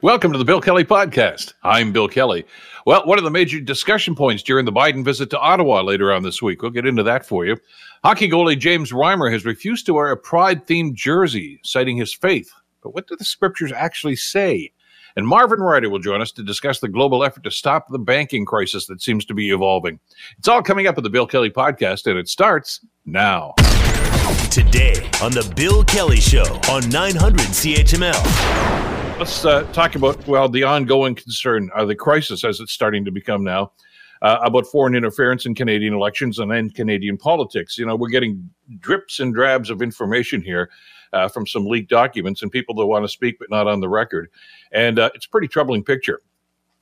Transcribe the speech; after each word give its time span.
Welcome 0.00 0.30
to 0.30 0.38
the 0.38 0.44
Bill 0.44 0.60
Kelly 0.60 0.84
Podcast. 0.84 1.54
I'm 1.64 1.90
Bill 1.90 2.06
Kelly. 2.06 2.46
Well, 2.86 3.04
one 3.04 3.18
of 3.18 3.24
the 3.24 3.32
major 3.32 3.58
discussion 3.58 4.14
points 4.14 4.44
during 4.44 4.64
the 4.64 4.72
Biden 4.72 5.04
visit 5.04 5.28
to 5.30 5.38
Ottawa 5.40 5.80
later 5.80 6.12
on 6.12 6.22
this 6.22 6.40
week, 6.40 6.62
we'll 6.62 6.70
get 6.70 6.86
into 6.86 7.02
that 7.02 7.26
for 7.26 7.44
you. 7.44 7.56
Hockey 8.04 8.30
goalie 8.30 8.56
James 8.56 8.92
Reimer 8.92 9.32
has 9.32 9.44
refused 9.44 9.86
to 9.86 9.94
wear 9.94 10.12
a 10.12 10.16
pride 10.16 10.68
themed 10.68 10.94
jersey, 10.94 11.58
citing 11.64 11.96
his 11.96 12.14
faith. 12.14 12.48
But 12.80 12.94
what 12.94 13.08
do 13.08 13.16
the 13.16 13.24
scriptures 13.24 13.72
actually 13.72 14.14
say? 14.14 14.70
And 15.16 15.26
Marvin 15.26 15.58
Ryder 15.58 15.90
will 15.90 15.98
join 15.98 16.20
us 16.20 16.30
to 16.32 16.44
discuss 16.44 16.78
the 16.78 16.86
global 16.86 17.24
effort 17.24 17.42
to 17.42 17.50
stop 17.50 17.88
the 17.88 17.98
banking 17.98 18.44
crisis 18.44 18.86
that 18.86 19.02
seems 19.02 19.24
to 19.24 19.34
be 19.34 19.50
evolving. 19.50 19.98
It's 20.38 20.46
all 20.46 20.62
coming 20.62 20.86
up 20.86 20.96
in 20.96 21.02
the 21.02 21.10
Bill 21.10 21.26
Kelly 21.26 21.50
Podcast, 21.50 22.06
and 22.06 22.16
it 22.16 22.28
starts 22.28 22.86
now. 23.04 23.54
Today 24.52 24.94
on 25.20 25.32
the 25.32 25.52
Bill 25.56 25.82
Kelly 25.82 26.20
Show 26.20 26.60
on 26.70 26.88
900 26.88 27.40
CHML. 27.48 28.97
Let's 29.18 29.44
uh, 29.44 29.64
talk 29.72 29.96
about, 29.96 30.28
well, 30.28 30.48
the 30.48 30.62
ongoing 30.62 31.16
concern, 31.16 31.70
uh, 31.74 31.84
the 31.84 31.96
crisis 31.96 32.44
as 32.44 32.60
it's 32.60 32.70
starting 32.70 33.04
to 33.04 33.10
become 33.10 33.42
now, 33.42 33.72
uh, 34.22 34.38
about 34.44 34.68
foreign 34.68 34.94
interference 34.94 35.44
in 35.44 35.56
Canadian 35.56 35.92
elections 35.92 36.38
and 36.38 36.52
in 36.52 36.70
Canadian 36.70 37.16
politics. 37.16 37.76
You 37.76 37.86
know, 37.86 37.96
we're 37.96 38.10
getting 38.10 38.48
drips 38.78 39.18
and 39.18 39.34
drabs 39.34 39.70
of 39.70 39.82
information 39.82 40.40
here 40.40 40.70
uh, 41.12 41.26
from 41.26 41.48
some 41.48 41.66
leaked 41.66 41.90
documents 41.90 42.42
and 42.42 42.52
people 42.52 42.76
that 42.76 42.86
want 42.86 43.04
to 43.04 43.08
speak 43.08 43.40
but 43.40 43.50
not 43.50 43.66
on 43.66 43.80
the 43.80 43.88
record. 43.88 44.30
And 44.70 45.00
uh, 45.00 45.10
it's 45.16 45.26
a 45.26 45.30
pretty 45.30 45.48
troubling 45.48 45.82
picture 45.82 46.20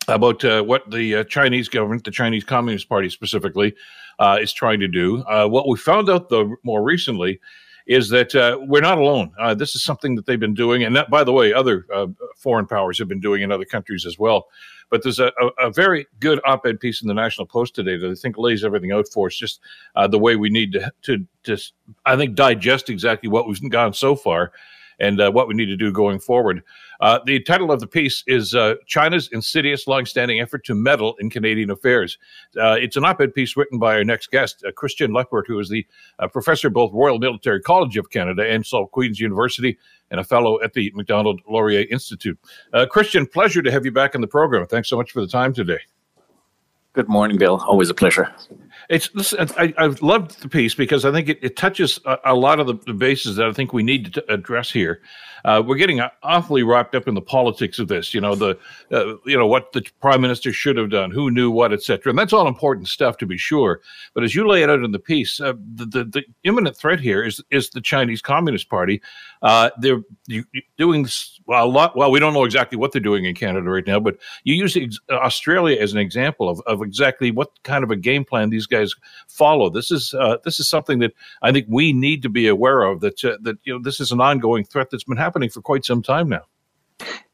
about 0.07 0.45
uh, 0.45 0.63
what 0.63 0.91
the 0.91 1.17
uh, 1.17 1.25
Chinese 1.25 1.71
government, 1.71 2.05
the 2.05 2.11
Chinese 2.11 2.45
Communist 2.45 2.87
Party 2.87 3.09
specifically, 3.09 3.75
uh, 4.19 4.37
is 4.39 4.53
trying 4.53 4.81
to 4.81 4.89
do. 4.89 5.23
Uh, 5.23 5.49
what 5.49 5.67
we 5.69 5.79
found 5.79 6.11
out, 6.11 6.29
though, 6.29 6.55
more 6.65 6.83
recently 6.83 7.41
is 7.87 8.09
that 8.11 8.35
uh, 8.35 8.59
we're 8.63 8.81
not 8.81 8.99
alone. 8.99 9.33
Uh, 9.39 9.55
this 9.55 9.75
is 9.75 9.85
something 9.85 10.17
that 10.17 10.27
they've 10.27 10.41
been 10.41 10.55
doing, 10.55 10.83
and 10.83 10.97
that, 10.97 11.09
by 11.09 11.23
the 11.23 11.33
way, 11.33 11.53
other 11.53 11.87
uh, 11.95 12.07
foreign 12.37 12.67
powers 12.67 12.99
have 12.99 13.09
been 13.09 13.21
doing 13.21 13.43
in 13.43 13.53
other 13.53 13.65
countries 13.65 14.05
as 14.05 14.19
well. 14.19 14.47
But 14.91 15.03
there's 15.03 15.19
a, 15.19 15.33
a, 15.41 15.67
a, 15.67 15.71
very 15.73 16.07
good 16.21 16.41
op-ed 16.45 16.79
piece 16.79 17.03
in 17.03 17.09
the 17.09 17.15
National 17.15 17.47
Post 17.47 17.75
today 17.75 17.97
that 17.97 18.09
I 18.09 18.15
think 18.15 18.39
lays 18.39 18.65
everything 18.65 18.93
out 18.93 19.09
for 19.13 19.27
us, 19.27 19.37
just 19.37 19.61
uh, 19.97 20.07
the 20.07 20.19
way 20.19 20.37
we 20.37 20.49
need 20.49 20.73
to, 20.73 20.93
to 21.03 21.27
just, 21.43 21.73
I 22.05 22.17
think, 22.17 22.37
digest 22.37 22.89
exactly 22.89 23.29
what 23.29 23.49
we've 23.49 23.71
gone 23.71 23.95
so 23.95 24.15
far 24.15 24.53
and 24.99 25.21
uh, 25.21 25.31
what 25.31 25.49
we 25.49 25.55
need 25.55 25.67
to 25.67 25.77
do 25.77 25.93
going 25.93 26.19
forward. 26.19 26.63
Uh, 27.01 27.19
the 27.27 27.41
title 27.41 27.71
of 27.71 27.81
the 27.81 27.87
piece 27.87 28.25
is 28.27 28.55
uh, 28.55 28.75
China's 28.87 29.29
Insidious 29.33 29.87
Longstanding 29.87 30.41
Effort 30.41 30.65
to 30.65 30.75
Meddle 30.75 31.15
in 31.21 31.29
Canadian 31.31 31.71
Affairs. 31.71 32.19
Uh, 32.59 32.73
it's 32.73 32.97
an 32.97 33.05
op 33.05 33.21
ed 33.21 33.35
piece 33.35 33.57
written 33.57 33.79
by 33.79 33.95
our 33.95 34.05
next 34.05 34.31
guest, 34.31 34.65
uh, 34.67 34.73
Christian 34.73 35.11
Leuprecht, 35.11 35.47
who 35.47 35.59
is 35.59 35.69
the 35.69 35.87
uh, 36.19 36.29
professor 36.29 36.71
both 36.71 36.93
Royal 36.93 37.19
Military 37.19 37.61
College 37.61 37.97
of 37.97 38.11
Canada 38.11 38.49
and 38.49 38.65
Sault 38.65 38.91
Queen's 38.93 39.21
University 39.21 39.77
and 40.11 40.21
a 40.21 40.25
fellow 40.25 40.61
at 40.63 40.73
the 40.73 40.93
Macdonald 40.95 41.41
Laurier 41.49 41.85
Institute. 41.91 42.39
Christian, 42.91 43.27
pleasure 43.27 43.61
to 43.61 43.73
have 43.73 43.85
you 43.85 43.91
back 43.91 44.15
in 44.15 44.21
the 44.21 44.27
program. 44.29 44.65
Thanks 44.67 44.89
so 44.89 44.97
much 44.97 45.11
for 45.11 45.21
the 45.21 45.27
time 45.27 45.53
today. 45.53 45.81
Good 46.93 47.09
morning, 47.09 47.39
Bill. 47.39 47.63
Always 47.67 47.91
a 47.91 47.95
pleasure. 47.95 48.33
It's 48.89 49.13
listen, 49.15 49.49
I, 49.57 49.75
I 49.79 49.87
loved 50.01 50.43
the 50.43 50.49
piece 50.49 50.75
because 50.75 51.05
I 51.05 51.13
think 51.13 51.29
it, 51.29 51.39
it 51.43 51.57
touches 51.57 51.99
a, 52.05 52.19
a, 52.27 52.35
lot 52.35 52.61
of 52.61 52.67
the, 52.67 52.75
the, 52.87 52.95
bases 52.95 53.37
that 53.37 53.47
I 53.47 53.53
think 53.53 53.73
we 53.73 53.83
need 53.83 54.15
to 54.15 54.33
address 54.33 54.71
here. 54.71 55.01
Uh, 55.45 55.63
we're 55.65 55.77
getting 55.77 56.01
awfully 56.23 56.63
wrapped 56.63 56.95
up 56.95 57.09
in 57.09 57.15
the 57.15 57.21
politics 57.21 57.79
of 57.79 57.89
this. 57.89 58.15
You 58.15 58.21
know 58.21 58.35
the 58.35 58.59
uh, 58.93 59.17
you 59.25 59.37
know 59.37 59.47
what 59.47 59.73
the 59.73 59.85
prime 60.01 60.21
minister 60.21 60.53
should 60.53 60.77
have 60.77 60.91
done, 60.91 61.11
who 61.11 61.31
knew 61.31 61.51
what, 61.51 61.73
etc. 61.73 62.11
And 62.11 62.19
that's 62.19 62.33
all 62.33 62.49
important 62.49 62.89
stuff 62.89 63.17
to 63.19 63.27
be 63.27 63.37
sure. 63.37 63.81
But 64.15 64.25
as 64.25 64.35
you 64.35 64.49
lay 64.49 64.63
it 64.63 64.71
out 64.71 64.83
in 64.83 64.93
the 64.93 64.99
piece, 64.99 65.41
uh, 65.41 65.55
the, 65.75 65.87
the, 65.87 66.05
the 66.05 66.25
imminent 66.45 66.77
threat 66.77 67.01
here 67.01 67.23
is 67.23 67.43
is 67.51 67.71
the 67.71 67.81
Chinese 67.81 68.23
Communist 68.23 68.69
Party. 68.69 69.03
Uh, 69.43 69.71
they're 69.81 70.03
doing 70.77 71.07
a 71.49 71.67
lot. 71.67 71.97
Well, 71.97 72.11
we 72.11 72.21
don't 72.21 72.35
know 72.35 72.45
exactly 72.45 72.79
what 72.79 72.93
they're 72.93 73.01
doing 73.01 73.25
in 73.25 73.35
Canada 73.35 73.71
right 73.71 73.87
now, 73.87 74.01
but 74.01 74.19
you 74.45 74.55
use 74.55 74.77
Australia 75.11 75.81
as 75.81 75.93
an 75.93 75.99
example 75.99 76.49
of, 76.49 76.61
of 76.67 76.83
exactly 76.83 77.31
what 77.31 77.51
kind 77.63 77.85
of 77.85 77.91
a 77.91 77.97
game 77.97 78.25
plan 78.25 78.51
these 78.51 78.66
guys 78.67 78.93
follow. 79.29 79.71
This 79.71 79.91
is 79.91 80.15
uh, 80.15 80.39
this 80.45 80.61
is 80.61 80.69
something 80.69 80.99
that 81.01 81.13
I 81.43 81.53
think 81.53 81.67
we 81.69 81.93
need 81.93 82.23
to 82.23 82.29
be 82.29 82.49
aware 82.49 82.83
of. 82.83 83.01
That 83.01 83.25
uh, 83.25 83.37
that 83.43 83.59
you 83.65 83.75
know 83.75 83.81
this 83.83 84.01
is 84.01 84.13
an 84.13 84.21
ongoing 84.21 84.65
threat 84.65 84.89
that's 84.91 85.05
been 85.05 85.17
happening 85.17 85.51
for 85.51 85.61
quite 85.61 85.85
some 85.85 86.03
time 86.03 86.29
now. 86.29 86.43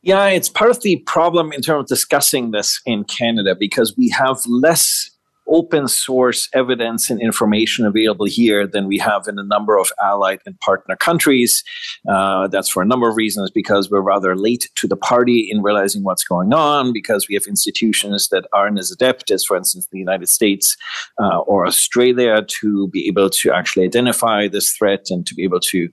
Yeah, 0.02 0.26
it's 0.26 0.48
part 0.48 0.70
of 0.70 0.82
the 0.82 0.96
problem 1.06 1.52
in 1.52 1.62
terms 1.62 1.82
of 1.82 1.86
discussing 1.86 2.50
this 2.50 2.80
in 2.84 3.04
Canada 3.04 3.54
because 3.58 3.96
we 3.96 4.08
have 4.08 4.38
less 4.46 5.11
open 5.52 5.86
source 5.86 6.48
evidence 6.54 7.10
and 7.10 7.20
information 7.20 7.84
available 7.86 8.26
here 8.26 8.66
than 8.66 8.86
we 8.88 8.98
have 8.98 9.28
in 9.28 9.38
a 9.38 9.44
number 9.44 9.78
of 9.78 9.92
allied 10.02 10.40
and 10.46 10.58
partner 10.60 10.96
countries. 10.96 11.62
Uh, 12.08 12.48
that's 12.48 12.68
for 12.68 12.82
a 12.82 12.86
number 12.86 13.08
of 13.08 13.16
reasons 13.16 13.50
because 13.50 13.90
we're 13.90 14.00
rather 14.00 14.34
late 14.34 14.70
to 14.74 14.88
the 14.88 14.96
party 14.96 15.48
in 15.50 15.62
realizing 15.62 16.02
what's 16.02 16.24
going 16.24 16.52
on, 16.52 16.92
because 16.92 17.28
we 17.28 17.34
have 17.34 17.44
institutions 17.46 18.28
that 18.28 18.46
aren't 18.52 18.78
as 18.78 18.90
adept 18.90 19.30
as, 19.30 19.44
for 19.44 19.56
instance, 19.56 19.86
the 19.92 19.98
United 19.98 20.28
States 20.28 20.76
uh, 21.22 21.38
or 21.40 21.66
Australia 21.66 22.42
to 22.60 22.88
be 22.88 23.06
able 23.06 23.30
to 23.30 23.52
actually 23.52 23.84
identify 23.84 24.48
this 24.48 24.72
threat 24.72 25.06
and 25.10 25.26
to 25.26 25.34
be 25.34 25.44
able 25.44 25.60
to 25.60 25.88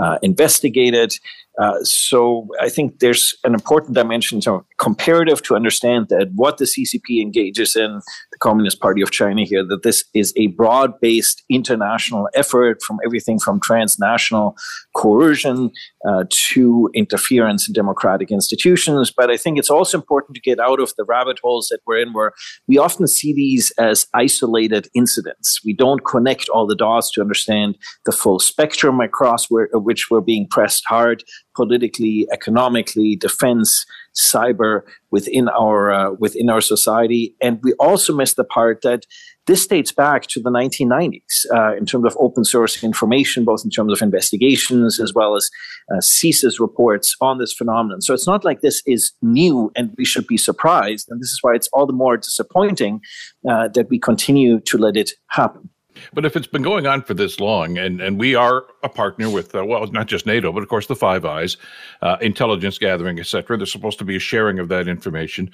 uh, 0.00 0.18
investigate 0.22 0.94
it. 0.94 1.20
Uh, 1.60 1.82
so 1.84 2.48
I 2.60 2.68
think 2.68 2.98
there's 2.98 3.34
an 3.44 3.54
important 3.54 3.94
dimension 3.94 4.40
to 4.40 4.64
comparative 4.78 5.40
to 5.42 5.54
understand 5.54 6.08
that 6.08 6.32
what 6.34 6.58
the 6.58 6.64
CCP 6.64 7.22
engages 7.22 7.76
in, 7.76 8.00
Communist 8.44 8.78
Party 8.80 9.02
of 9.02 9.10
China 9.10 9.42
here, 9.44 9.64
that 9.64 9.82
this 9.82 10.04
is 10.14 10.32
a 10.36 10.46
broad-based 10.48 11.42
international 11.48 12.28
effort 12.34 12.76
from 12.86 12.98
everything 13.06 13.38
from 13.44 13.58
transnational 13.60 14.54
coercion 14.94 15.70
uh, 16.08 16.24
to 16.48 16.90
interference 16.94 17.66
in 17.66 17.72
democratic 17.72 18.30
institutions. 18.30 19.12
But 19.18 19.30
I 19.30 19.36
think 19.36 19.58
it's 19.58 19.70
also 19.70 19.98
important 19.98 20.34
to 20.36 20.40
get 20.50 20.60
out 20.60 20.80
of 20.84 20.92
the 20.98 21.04
rabbit 21.04 21.38
holes 21.42 21.68
that 21.70 21.80
we're 21.86 22.02
in, 22.04 22.12
where 22.12 22.32
we 22.68 22.76
often 22.78 23.06
see 23.06 23.32
these 23.32 23.72
as 23.78 24.06
isolated 24.14 24.88
incidents. 24.94 25.60
We 25.64 25.72
don't 25.72 26.04
connect 26.04 26.48
all 26.50 26.66
the 26.66 26.76
dots 26.76 27.10
to 27.12 27.20
understand 27.20 27.76
the 28.04 28.12
full 28.12 28.38
spectrum 28.38 29.00
across 29.00 29.46
where, 29.50 29.68
which 29.72 30.10
we're 30.10 30.20
being 30.20 30.46
pressed 30.48 30.84
hard 30.86 31.24
politically, 31.56 32.26
economically, 32.32 33.16
defense, 33.16 33.86
cyber 34.14 34.82
within 35.10 35.48
our 35.48 35.92
uh, 35.92 36.12
within 36.12 36.50
our 36.50 36.60
society, 36.60 37.34
and 37.40 37.60
we 37.62 37.72
also 37.74 38.14
miss 38.14 38.34
the 38.34 38.44
part 38.44 38.82
that 38.82 39.06
this 39.46 39.66
dates 39.66 39.92
back 39.92 40.26
to 40.28 40.40
the 40.40 40.50
1990s 40.50 41.44
uh, 41.54 41.76
in 41.76 41.84
terms 41.84 42.06
of 42.06 42.16
open 42.18 42.44
source 42.44 42.82
information, 42.82 43.44
both 43.44 43.62
in 43.64 43.70
terms 43.70 43.92
of 43.92 44.00
investigations 44.00 44.98
as 44.98 45.12
well 45.12 45.36
as 45.36 45.50
uh, 45.92 45.98
CSIS 45.98 46.58
reports 46.58 47.14
on 47.20 47.38
this 47.38 47.52
phenomenon. 47.52 48.00
So 48.00 48.14
it's 48.14 48.26
not 48.26 48.44
like 48.44 48.62
this 48.62 48.82
is 48.86 49.12
new 49.20 49.70
and 49.76 49.92
we 49.98 50.04
should 50.04 50.26
be 50.26 50.38
surprised, 50.38 51.08
and 51.10 51.20
this 51.20 51.28
is 51.28 51.40
why 51.42 51.54
it's 51.54 51.68
all 51.72 51.86
the 51.86 51.92
more 51.92 52.16
disappointing 52.16 53.00
uh, 53.48 53.68
that 53.68 53.88
we 53.90 53.98
continue 53.98 54.60
to 54.60 54.78
let 54.78 54.96
it 54.96 55.12
happen. 55.28 55.68
But 56.12 56.24
if 56.24 56.36
it's 56.36 56.46
been 56.46 56.62
going 56.62 56.86
on 56.86 57.02
for 57.02 57.14
this 57.14 57.40
long, 57.40 57.78
and, 57.78 58.00
and 58.00 58.18
we 58.18 58.34
are 58.34 58.66
a 58.82 58.88
partner 58.88 59.30
with, 59.30 59.54
uh, 59.54 59.64
well, 59.64 59.86
not 59.88 60.06
just 60.06 60.26
NATO, 60.26 60.52
but 60.52 60.62
of 60.62 60.68
course 60.68 60.86
the 60.86 60.96
Five 60.96 61.24
Eyes, 61.24 61.56
uh, 62.02 62.16
intelligence 62.20 62.78
gathering, 62.78 63.18
etc. 63.18 63.56
There's 63.56 63.72
supposed 63.72 63.98
to 63.98 64.04
be 64.04 64.16
a 64.16 64.20
sharing 64.20 64.58
of 64.58 64.68
that 64.68 64.88
information. 64.88 65.50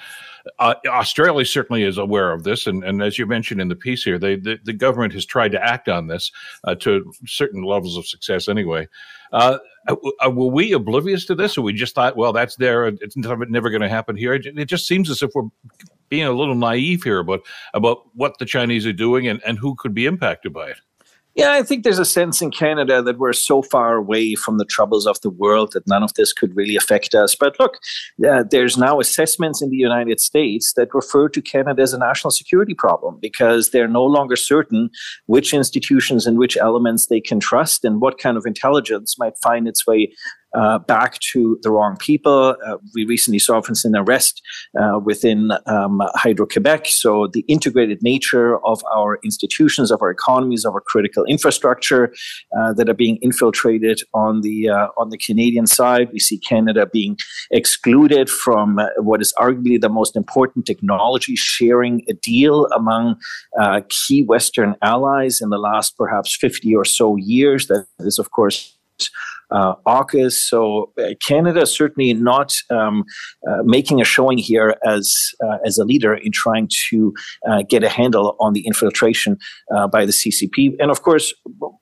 Uh, 0.59 0.75
Australia 0.87 1.45
certainly 1.45 1.83
is 1.83 1.99
aware 1.99 2.33
of 2.33 2.45
this, 2.45 2.67
and, 2.67 2.85
and 2.85 3.03
as 3.03 3.19
you 3.19 3.27
mentioned 3.27 3.61
in 3.61 3.69
the 3.69 3.77
piece 3.77 4.03
here, 4.03 4.19
they, 4.19 4.37
the, 4.37 4.59
the 4.65 4.73
government 4.73 5.13
has 5.13 5.27
tried 5.27 5.53
to 5.53 5.63
act 5.63 5.89
on 5.89 6.07
this 6.07 6.31
uh, 6.65 6.75
to 6.77 7.13
certain 7.27 7.63
levels 7.63 7.97
of 7.97 8.07
success 8.07 8.49
anyway. 8.49 8.87
Uh, 9.33 9.59
uh, 9.89 10.31
were 10.31 10.47
we 10.47 10.73
oblivious 10.73 11.25
to 11.25 11.35
this, 11.35 11.57
or 11.57 11.63
we 11.63 11.73
just 11.73 11.95
thought, 11.95 12.17
well, 12.17 12.33
that's 12.33 12.57
there, 12.57 12.87
it's 12.87 13.17
never, 13.17 13.71
going 13.71 13.81
to 13.81 13.89
happen 13.89 14.17
here? 14.17 14.35
It, 14.35 14.47
it 14.47 14.67
just 14.67 14.87
seems 14.87 15.11
as 15.11 15.23
if 15.23 15.31
we're 15.35 15.49
being 16.09 16.27
a 16.27 16.33
little 16.33 16.57
naive 16.57 17.05
here 17.05 17.21
about 17.21 17.41
about 17.73 17.99
what 18.15 18.39
the 18.39 18.45
Chinese 18.45 18.87
are 18.87 18.93
doing 18.93 19.29
and, 19.29 19.41
and 19.47 19.59
who 19.59 19.75
could 19.77 19.95
be 19.95 20.07
impacted 20.07 20.53
by 20.53 20.71
it. 20.71 20.81
Yeah, 21.41 21.53
I 21.53 21.63
think 21.63 21.85
there's 21.85 21.99
a 21.99 22.05
sense 22.05 22.43
in 22.43 22.51
Canada 22.51 23.01
that 23.01 23.17
we're 23.17 23.33
so 23.33 23.63
far 23.63 23.95
away 23.95 24.35
from 24.35 24.59
the 24.59 24.65
troubles 24.67 25.07
of 25.07 25.19
the 25.23 25.31
world 25.31 25.73
that 25.73 25.87
none 25.87 26.03
of 26.03 26.13
this 26.13 26.35
could 26.35 26.55
really 26.55 26.77
affect 26.77 27.15
us. 27.15 27.35
But 27.35 27.59
look, 27.59 27.79
uh, 28.29 28.45
there's 28.51 28.77
now 28.77 29.01
assessments 29.01 29.63
in 29.63 29.71
the 29.71 29.79
United 29.79 30.21
States 30.21 30.75
that 30.75 30.93
refer 30.93 31.31
to 31.31 31.41
Canada 31.41 31.81
as 31.81 31.95
a 31.95 31.99
national 31.99 32.31
security 32.31 32.75
problem 32.75 33.19
because 33.23 33.71
they're 33.71 33.89
no 33.89 34.05
longer 34.05 34.37
certain 34.37 34.91
which 35.29 35.55
institutions 35.55 36.27
and 36.27 36.37
which 36.37 36.59
elements 36.59 37.07
they 37.07 37.23
can 37.23 37.41
trust 37.41 37.87
and 37.87 38.03
what 38.03 38.19
kind 38.19 38.37
of 38.37 38.45
intelligence 38.45 39.19
might 39.19 39.39
find 39.39 39.67
its 39.67 39.87
way 39.87 40.13
uh, 40.55 40.79
back 40.79 41.19
to 41.33 41.59
the 41.63 41.71
wrong 41.71 41.97
people. 41.97 42.57
Uh, 42.67 42.77
we 42.95 43.05
recently 43.05 43.39
saw, 43.39 43.61
for 43.61 43.71
instance, 43.71 43.95
an 43.95 43.97
arrest 43.97 44.43
uh, 44.81 44.99
within 44.99 45.51
um, 45.67 46.03
Hydro 46.15 46.47
Quebec. 46.47 46.87
So 46.87 47.29
the 47.33 47.45
integrated 47.49 48.03
nature 48.03 48.59
of 48.65 48.83
our 48.95 49.19
institutions, 49.25 49.91
of 49.91 50.03
our 50.03 50.11
economies, 50.11 50.65
of 50.65 50.75
our 50.75 50.81
critical 50.81 51.25
infrastructure 51.25 52.13
uh, 52.59 52.73
that 52.75 52.89
are 52.89 52.95
being 52.95 53.19
infiltrated 53.23 54.01
on 54.15 54.41
the 54.41 54.69
uh, 54.69 54.89
on 54.97 55.11
the 55.11 55.19
Canadian 55.19 55.67
side. 55.67 56.09
We 56.13 56.19
see 56.19 56.39
Canada 56.39 56.87
being 56.87 57.17
excluded 57.51 58.29
from 58.29 58.81
what 58.99 59.21
is 59.21 59.33
arguably 59.39 59.81
the 59.81 59.89
most 59.89 60.17
important 60.17 60.67
technology 60.67 61.37
sharing 61.37 62.05
deal 62.23 62.67
among 62.67 63.17
key 63.89 64.25
Western 64.25 64.75
allies 64.83 65.41
in 65.41 65.51
the 65.51 65.59
last 65.59 65.97
perhaps 65.97 66.37
50 66.37 66.75
or 66.75 66.85
so 66.85 67.17
years. 67.17 67.67
That 67.67 67.87
is, 68.01 68.19
of 68.19 68.31
course, 68.31 68.77
uh, 69.51 69.75
AUKUS. 69.87 70.33
So 70.33 70.93
uh, 70.99 71.15
Canada 71.27 71.67
certainly 71.67 72.13
not 72.15 72.55
um, 72.71 73.05
uh, 73.49 73.63
making 73.65 74.01
a 74.01 74.05
showing 74.05 74.39
here 74.39 74.77
as 74.87 75.13
uh, 75.45 75.59
as 75.65 75.79
a 75.79 75.85
leader 75.85 76.15
in 76.15 76.33
trying 76.33 76.69
to 76.91 77.13
get 77.69 77.83
a 77.83 77.89
handle 77.89 78.37
on 78.41 78.53
the 78.53 78.67
infiltration 78.67 79.39
by 79.93 80.05
the 80.07 80.13
CCP. 80.13 80.77
And 80.79 80.91
of 80.91 81.03
course, 81.03 81.35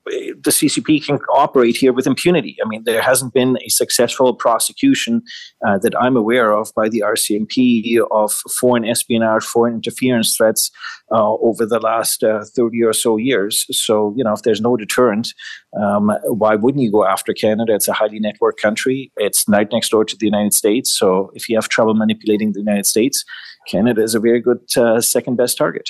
the 0.05 0.51
CCP 0.51 1.05
can 1.05 1.19
operate 1.33 1.77
here 1.77 1.93
with 1.93 2.07
impunity. 2.07 2.57
I 2.63 2.67
mean, 2.67 2.83
there 2.85 3.01
hasn't 3.01 3.33
been 3.33 3.57
a 3.65 3.69
successful 3.69 4.33
prosecution 4.33 5.21
that 5.61 5.93
I'm 5.99 6.15
aware 6.15 6.51
of 6.51 6.71
by 6.75 6.89
the 6.89 7.03
RCMP 7.05 7.99
of 8.11 8.31
foreign 8.59 8.85
espionage, 8.85 9.43
foreign 9.43 9.75
interference 9.75 10.35
threats 10.35 10.71
over 11.11 11.65
the 11.65 11.79
last 11.79 12.21
30 12.21 12.83
or 12.83 12.93
so 12.93 13.17
years. 13.17 13.65
So, 13.71 14.13
you 14.17 14.23
know, 14.23 14.33
if 14.33 14.43
there's 14.43 14.61
no 14.61 14.75
deterrent, 14.77 15.33
um, 15.79 16.11
why 16.25 16.55
wouldn't 16.55 16.83
you 16.83 16.91
go 16.91 17.05
after 17.05 17.33
Canada? 17.33 17.58
It's 17.67 17.87
a 17.87 17.93
highly 17.93 18.19
networked 18.19 18.57
country. 18.61 19.11
It's 19.17 19.45
right 19.47 19.67
next 19.71 19.89
door 19.89 20.05
to 20.05 20.15
the 20.15 20.25
United 20.25 20.53
States. 20.53 20.97
So 20.97 21.31
if 21.33 21.49
you 21.49 21.55
have 21.55 21.69
trouble 21.69 21.93
manipulating 21.93 22.53
the 22.53 22.59
United 22.59 22.85
States, 22.85 23.23
Canada 23.67 24.01
is 24.01 24.15
a 24.15 24.19
very 24.19 24.41
good 24.41 24.59
uh, 24.77 25.01
second 25.01 25.35
best 25.35 25.57
target. 25.57 25.89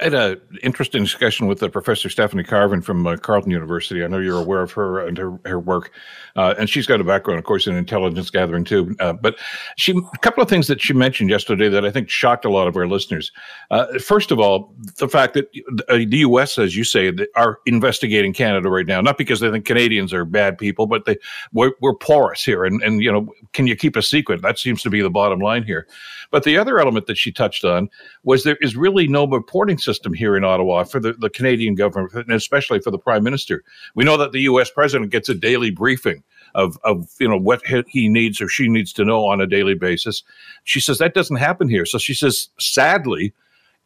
I 0.00 0.04
had 0.04 0.14
an 0.14 0.40
interesting 0.62 1.02
discussion 1.02 1.46
with 1.46 1.58
the 1.58 1.68
Professor 1.68 2.08
Stephanie 2.08 2.44
Carvin 2.44 2.82
from 2.82 3.06
uh, 3.06 3.16
Carleton 3.16 3.50
University. 3.50 4.04
I 4.04 4.06
know 4.06 4.18
you're 4.18 4.40
aware 4.40 4.62
of 4.62 4.70
her 4.72 5.06
and 5.06 5.18
her, 5.18 5.38
her 5.44 5.58
work, 5.58 5.90
uh, 6.36 6.54
and 6.58 6.68
she's 6.68 6.86
got 6.86 7.00
a 7.00 7.04
background, 7.04 7.38
of 7.38 7.44
course, 7.44 7.66
in 7.66 7.74
intelligence 7.74 8.30
gathering 8.30 8.64
too. 8.64 8.94
Uh, 9.00 9.12
but 9.12 9.38
she, 9.76 9.92
a 9.92 10.18
couple 10.18 10.42
of 10.42 10.48
things 10.48 10.68
that 10.68 10.80
she 10.80 10.92
mentioned 10.92 11.30
yesterday 11.30 11.68
that 11.68 11.84
I 11.84 11.90
think 11.90 12.08
shocked 12.10 12.44
a 12.44 12.50
lot 12.50 12.68
of 12.68 12.76
our 12.76 12.86
listeners. 12.86 13.32
Uh, 13.70 13.98
first 13.98 14.30
of 14.30 14.38
all, 14.38 14.72
the 14.98 15.08
fact 15.08 15.34
that 15.34 15.46
uh, 15.88 15.96
the 15.96 16.18
U.S., 16.18 16.58
as 16.58 16.76
you 16.76 16.84
say, 16.84 17.12
are 17.34 17.58
investigating 17.66 18.32
Canada 18.32 18.68
right 18.68 18.86
now, 18.86 19.00
not 19.00 19.18
because 19.18 19.40
they 19.40 19.50
think 19.50 19.64
Canadians 19.64 20.12
are 20.12 20.24
bad 20.24 20.58
people, 20.58 20.86
but 20.86 21.06
they 21.06 21.16
we're, 21.52 21.72
we're 21.80 21.94
porous 21.94 22.44
here, 22.44 22.64
and 22.64 22.82
and 22.82 23.02
you 23.02 23.10
know, 23.10 23.32
can 23.52 23.66
you 23.66 23.74
keep 23.74 23.96
a 23.96 24.02
secret? 24.02 24.42
That 24.42 24.58
seems 24.58 24.82
to 24.82 24.90
be 24.90 25.02
the 25.02 25.10
bottom 25.10 25.40
line 25.40 25.64
here. 25.64 25.88
But 26.30 26.44
the 26.44 26.56
other 26.56 26.78
element 26.78 27.06
that 27.06 27.16
she 27.16 27.32
touched 27.32 27.64
on 27.64 27.88
was 28.22 28.44
there 28.44 28.58
is 28.60 28.76
really 28.76 29.08
no 29.08 29.26
reporting 29.26 29.78
system 29.88 30.12
here 30.12 30.36
in 30.36 30.44
Ottawa 30.44 30.84
for 30.84 31.00
the, 31.00 31.14
the 31.14 31.30
Canadian 31.30 31.74
government, 31.74 32.12
and 32.12 32.32
especially 32.32 32.78
for 32.78 32.90
the 32.90 32.98
prime 32.98 33.24
minister. 33.24 33.64
We 33.94 34.04
know 34.04 34.18
that 34.18 34.32
the 34.32 34.42
U.S. 34.42 34.70
president 34.70 35.10
gets 35.10 35.30
a 35.30 35.34
daily 35.34 35.70
briefing 35.70 36.22
of, 36.54 36.78
of 36.84 37.08
you 37.18 37.28
know 37.28 37.38
what 37.38 37.62
he 37.88 38.08
needs 38.08 38.40
or 38.42 38.48
she 38.48 38.68
needs 38.68 38.92
to 38.94 39.04
know 39.04 39.24
on 39.24 39.40
a 39.40 39.46
daily 39.46 39.74
basis. 39.74 40.22
She 40.64 40.80
says 40.80 40.98
that 40.98 41.14
doesn't 41.14 41.36
happen 41.36 41.70
here. 41.70 41.86
So 41.86 41.96
she 41.96 42.12
says, 42.12 42.50
sadly, 42.58 43.32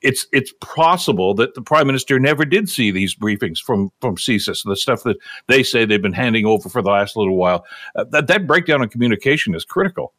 it's 0.01 0.27
it's 0.33 0.53
possible 0.61 1.35
that 1.35 1.55
the 1.55 1.63
prime 1.63 1.87
minister 1.87 2.19
never 2.19 2.45
did 2.45 2.69
see 2.69 2.91
these 2.91 3.15
briefings 3.15 3.59
from 3.59 3.93
from 4.01 4.17
CSIS, 4.17 4.65
the 4.65 4.75
stuff 4.75 5.05
that 5.05 5.19
they 5.47 5.63
say 5.63 5.85
they've 5.85 6.03
been 6.03 6.13
handing 6.13 6.47
over 6.47 6.69
for 6.69 6.83
the 6.83 6.91
last 6.91 7.17
little 7.17 7.37
while. 7.37 7.65
Uh, 7.95 8.05
that 8.11 8.27
that 8.27 8.49
breakdown 8.49 8.83
in 8.83 8.89
communication 8.89 9.55
is 9.55 9.65
critical. 9.65 10.13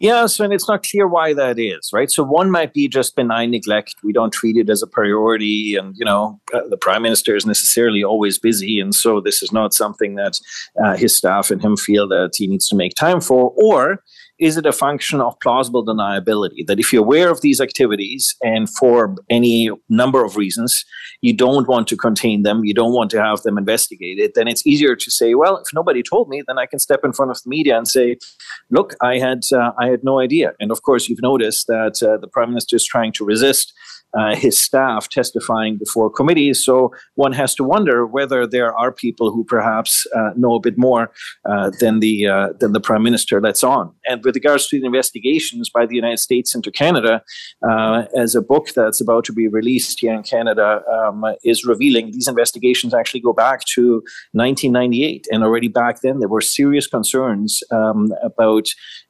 Yes, 0.00 0.38
and 0.38 0.52
it's 0.52 0.68
not 0.68 0.84
clear 0.84 1.08
why 1.08 1.34
that 1.34 1.58
is, 1.58 1.90
right? 1.92 2.08
So 2.08 2.22
one 2.22 2.52
might 2.52 2.72
be 2.72 2.86
just 2.86 3.16
benign 3.16 3.50
neglect. 3.50 3.96
We 4.04 4.12
don't 4.12 4.32
treat 4.32 4.56
it 4.56 4.70
as 4.70 4.80
a 4.80 4.86
priority, 4.86 5.74
and 5.74 5.96
you 5.96 6.04
know, 6.04 6.40
uh, 6.54 6.60
the 6.68 6.76
prime 6.76 7.02
minister 7.02 7.34
is 7.34 7.44
necessarily 7.44 8.04
always 8.04 8.38
busy, 8.38 8.78
and 8.78 8.94
so 8.94 9.20
this 9.20 9.42
is 9.42 9.52
not 9.52 9.74
something 9.74 10.14
that 10.14 10.38
uh, 10.82 10.96
his 10.96 11.16
staff 11.16 11.50
and 11.50 11.60
him 11.60 11.76
feel 11.76 12.06
that 12.08 12.34
he 12.36 12.46
needs 12.46 12.68
to 12.68 12.76
make 12.76 12.94
time 12.94 13.20
for. 13.20 13.52
Or 13.56 14.04
is 14.38 14.56
it 14.56 14.66
a 14.66 14.72
function 14.72 15.20
of 15.20 15.38
plausible 15.40 15.84
deniability? 15.84 16.66
That 16.66 16.78
if 16.78 16.92
you're 16.92 17.04
aware 17.04 17.30
of 17.30 17.40
these 17.40 17.60
activities 17.60 18.36
and 18.42 18.68
for 18.68 19.16
any 19.30 19.70
number 19.88 20.24
of 20.24 20.36
reasons 20.36 20.84
you 21.20 21.32
don't 21.32 21.66
want 21.66 21.88
to 21.88 21.96
contain 21.96 22.42
them 22.42 22.64
you 22.64 22.74
don't 22.74 22.92
want 22.92 23.10
to 23.10 23.20
have 23.20 23.42
them 23.42 23.58
investigated 23.58 24.32
then 24.34 24.48
it's 24.48 24.66
easier 24.66 24.94
to 24.94 25.10
say 25.10 25.34
well 25.34 25.56
if 25.58 25.66
nobody 25.74 26.02
told 26.02 26.28
me 26.28 26.42
then 26.46 26.58
i 26.58 26.66
can 26.66 26.78
step 26.78 27.00
in 27.04 27.12
front 27.12 27.30
of 27.30 27.42
the 27.42 27.48
media 27.48 27.76
and 27.76 27.88
say 27.88 28.16
look 28.70 28.94
i 29.00 29.18
had 29.18 29.40
uh, 29.52 29.72
i 29.78 29.88
had 29.88 30.04
no 30.04 30.20
idea 30.20 30.52
and 30.60 30.70
of 30.70 30.82
course 30.82 31.08
you've 31.08 31.22
noticed 31.22 31.66
that 31.66 32.02
uh, 32.02 32.16
the 32.18 32.28
prime 32.28 32.50
minister 32.50 32.76
is 32.76 32.84
trying 32.84 33.12
to 33.12 33.24
resist 33.24 33.72
uh, 34.14 34.34
his 34.34 34.58
staff 34.58 35.08
testifying 35.08 35.76
before 35.76 36.10
committees. 36.10 36.64
So 36.64 36.92
one 37.14 37.32
has 37.32 37.54
to 37.56 37.64
wonder 37.64 38.06
whether 38.06 38.46
there 38.46 38.74
are 38.74 38.90
people 38.90 39.30
who 39.30 39.44
perhaps 39.44 40.06
uh, 40.16 40.30
know 40.36 40.54
a 40.54 40.60
bit 40.60 40.78
more 40.78 41.12
uh, 41.48 41.70
than 41.80 42.00
the 42.00 42.26
uh, 42.26 42.48
than 42.58 42.72
the 42.72 42.80
prime 42.80 43.02
minister 43.02 43.40
lets 43.40 43.62
on. 43.62 43.92
And 44.06 44.24
with 44.24 44.34
regards 44.34 44.68
to 44.68 44.80
the 44.80 44.86
investigations 44.86 45.68
by 45.68 45.86
the 45.86 45.94
United 45.94 46.18
States 46.18 46.54
into 46.54 46.70
Canada, 46.70 47.22
uh, 47.68 48.04
as 48.16 48.34
a 48.34 48.42
book 48.42 48.70
that's 48.74 49.00
about 49.00 49.24
to 49.24 49.32
be 49.32 49.48
released 49.48 50.00
here 50.00 50.14
in 50.14 50.22
Canada 50.22 50.82
um, 50.90 51.24
is 51.44 51.64
revealing, 51.64 52.12
these 52.12 52.28
investigations 52.28 52.94
actually 52.94 53.20
go 53.20 53.32
back 53.32 53.64
to 53.74 54.02
1998, 54.32 55.26
and 55.30 55.44
already 55.44 55.68
back 55.68 56.00
then 56.00 56.18
there 56.20 56.28
were 56.28 56.40
serious 56.40 56.86
concerns 56.86 57.62
um, 57.70 58.12
about 58.22 58.68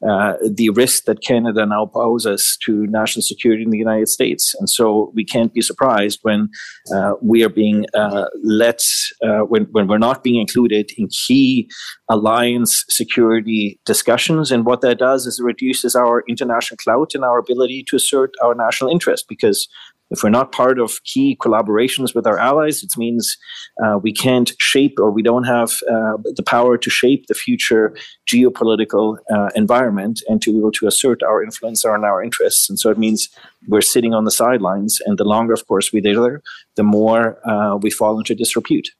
uh, 0.08 0.34
the 0.50 0.70
risk 0.70 1.04
that 1.04 1.22
Canada 1.22 1.64
now 1.66 1.86
poses 1.86 2.58
to 2.64 2.86
national 2.88 3.22
security 3.22 3.62
in 3.62 3.70
the 3.70 3.78
United 3.78 4.08
States, 4.08 4.54
and 4.58 4.68
so 4.68 4.87
so 4.88 5.12
we 5.14 5.24
can't 5.24 5.52
be 5.52 5.60
surprised 5.60 6.18
when 6.22 6.48
uh, 6.94 7.12
we 7.22 7.44
are 7.44 7.48
being 7.48 7.86
uh, 7.94 8.26
let, 8.42 8.80
uh, 9.22 9.40
when, 9.40 9.64
when 9.72 9.86
we're 9.86 9.98
not 9.98 10.22
being 10.22 10.40
included 10.40 10.90
in 10.96 11.08
key 11.08 11.68
alliance 12.08 12.84
security 12.88 13.78
discussions. 13.84 14.50
And 14.50 14.64
what 14.64 14.80
that 14.80 14.98
does 14.98 15.26
is 15.26 15.38
it 15.38 15.44
reduces 15.44 15.94
our 15.94 16.24
international 16.28 16.78
clout 16.78 17.14
and 17.14 17.24
our 17.24 17.38
ability 17.38 17.84
to 17.88 17.96
assert 17.96 18.32
our 18.42 18.54
national 18.54 18.90
interest 18.90 19.26
because 19.28 19.68
if 20.10 20.22
we're 20.22 20.30
not 20.30 20.52
part 20.52 20.78
of 20.78 21.02
key 21.04 21.36
collaborations 21.40 22.14
with 22.14 22.26
our 22.26 22.38
allies, 22.38 22.82
it 22.82 22.96
means 22.96 23.36
uh, 23.84 23.98
we 24.02 24.12
can't 24.12 24.52
shape 24.58 24.98
or 24.98 25.10
we 25.10 25.22
don't 25.22 25.44
have 25.44 25.80
uh, 25.90 26.16
the 26.34 26.42
power 26.44 26.78
to 26.78 26.90
shape 26.90 27.26
the 27.26 27.34
future 27.34 27.94
geopolitical 28.26 29.18
uh, 29.30 29.50
environment 29.54 30.22
and 30.28 30.40
to 30.42 30.52
be 30.52 30.58
able 30.58 30.72
to 30.72 30.86
assert 30.86 31.22
our 31.22 31.42
influence 31.42 31.84
on 31.84 32.04
our 32.04 32.22
interests. 32.22 32.68
And 32.68 32.78
so 32.78 32.90
it 32.90 32.98
means 32.98 33.28
we're 33.66 33.80
sitting 33.80 34.14
on 34.14 34.24
the 34.24 34.30
sidelines. 34.30 35.00
And 35.04 35.18
the 35.18 35.24
longer, 35.24 35.52
of 35.52 35.66
course, 35.66 35.92
we 35.92 36.00
there, 36.00 36.42
the 36.76 36.82
more 36.82 37.38
uh, 37.48 37.76
we 37.76 37.90
fall 37.90 38.18
into 38.18 38.34
disrepute. 38.34 38.90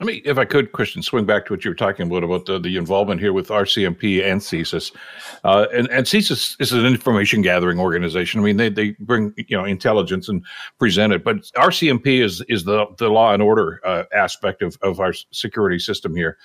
I 0.00 0.04
mean, 0.04 0.22
if 0.24 0.38
I 0.38 0.44
could, 0.44 0.72
Christian, 0.72 1.02
swing 1.02 1.24
back 1.24 1.46
to 1.46 1.52
what 1.52 1.64
you 1.64 1.70
were 1.70 1.74
talking 1.74 2.06
about 2.06 2.22
about 2.22 2.46
the, 2.46 2.58
the 2.58 2.76
involvement 2.76 3.20
here 3.20 3.32
with 3.32 3.48
RCMP 3.48 4.24
and 4.24 4.40
CSIS, 4.40 4.92
uh, 5.44 5.66
and 5.72 5.88
and 5.90 6.06
CSIS 6.06 6.56
is 6.60 6.72
an 6.72 6.86
information 6.86 7.42
gathering 7.42 7.80
organization. 7.80 8.40
I 8.40 8.44
mean, 8.44 8.56
they, 8.56 8.68
they 8.68 8.90
bring 9.00 9.34
you 9.36 9.56
know 9.56 9.64
intelligence 9.64 10.28
and 10.28 10.44
present 10.78 11.12
it, 11.12 11.24
but 11.24 11.38
RCMP 11.56 12.22
is 12.22 12.42
is 12.48 12.64
the 12.64 12.86
the 12.98 13.08
law 13.08 13.32
and 13.32 13.42
order 13.42 13.80
uh, 13.84 14.04
aspect 14.14 14.62
of 14.62 14.76
of 14.82 15.00
our 15.00 15.12
security 15.30 15.78
system 15.78 16.14
here. 16.14 16.38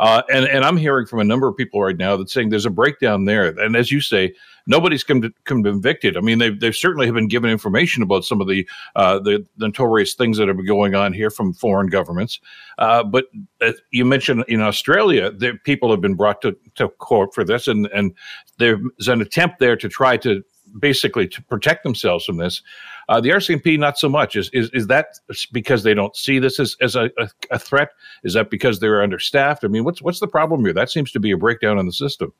Uh, 0.00 0.22
and 0.32 0.46
and 0.46 0.64
I'm 0.64 0.78
hearing 0.78 1.04
from 1.04 1.20
a 1.20 1.24
number 1.24 1.46
of 1.46 1.56
people 1.58 1.82
right 1.82 1.96
now 1.96 2.16
that 2.16 2.30
saying 2.30 2.48
there's 2.48 2.64
a 2.64 2.70
breakdown 2.70 3.26
there. 3.26 3.48
And 3.48 3.76
as 3.76 3.92
you 3.92 4.00
say, 4.00 4.32
nobody's 4.66 5.04
come 5.04 5.22
convicted. 5.44 6.16
I 6.16 6.20
mean, 6.20 6.38
they've 6.38 6.58
they've 6.58 6.74
certainly 6.74 7.04
have 7.04 7.14
been 7.14 7.28
given 7.28 7.50
information 7.50 8.02
about 8.02 8.24
some 8.24 8.40
of 8.40 8.48
the 8.48 8.66
uh, 8.96 9.18
the, 9.18 9.46
notorious 9.58 10.14
things 10.14 10.38
that 10.38 10.48
have 10.48 10.56
been 10.56 10.66
going 10.66 10.94
on 10.94 11.12
here 11.12 11.28
from 11.28 11.52
foreign 11.52 11.88
governments. 11.88 12.40
Uh, 12.78 13.04
but 13.04 13.26
uh, 13.60 13.72
you 13.90 14.06
mentioned 14.06 14.42
in 14.48 14.62
Australia, 14.62 15.30
that 15.32 15.64
people 15.64 15.90
have 15.90 16.00
been 16.00 16.14
brought 16.14 16.40
to, 16.40 16.56
to 16.76 16.88
court 16.88 17.34
for 17.34 17.44
this, 17.44 17.68
and 17.68 17.86
and 17.88 18.14
there's 18.56 18.80
an 19.06 19.20
attempt 19.20 19.58
there 19.58 19.76
to 19.76 19.88
try 19.90 20.16
to 20.16 20.42
basically 20.78 21.28
to 21.28 21.42
protect 21.42 21.82
themselves 21.82 22.24
from 22.24 22.38
this. 22.38 22.62
Uh, 23.10 23.20
the 23.20 23.30
RCMP, 23.30 23.76
not 23.76 23.98
so 23.98 24.08
much. 24.08 24.36
Is, 24.36 24.50
is 24.52 24.70
is 24.70 24.86
that 24.86 25.18
because 25.52 25.82
they 25.82 25.94
don't 25.94 26.14
see 26.14 26.38
this 26.38 26.60
as, 26.60 26.76
as 26.80 26.94
a, 26.94 27.10
a, 27.50 27.58
threat? 27.58 27.90
Is 28.22 28.34
that 28.34 28.50
because 28.50 28.78
they're 28.78 29.02
understaffed? 29.02 29.64
I 29.64 29.66
mean, 29.66 29.82
what's 29.82 30.00
what's 30.00 30.20
the 30.20 30.28
problem 30.28 30.64
here? 30.64 30.72
That 30.72 30.90
seems 30.90 31.10
to 31.12 31.20
be 31.20 31.32
a 31.32 31.36
breakdown 31.36 31.76
in 31.80 31.86
the 31.86 31.92
system. 31.92 32.32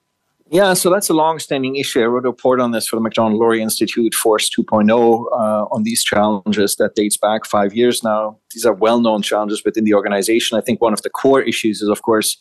Yeah, 0.49 0.75
so 0.75 0.91
that's 0.91 1.09
a 1.09 1.15
long-standing 1.15 1.77
issue. 1.77 2.03
I 2.03 2.07
wrote 2.07 2.25
a 2.25 2.29
report 2.29 2.61
on 2.61 2.73
this 2.73 2.89
for 2.89 2.97
the 2.97 3.03
Macdonald-Laurier 3.03 3.63
Institute, 3.63 4.15
Force 4.15 4.51
2.0, 4.51 4.91
uh, 4.91 5.37
on 5.71 5.85
these 5.85 6.03
challenges 6.03 6.75
that 6.77 6.97
dates 6.97 7.17
back 7.17 7.45
five 7.45 7.73
years 7.73 8.03
now. 8.03 8.37
These 8.53 8.67
are 8.67 8.75
well-known 8.75 9.23
challenges 9.23 9.63
within 9.65 9.85
the 9.85 9.95
organization. 9.95 10.59
I 10.59 10.61
think 10.61 10.81
one 10.81 10.93
of 10.93 11.03
the 11.03 11.11
core 11.11 11.41
issues 11.41 11.83
is, 11.83 11.89
of 11.89 12.03
course, 12.03 12.37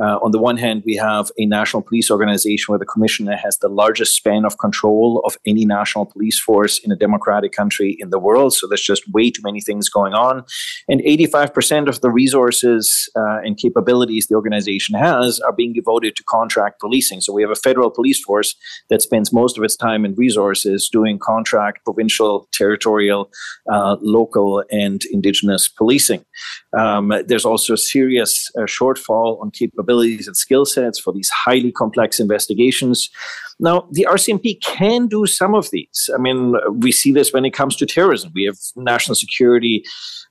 uh, 0.00 0.18
on 0.22 0.30
the 0.30 0.38
one 0.38 0.56
hand, 0.56 0.82
we 0.86 0.96
have 0.96 1.30
a 1.38 1.44
national 1.44 1.82
police 1.82 2.10
organization 2.10 2.72
where 2.72 2.78
the 2.78 2.86
commissioner 2.86 3.36
has 3.36 3.58
the 3.58 3.68
largest 3.68 4.14
span 4.14 4.44
of 4.46 4.58
control 4.58 5.20
of 5.26 5.36
any 5.46 5.66
national 5.66 6.06
police 6.06 6.40
force 6.40 6.78
in 6.78 6.90
a 6.90 6.96
democratic 6.96 7.52
country 7.52 7.96
in 7.98 8.08
the 8.08 8.18
world. 8.18 8.54
So 8.54 8.66
there's 8.66 8.82
just 8.82 9.06
way 9.12 9.30
too 9.30 9.42
many 9.44 9.60
things 9.60 9.90
going 9.90 10.14
on. 10.14 10.44
And 10.88 11.02
85% 11.02 11.86
of 11.86 12.00
the 12.00 12.10
resources 12.10 13.10
uh, 13.14 13.40
and 13.44 13.58
capabilities 13.58 14.26
the 14.26 14.36
organization 14.36 14.96
has 14.96 15.38
are 15.40 15.52
being 15.52 15.74
devoted 15.74 16.16
to 16.16 16.24
contract 16.24 16.80
policing. 16.80 17.20
So 17.20 17.34
we 17.34 17.42
have 17.42 17.50
a 17.50 17.56
federal 17.56 17.90
police 17.90 18.22
force 18.24 18.54
that 18.88 19.02
spends 19.02 19.32
most 19.34 19.58
of 19.58 19.64
its 19.64 19.76
time 19.76 20.06
and 20.06 20.16
resources 20.16 20.88
doing 20.90 21.18
contract, 21.18 21.84
provincial, 21.84 22.48
territorial, 22.52 23.30
uh, 23.70 23.96
local, 24.00 24.64
and 24.70 25.02
indigenous 25.12 25.68
policing. 25.68 26.24
Um, 26.76 27.12
there's 27.26 27.44
also 27.44 27.74
a 27.74 27.78
serious 27.78 28.50
uh, 28.56 28.62
shortfall 28.62 29.42
on 29.42 29.50
capability 29.50 29.89
capabilities 29.90 30.26
and 30.26 30.36
skill 30.36 30.64
sets 30.64 30.98
for 30.98 31.12
these 31.12 31.30
highly 31.30 31.72
complex 31.72 32.20
investigations. 32.20 33.10
Now, 33.58 33.86
the 33.92 34.06
RCMP 34.08 34.60
can 34.62 35.06
do 35.06 35.26
some 35.26 35.54
of 35.54 35.70
these. 35.70 36.08
I 36.14 36.18
mean, 36.18 36.54
we 36.80 36.92
see 36.92 37.12
this 37.12 37.32
when 37.32 37.44
it 37.44 37.52
comes 37.52 37.76
to 37.76 37.86
terrorism. 37.86 38.32
We 38.34 38.44
have 38.44 38.56
national 38.76 39.16
security 39.16 39.84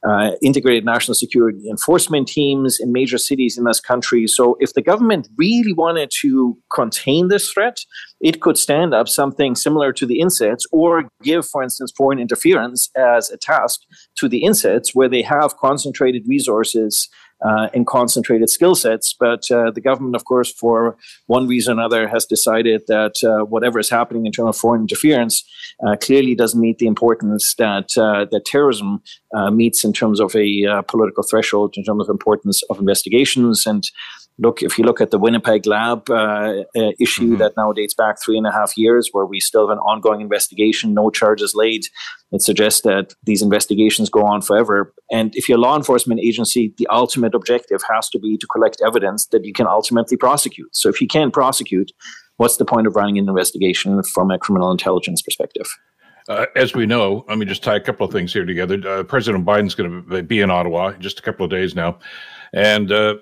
uh, 0.08 0.32
integrated 0.42 0.86
national 0.86 1.14
security 1.14 1.70
enforcement 1.70 2.26
teams 2.26 2.80
in 2.80 2.94
major 2.94 3.18
cities 3.18 3.58
in 3.58 3.66
this 3.66 3.82
country. 3.82 4.28
So, 4.28 4.56
if 4.62 4.74
the 4.74 4.82
government 4.82 5.28
really 5.38 5.74
wanted 5.74 6.10
to 6.22 6.58
contain 6.74 7.28
this 7.28 7.52
threat, 7.52 7.80
it 8.22 8.40
could 8.40 8.58
stand 8.58 8.94
up 8.94 9.10
something 9.10 9.56
similar 9.56 9.92
to 9.94 10.06
the 10.06 10.22
INSETs 10.22 10.64
or 10.72 11.10
give, 11.22 11.46
for 11.46 11.62
instance, 11.62 11.92
foreign 11.98 12.20
interference 12.20 12.90
as 12.96 13.30
a 13.30 13.38
task 13.38 13.82
to 14.16 14.30
the 14.30 14.44
INSETs, 14.44 14.92
where 14.94 15.10
they 15.10 15.22
have 15.22 15.58
concentrated 15.58 16.24
resources 16.28 17.10
uh, 17.42 17.70
and 17.74 17.88
concentrated 17.88 18.50
skill 18.50 18.76
sets. 18.76 19.16
But 19.18 19.50
uh, 19.52 19.72
the 19.72 19.82
government, 19.82 20.16
of 20.16 20.26
course, 20.26 20.52
for 20.52 20.98
one 21.28 21.48
reason 21.48 21.78
or 21.78 21.82
another, 21.82 22.08
has 22.08 22.26
decided 22.26 22.84
that 22.88 23.24
uh, 23.24 23.46
whatever 23.46 23.80
is 23.80 23.90
happening 23.90 24.26
in 24.26 24.32
terms 24.32 24.50
of 24.50 24.58
foreign 24.58 24.82
interference 24.82 25.44
uh, 25.86 25.96
clearly 25.96 26.36
doesn't 26.36 26.60
meet 26.60 26.78
the 26.80 26.88
importance 26.88 27.56
that 27.58 27.98
uh, 27.98 28.26
that 28.32 28.46
terrorism 28.46 29.02
uh, 29.36 29.52
meets 29.52 29.84
in 29.84 29.94
terms 29.94 30.20
of 30.20 30.36
a 30.36 30.84
political 30.88 31.24
threshold, 31.24 31.76
in 31.78 31.84
terms 31.84 32.02
of 32.04 32.10
importance 32.10 32.64
of 32.70 32.80
investigations. 32.80 33.66
And 33.66 33.84
look, 34.40 34.64
if 34.64 34.78
you 34.78 34.86
look 34.86 35.02
at 35.02 35.12
the 35.12 35.20
Winnipeg 35.20 35.66
lab 35.66 36.10
uh, 36.10 36.64
uh, 36.76 36.92
issue 37.00 37.32
mm-hmm. 37.32 37.38
that 37.38 37.54
now 37.58 37.72
dates 37.74 37.94
back 37.94 38.22
three 38.24 38.38
and 38.38 38.48
a 38.48 38.52
half 38.52 38.78
years, 38.78 39.10
where 39.12 39.26
we 39.26 39.40
still 39.40 39.68
have 39.68 39.78
an 39.78 39.82
ongoing 39.84 40.22
investigation, 40.22 40.94
no 40.94 41.10
charges 41.10 41.54
laid, 41.54 41.84
it 42.32 42.42
suggests 42.42 42.82
that 42.82 43.14
these 43.24 43.42
investigations 43.42 44.10
go 44.10 44.24
on 44.26 44.42
forever. 44.42 44.94
And 45.12 45.36
if 45.36 45.50
you're 45.50 45.58
a 45.58 45.62
law 45.62 45.76
enforcement 45.76 46.22
agency, 46.22 46.74
the 46.78 46.88
ultimate 46.88 47.36
objective 47.36 47.82
has 47.94 48.10
to 48.10 48.20
be 48.20 48.38
to 48.38 48.48
collect 48.48 48.82
evidence 48.86 49.28
that 49.28 49.46
you 49.46 49.54
can 49.54 49.68
ultimately 49.68 50.18
prosecute. 50.18 50.76
So 50.76 50.90
if 50.90 51.02
you 51.02 51.08
can't 51.08 51.34
prosecute, 51.34 51.92
what's 52.38 52.58
the 52.58 52.66
point 52.66 52.88
of 52.88 52.96
running 52.96 53.18
an 53.18 53.28
investigation 53.28 54.02
from 54.04 54.32
a 54.32 54.40
criminal 54.40 54.72
intelligence 54.72 55.22
perspective? 55.22 55.68
Uh, 56.30 56.46
as 56.56 56.76
we 56.76 56.86
know, 56.86 57.26
let 57.28 57.40
me 57.40 57.46
just 57.46 57.64
tie 57.64 57.76
a 57.76 57.80
couple 57.80 58.06
of 58.06 58.14
things 58.14 58.32
here 58.32 58.46
together. 58.46 58.80
Uh, 58.88 59.04
President 59.04 59.44
Biden's 59.44 59.74
going 59.74 60.06
to 60.08 60.22
be 60.22 60.42
in 60.42 60.52
Ottawa 60.52 60.90
in 60.90 61.02
just 61.02 61.18
a 61.18 61.24
couple 61.24 61.44
of 61.44 61.50
days 61.50 61.74
now. 61.74 61.98
And 62.54 62.92
uh, 62.92 63.16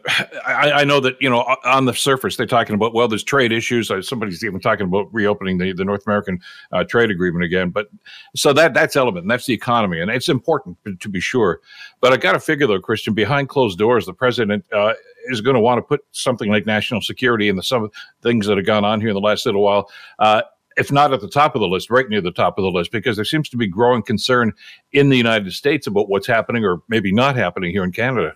I, 0.46 0.72
I, 0.72 0.84
know 0.84 1.00
that 1.00 1.18
you 1.22 1.30
know 1.30 1.42
on 1.66 1.86
the 1.86 1.94
surface 1.94 2.38
they're 2.38 2.46
talking 2.46 2.76
about 2.76 2.94
well, 2.94 3.08
there's 3.08 3.24
trade 3.24 3.52
issues. 3.52 3.92
Uh, 3.92 4.02
somebody's 4.02 4.44
even 4.44 4.60
talking 4.60 4.88
about 4.88 5.14
reopening 5.14 5.58
the, 5.58 5.74
the 5.74 5.84
North 5.84 6.06
American 6.06 6.40
uh, 6.72 6.84
trade 6.84 7.12
agreement 7.12 7.44
again. 7.44 7.70
But 7.70 7.90
so 8.36 8.54
that 8.54 8.74
that's 8.74 8.96
element, 8.96 9.28
that's 9.28 9.46
the 9.46 9.54
economy, 9.54 10.00
and 10.00 10.10
it's 10.10 10.30
important 10.30 10.78
to 11.00 11.10
be 11.10 11.20
sure. 11.20 11.60
But 12.00 12.14
I 12.14 12.18
got 12.18 12.34
to 12.34 12.40
figure 12.40 12.68
though, 12.68 12.80
Christian, 12.80 13.14
behind 13.14 13.50
closed 13.50 13.78
doors, 13.78 14.06
the 14.06 14.14
president 14.14 14.66
uh, 14.72 14.94
is 15.28 15.42
going 15.42 15.56
to 15.56 15.62
want 15.62 15.80
to 15.80 15.82
put 15.82 16.06
something 16.12 16.50
like 16.50 16.66
national 16.66 17.02
security 17.02 17.50
and 17.50 17.58
the 17.58 17.64
some 17.64 17.90
things 18.22 18.48
that 18.48 18.58
have 18.58 18.66
gone 18.66 18.86
on 18.86 19.02
here 19.02 19.10
in 19.10 19.16
the 19.16 19.22
last 19.22 19.46
little 19.46 19.64
while 19.64 19.90
uh, 20.20 20.42
if 20.77 20.91
not 20.91 21.12
at 21.12 21.22
the 21.22 21.27
top 21.27 21.55
of 21.55 21.62
the 21.62 21.67
list, 21.67 21.89
right 21.89 22.07
near 22.07 22.22
the 22.22 22.31
top 22.31 22.57
of 22.57 22.63
the 22.63 22.72
list, 22.72 22.91
because 22.91 23.15
there 23.15 23.25
seems 23.25 23.50
to 23.50 23.57
be 23.57 23.67
growing 23.67 24.03
concern 24.03 24.53
in 24.91 25.10
the 25.10 25.17
United 25.17 25.51
States 25.51 25.88
about 25.88 26.07
what's 26.07 26.27
happening 26.27 26.63
or 26.63 26.81
maybe 26.88 27.12
not 27.12 27.36
happening 27.36 27.72
here 27.72 27.84
in 27.84 27.91
Canada. 27.91 28.36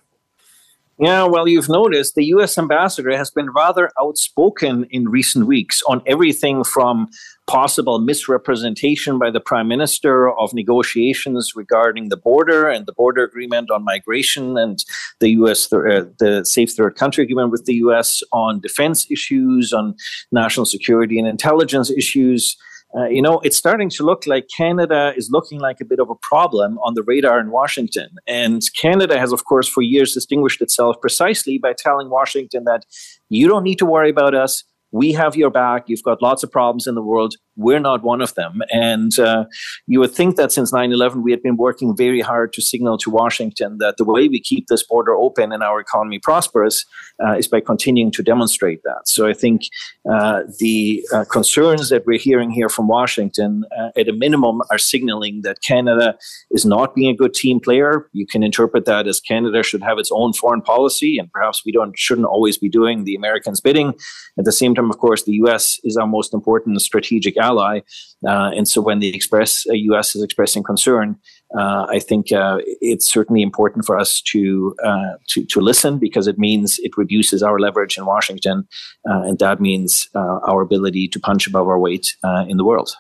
Yeah, 1.00 1.24
well, 1.24 1.48
you've 1.48 1.70
noticed 1.70 2.14
the 2.14 2.26
US 2.26 2.58
ambassador 2.60 3.16
has 3.18 3.32
been 3.32 3.50
rather 3.52 3.90
outspoken 4.00 4.86
in 4.92 5.10
recent 5.10 5.48
weeks 5.48 5.82
on 5.88 6.02
everything 6.06 6.64
from 6.64 7.10
possible 7.52 8.00
misrepresentation 8.00 9.20
by 9.20 9.30
the 9.30 9.42
prime 9.42 9.68
minister 9.68 10.32
of 10.40 10.54
negotiations 10.54 11.52
regarding 11.54 12.08
the 12.08 12.16
border 12.16 12.70
and 12.70 12.86
the 12.86 12.94
border 12.94 13.26
agreement 13.26 13.70
on 13.70 13.84
migration 13.84 14.58
and 14.58 14.86
the 15.20 15.32
US 15.42 15.68
th- 15.68 15.82
uh, 15.82 16.06
the 16.18 16.46
safe 16.46 16.72
third 16.72 16.96
country 16.96 17.26
agreement 17.26 17.52
with 17.52 17.66
the 17.66 17.76
US 17.86 18.24
on 18.32 18.62
defense 18.62 19.06
issues 19.12 19.74
on 19.74 19.96
national 20.32 20.66
security 20.66 21.20
and 21.20 21.28
intelligence 21.28 21.92
issues 21.92 22.56
uh, 22.94 23.06
you 23.06 23.22
know, 23.22 23.40
it's 23.40 23.56
starting 23.56 23.90
to 23.90 24.04
look 24.04 24.28
like 24.28 24.50
Canada 24.56 25.14
is 25.16 25.30
looking 25.32 25.62
like 25.62 25.80
a 25.80 25.86
bit 25.86 26.00
of 26.00 26.10
a 26.10 26.16
problem 26.16 26.78
on 26.80 26.94
the 26.94 27.04
radar 27.04 27.40
in 27.40 27.50
Washington. 27.50 28.10
And 28.28 28.62
Canada 28.76 29.18
has, 29.18 29.32
of 29.32 29.46
course, 29.46 29.70
for 29.70 29.82
years 29.82 30.14
distinguished 30.14 30.62
itself 30.62 31.00
precisely 31.00 31.58
by 31.58 31.72
telling 31.72 32.10
Washington 32.10 32.66
that 32.66 32.84
you 33.30 33.48
don't 33.48 33.64
need 33.64 33.80
to 33.80 33.86
worry 33.86 34.10
about 34.10 34.36
us 34.36 34.66
we 34.92 35.14
have 35.14 35.36
your 35.36 35.50
back. 35.50 35.84
You've 35.88 36.04
got 36.04 36.22
lots 36.22 36.44
of 36.44 36.52
problems 36.52 36.88
in 36.88 36.96
the 36.96 37.02
world. 37.02 37.36
We're 37.56 37.80
not 37.80 38.04
one 38.04 38.22
of 38.22 38.34
them. 38.36 38.62
And 38.72 39.18
uh, 39.20 39.46
you 39.88 40.00
would 40.00 40.12
think 40.12 40.36
that 40.38 40.52
since 40.52 40.72
9 40.74 40.92
11, 40.92 41.24
we 41.24 41.32
had 41.32 41.44
been 41.44 41.58
working 41.58 41.96
very 41.96 42.22
hard 42.22 42.54
to 42.54 42.62
signal 42.62 42.98
to 43.00 43.10
Washington 43.10 43.78
that 43.80 43.98
the 43.98 44.06
way 44.06 44.28
we 44.28 44.40
keep 44.40 44.68
this 44.68 44.84
border 44.84 45.14
open 45.14 45.52
and 45.52 45.64
our 45.64 45.80
economy 45.80 46.20
prosperous 46.20 46.86
uh, 47.24 47.34
is 47.34 47.48
by 47.48 47.60
continuing 47.60 48.12
to 48.12 48.24
demonstrate 48.24 48.84
that. 48.84 49.02
So 49.06 49.28
I 49.28 49.34
think 49.34 49.64
uh, 50.10 50.44
the 50.60 51.06
uh, 51.14 51.26
concerns 51.26 51.90
that 51.90 52.06
we're 52.06 52.20
hearing 52.20 52.52
here 52.52 52.70
from 52.70 52.88
Washington, 52.88 53.66
uh, 53.78 53.90
at 53.96 54.08
a 54.08 54.14
minimum, 54.14 54.62
are 54.70 54.78
signaling 54.78 55.42
that 55.44 55.62
Canada 55.62 56.18
is 56.52 56.66
not 56.66 56.96
being 56.96 57.10
a 57.10 57.16
good 57.16 57.34
team 57.34 57.60
player. 57.60 58.10
You 58.14 58.26
can 58.26 58.44
interpret 58.44 58.86
that 58.86 59.08
as 59.08 59.20
Canada 59.20 59.64
should 59.64 59.84
have 59.84 60.00
its 60.00 60.12
own 60.12 60.34
foreign 60.34 60.62
policy, 60.62 61.18
and 61.18 61.32
perhaps 61.32 61.64
we 61.66 61.72
don't 61.72 61.98
shouldn't 61.98 62.28
always 62.28 62.58
be 62.58 62.70
doing 62.70 63.04
the 63.04 63.16
Americans' 63.16 63.62
bidding. 63.62 63.94
At 64.38 64.46
the 64.46 64.52
same 64.52 64.74
time, 64.76 64.90
of 64.90 64.98
course, 64.98 65.24
the 65.24 65.34
U.S. 65.44 65.80
is 65.84 65.98
our 65.98 66.08
most 66.08 66.34
important 66.34 66.82
strategic 66.82 67.38
ally, 67.42 67.82
uh, 68.28 68.52
and 68.56 68.68
so 68.68 68.82
when 68.82 69.00
the 69.00 69.14
express 69.16 69.66
uh, 69.70 69.74
U.S. 69.74 70.16
is 70.16 70.24
expressing 70.24 70.64
concern, 70.64 71.18
uh, 71.58 71.86
I 71.90 72.00
think 72.00 72.32
uh, 72.32 72.60
it's 72.80 73.12
certainly 73.12 73.42
important 73.42 73.86
for 73.86 74.00
us 74.00 74.22
to, 74.32 74.76
uh, 74.84 75.14
to 75.30 75.46
to 75.46 75.60
listen 75.60 76.00
because 76.00 76.28
it 76.28 76.38
means 76.38 76.80
it 76.80 76.96
reduces 76.98 77.44
our 77.44 77.60
leverage 77.60 77.98
in 77.98 78.06
Washington, 78.06 78.68
and 79.06 79.40
that 79.40 79.60
means 79.60 80.08
our 80.16 80.62
ability 80.62 81.08
to 81.10 81.20
punch 81.20 81.48
above 81.48 81.68
our 81.68 81.80
weight 81.80 82.16
in 82.48 82.58
the 82.58 82.64
world. 82.64 82.96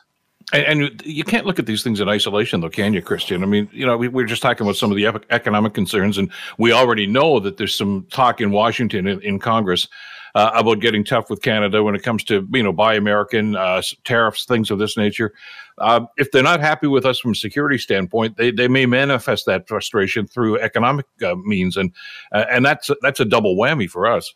And, 0.53 1.01
you 1.05 1.23
can't 1.23 1.45
look 1.45 1.59
at 1.59 1.65
these 1.65 1.81
things 1.81 2.01
in 2.01 2.09
isolation, 2.09 2.59
though, 2.59 2.69
can 2.69 2.93
you, 2.93 3.01
Christian? 3.01 3.41
I 3.41 3.45
mean, 3.45 3.69
you 3.71 3.85
know, 3.85 3.95
we, 3.95 4.09
we 4.09 4.23
are 4.23 4.27
just 4.27 4.41
talking 4.41 4.65
about 4.65 4.75
some 4.75 4.91
of 4.91 4.97
the 4.97 5.05
economic 5.29 5.73
concerns, 5.73 6.17
and 6.17 6.29
we 6.57 6.73
already 6.73 7.07
know 7.07 7.39
that 7.39 7.55
there's 7.55 7.73
some 7.73 8.05
talk 8.11 8.41
in 8.41 8.51
Washington 8.51 9.07
in, 9.07 9.21
in 9.21 9.39
Congress 9.39 9.87
uh, 10.35 10.51
about 10.53 10.79
getting 10.79 11.03
tough 11.03 11.29
with 11.29 11.41
Canada 11.41 11.83
when 11.83 11.95
it 11.95 12.03
comes 12.03 12.23
to 12.25 12.47
you 12.51 12.63
know 12.63 12.73
buy 12.73 12.95
American 12.95 13.55
uh, 13.55 13.81
tariffs, 14.03 14.45
things 14.45 14.71
of 14.71 14.79
this 14.79 14.97
nature. 14.97 15.33
Uh, 15.77 16.05
if 16.17 16.31
they're 16.31 16.43
not 16.43 16.59
happy 16.59 16.87
with 16.87 17.05
us 17.05 17.19
from 17.19 17.31
a 17.31 17.35
security 17.35 17.77
standpoint, 17.77 18.37
they, 18.37 18.51
they 18.51 18.67
may 18.67 18.85
manifest 18.85 19.45
that 19.45 19.67
frustration 19.67 20.27
through 20.27 20.59
economic 20.59 21.05
uh, 21.25 21.35
means, 21.35 21.77
and 21.77 21.91
uh, 22.31 22.45
and 22.49 22.65
that's 22.65 22.89
that's 23.01 23.19
a 23.19 23.25
double 23.25 23.55
whammy 23.55 23.89
for 23.89 24.05
us. 24.07 24.33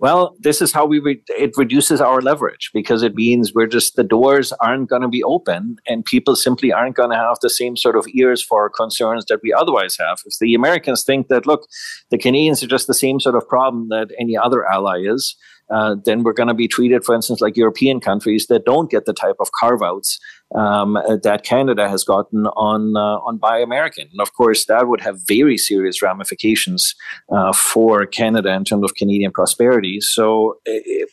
Well, 0.00 0.36
this 0.38 0.62
is 0.62 0.72
how 0.72 0.86
we 0.86 1.00
re- 1.00 1.22
it 1.28 1.56
reduces 1.56 2.00
our 2.00 2.20
leverage 2.20 2.70
because 2.72 3.02
it 3.02 3.16
means 3.16 3.52
we're 3.52 3.66
just 3.66 3.96
the 3.96 4.04
doors 4.04 4.52
aren't 4.60 4.88
going 4.88 5.02
to 5.02 5.08
be 5.08 5.24
open 5.24 5.76
and 5.88 6.04
people 6.04 6.36
simply 6.36 6.72
aren't 6.72 6.94
going 6.94 7.10
to 7.10 7.16
have 7.16 7.38
the 7.42 7.50
same 7.50 7.76
sort 7.76 7.96
of 7.96 8.06
ears 8.14 8.40
for 8.40 8.70
concerns 8.70 9.24
that 9.26 9.40
we 9.42 9.52
otherwise 9.52 9.96
have. 9.98 10.18
If 10.24 10.34
the 10.40 10.54
Americans 10.54 11.02
think 11.02 11.26
that 11.28 11.46
look, 11.46 11.66
the 12.10 12.18
Canadians 12.18 12.62
are 12.62 12.68
just 12.68 12.86
the 12.86 12.94
same 12.94 13.18
sort 13.18 13.34
of 13.34 13.48
problem 13.48 13.88
that 13.88 14.10
any 14.20 14.36
other 14.36 14.64
ally 14.70 15.00
is, 15.00 15.36
uh, 15.70 15.96
then 16.04 16.22
we're 16.22 16.32
going 16.32 16.48
to 16.48 16.54
be 16.54 16.68
treated, 16.68 17.04
for 17.04 17.14
instance, 17.14 17.40
like 17.40 17.56
European 17.56 18.00
countries 18.00 18.46
that 18.46 18.64
don't 18.64 18.90
get 18.90 19.04
the 19.04 19.12
type 19.12 19.36
of 19.40 19.50
carve 19.58 19.82
outs 19.82 20.18
um, 20.54 20.94
that 21.22 21.44
Canada 21.44 21.88
has 21.88 22.04
gotten 22.04 22.46
on 22.48 22.96
uh, 22.96 23.18
on 23.26 23.38
Buy 23.38 23.58
American. 23.58 24.08
And 24.10 24.20
of 24.20 24.32
course, 24.34 24.66
that 24.66 24.88
would 24.88 25.00
have 25.00 25.18
very 25.26 25.58
serious 25.58 26.02
ramifications 26.02 26.94
uh, 27.30 27.52
for 27.52 28.06
Canada 28.06 28.52
in 28.52 28.64
terms 28.64 28.84
of 28.84 28.94
Canadian 28.94 29.32
prosperity. 29.32 30.00
So, 30.00 30.58
if, 30.64 31.10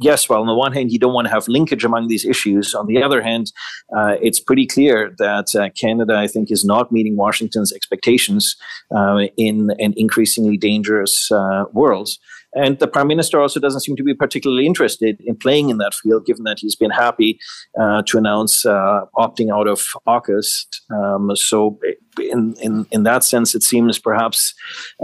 yes, 0.00 0.28
well, 0.28 0.40
on 0.40 0.46
the 0.46 0.54
one 0.54 0.72
hand, 0.72 0.92
you 0.92 0.98
don't 0.98 1.12
want 1.12 1.26
to 1.26 1.32
have 1.32 1.48
linkage 1.48 1.84
among 1.84 2.08
these 2.08 2.24
issues. 2.24 2.74
On 2.74 2.86
the 2.86 3.02
other 3.02 3.22
hand, 3.22 3.52
uh, 3.96 4.16
it's 4.20 4.40
pretty 4.40 4.66
clear 4.66 5.14
that 5.18 5.54
uh, 5.54 5.70
Canada, 5.80 6.14
I 6.16 6.26
think, 6.26 6.50
is 6.50 6.64
not 6.64 6.92
meeting 6.92 7.16
Washington's 7.16 7.72
expectations 7.72 8.56
uh, 8.94 9.24
in 9.36 9.70
an 9.78 9.94
increasingly 9.96 10.56
dangerous 10.56 11.30
uh, 11.30 11.64
world. 11.72 12.08
And 12.56 12.78
the 12.78 12.88
prime 12.88 13.06
minister 13.06 13.40
also 13.40 13.60
doesn't 13.60 13.82
seem 13.82 13.96
to 13.96 14.02
be 14.02 14.14
particularly 14.14 14.66
interested 14.66 15.20
in 15.20 15.36
playing 15.36 15.68
in 15.68 15.76
that 15.78 15.94
field, 15.94 16.24
given 16.24 16.44
that 16.44 16.58
he's 16.58 16.74
been 16.74 16.90
happy 16.90 17.38
uh, 17.78 18.02
to 18.06 18.16
announce 18.16 18.64
uh, 18.64 19.02
opting 19.14 19.54
out 19.54 19.68
of 19.68 19.84
AUKUS. 20.08 20.66
Um, 20.90 21.36
so, 21.36 21.78
in, 22.18 22.54
in, 22.62 22.86
in 22.90 23.02
that 23.02 23.24
sense, 23.24 23.54
it 23.54 23.62
seems 23.62 23.98
perhaps 23.98 24.54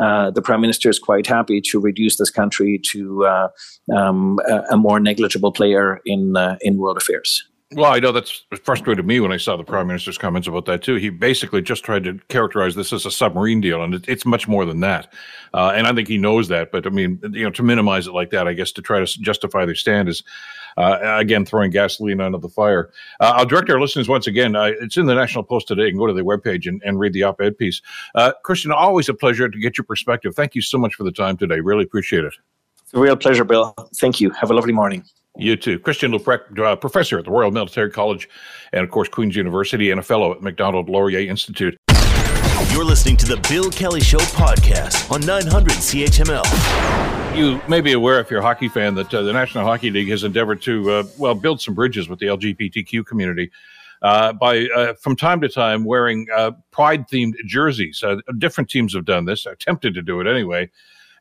uh, 0.03 0.31
the 0.31 0.41
prime 0.41 0.63
minister 0.63 0.89
is 0.89 0.99
quite 0.99 1.27
happy 1.27 1.61
to 1.71 1.79
reduce 1.79 2.17
this 2.17 2.31
country 2.31 2.81
to 2.93 3.27
uh, 3.27 3.49
um, 3.95 4.39
a, 4.49 4.63
a, 4.71 4.77
more 4.79 4.99
negligible 4.99 5.53
player 5.53 6.01
in 6.07 6.37
uh, 6.37 6.57
in 6.63 6.79
world 6.79 6.97
affairs. 6.97 7.45
Well, 7.75 7.91
I 7.91 8.01
know 8.01 8.13
that's 8.13 8.45
frustrated 8.65 9.07
me 9.07 9.21
when 9.21 9.33
I 9.33 9.39
saw 9.39 9.57
the 9.57 9.65
prime 9.65 9.87
minister's 9.87 10.19
comments 10.19 10.47
about 10.47 10.67
that 10.67 10.83
too. 10.83 10.97
He 10.97 11.09
basically 11.09 11.63
just 11.63 11.85
tried 11.85 12.05
to 12.05 12.19
characterize 12.29 12.75
this 12.75 12.93
as 12.93 13.07
a 13.07 13.11
submarine 13.11 13.61
deal, 13.61 13.83
and 13.83 13.95
it, 13.95 14.09
it's 14.09 14.27
much 14.27 14.47
more 14.47 14.67
than 14.67 14.81
that. 14.81 15.13
Uh, 15.55 15.73
and 15.75 15.87
I 15.87 15.95
think 15.95 16.09
he 16.09 16.19
knows 16.19 16.49
that. 16.49 16.71
But 16.71 16.87
I 16.87 16.91
mean, 16.91 17.19
you 17.33 17.45
know, 17.45 17.51
to 17.51 17.63
minimize 17.63 18.07
it 18.07 18.13
like 18.13 18.31
that, 18.31 18.47
I 18.47 18.53
guess 18.53 18.73
to 18.73 18.83
try 18.83 19.05
to 19.05 19.07
justify 19.07 19.65
their 19.65 19.75
stand 19.75 20.09
is 20.09 20.23
uh, 20.77 20.99
again 21.19 21.47
throwing 21.47 21.71
gasoline 21.71 22.21
onto 22.21 22.39
the 22.39 22.49
fire. 22.49 22.91
Uh, 23.21 23.33
I'll 23.37 23.47
direct 23.47 23.71
our 23.71 23.81
listeners 23.81 24.09
once 24.09 24.27
again. 24.27 24.55
It's 24.57 24.97
in 24.97 25.07
the 25.07 25.15
National 25.15 25.45
Post 25.45 25.69
today. 25.69 25.85
You 25.85 25.91
can 25.91 25.99
go 25.99 26.07
to 26.07 26.13
their 26.13 26.25
webpage 26.25 26.67
and, 26.67 26.83
and 26.85 26.99
read 26.99 27.13
the 27.13 27.23
op-ed 27.23 27.57
piece. 27.57 27.81
Uh, 28.15 28.33
Christian, 28.43 28.73
always 28.73 29.09
a 29.09 29.15
pleasure 29.15 29.49
to 29.49 29.59
get 29.59 29.79
your 29.79 29.85
perspective. 29.85 30.35
Thank 30.35 30.55
you 30.55 30.63
so 30.63 30.79
much 30.79 30.95
for 30.95 31.05
the 31.05 31.13
time 31.13 31.37
today. 31.37 31.61
Really 31.61 31.85
appreciate 31.85 32.25
it. 32.25 32.35
It's 32.83 32.95
a 32.95 32.99
real 32.99 33.17
pleasure, 33.17 33.45
Bill. 33.45 33.75
Thank 33.97 34.21
you. 34.21 34.31
Have 34.31 34.51
a 34.51 34.55
lovely 34.55 34.73
morning. 34.73 35.05
You 35.37 35.57
too. 35.57 35.79
Christian 35.79 36.13
Leuprecht, 36.13 36.59
uh, 36.59 36.77
professor 36.77 37.19
at 37.19 37.25
the 37.25 37.31
Royal 37.31 37.51
Military 37.51 37.91
College 37.91 38.29
and, 38.73 38.85
of 38.85 38.91
course, 38.91 39.09
Queen's 39.09 39.35
University, 39.35 39.91
and 39.91 39.99
a 39.99 40.03
fellow 40.03 40.33
at 40.33 40.43
Macdonald 40.43 40.89
Laurier 40.91 41.21
Institute. 41.21 41.77
You're 42.71 42.85
listening 42.85 43.17
to 43.19 43.27
the 43.27 43.37
Bill 43.49 43.71
Kelly 43.71 44.01
Show 44.01 44.19
podcast 44.19 45.11
on 45.11 45.21
900 45.25 45.73
CHML. 45.73 47.37
You 47.37 47.61
may 47.67 47.81
be 47.81 47.93
aware, 47.93 48.21
if 48.21 48.31
you're 48.31 48.41
a 48.41 48.43
hockey 48.43 48.69
fan, 48.69 48.95
that 48.97 49.13
uh, 49.13 49.23
the 49.23 49.33
National 49.33 49.65
Hockey 49.65 49.91
League 49.91 50.09
has 50.11 50.23
endeavored 50.23 50.61
to, 50.63 50.91
uh, 50.91 51.05
well, 51.19 51.35
build 51.35 51.61
some 51.61 51.75
bridges 51.75 52.09
with 52.09 52.19
the 52.19 52.27
LGBTQ 52.27 53.07
community. 53.07 53.51
Uh, 54.03 54.33
by 54.33 54.67
uh, 54.75 54.95
from 54.95 55.15
time 55.15 55.41
to 55.41 55.49
time 55.49 55.85
wearing 55.85 56.27
uh, 56.35 56.51
pride 56.73 57.07
themed 57.09 57.35
jerseys. 57.47 58.03
Uh, 58.03 58.17
different 58.39 58.69
teams 58.69 58.95
have 58.95 59.05
done 59.05 59.25
this, 59.25 59.47
attempted 59.47 59.95
to 59.95 60.03
do 60.03 60.21
it 60.21 60.27
anyway. 60.27 60.69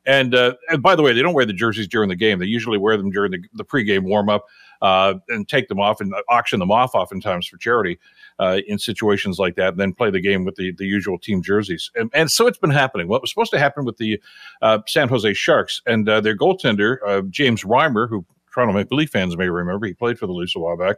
And, 0.04 0.34
uh, 0.34 0.54
and 0.68 0.82
by 0.82 0.96
the 0.96 1.02
way, 1.02 1.12
they 1.12 1.22
don't 1.22 1.34
wear 1.34 1.46
the 1.46 1.52
jerseys 1.52 1.88
during 1.88 2.08
the 2.08 2.16
game. 2.16 2.38
They 2.38 2.46
usually 2.46 2.78
wear 2.78 2.96
them 2.96 3.10
during 3.10 3.30
the, 3.32 3.42
the 3.54 3.64
pregame 3.64 4.02
warm 4.02 4.28
up 4.28 4.46
uh, 4.80 5.14
and 5.28 5.48
take 5.48 5.68
them 5.68 5.78
off 5.78 6.00
and 6.00 6.12
auction 6.28 6.58
them 6.58 6.72
off 6.72 6.94
oftentimes 6.94 7.46
for 7.46 7.56
charity 7.56 7.98
uh, 8.40 8.58
in 8.66 8.78
situations 8.78 9.38
like 9.38 9.54
that, 9.54 9.68
and 9.68 9.78
then 9.78 9.92
play 9.92 10.10
the 10.10 10.20
game 10.20 10.44
with 10.44 10.56
the, 10.56 10.72
the 10.72 10.86
usual 10.86 11.18
team 11.18 11.42
jerseys. 11.42 11.90
And, 11.94 12.10
and 12.12 12.30
so 12.30 12.48
it's 12.48 12.58
been 12.58 12.70
happening. 12.70 13.06
What 13.06 13.20
was 13.20 13.30
supposed 13.30 13.52
to 13.52 13.58
happen 13.58 13.84
with 13.84 13.98
the 13.98 14.20
uh, 14.60 14.80
San 14.88 15.08
Jose 15.08 15.32
Sharks 15.34 15.82
and 15.86 16.08
uh, 16.08 16.20
their 16.20 16.36
goaltender, 16.36 16.96
uh, 17.06 17.22
James 17.30 17.62
Reimer, 17.62 18.08
who 18.08 18.24
Toronto 18.52 18.74
Maple 18.74 18.98
Leaf 18.98 19.10
fans 19.10 19.36
may 19.36 19.48
remember, 19.48 19.86
he 19.86 19.94
played 19.94 20.18
for 20.18 20.26
the 20.26 20.32
Leafs 20.32 20.56
a 20.56 20.58
while 20.58 20.76
back, 20.76 20.96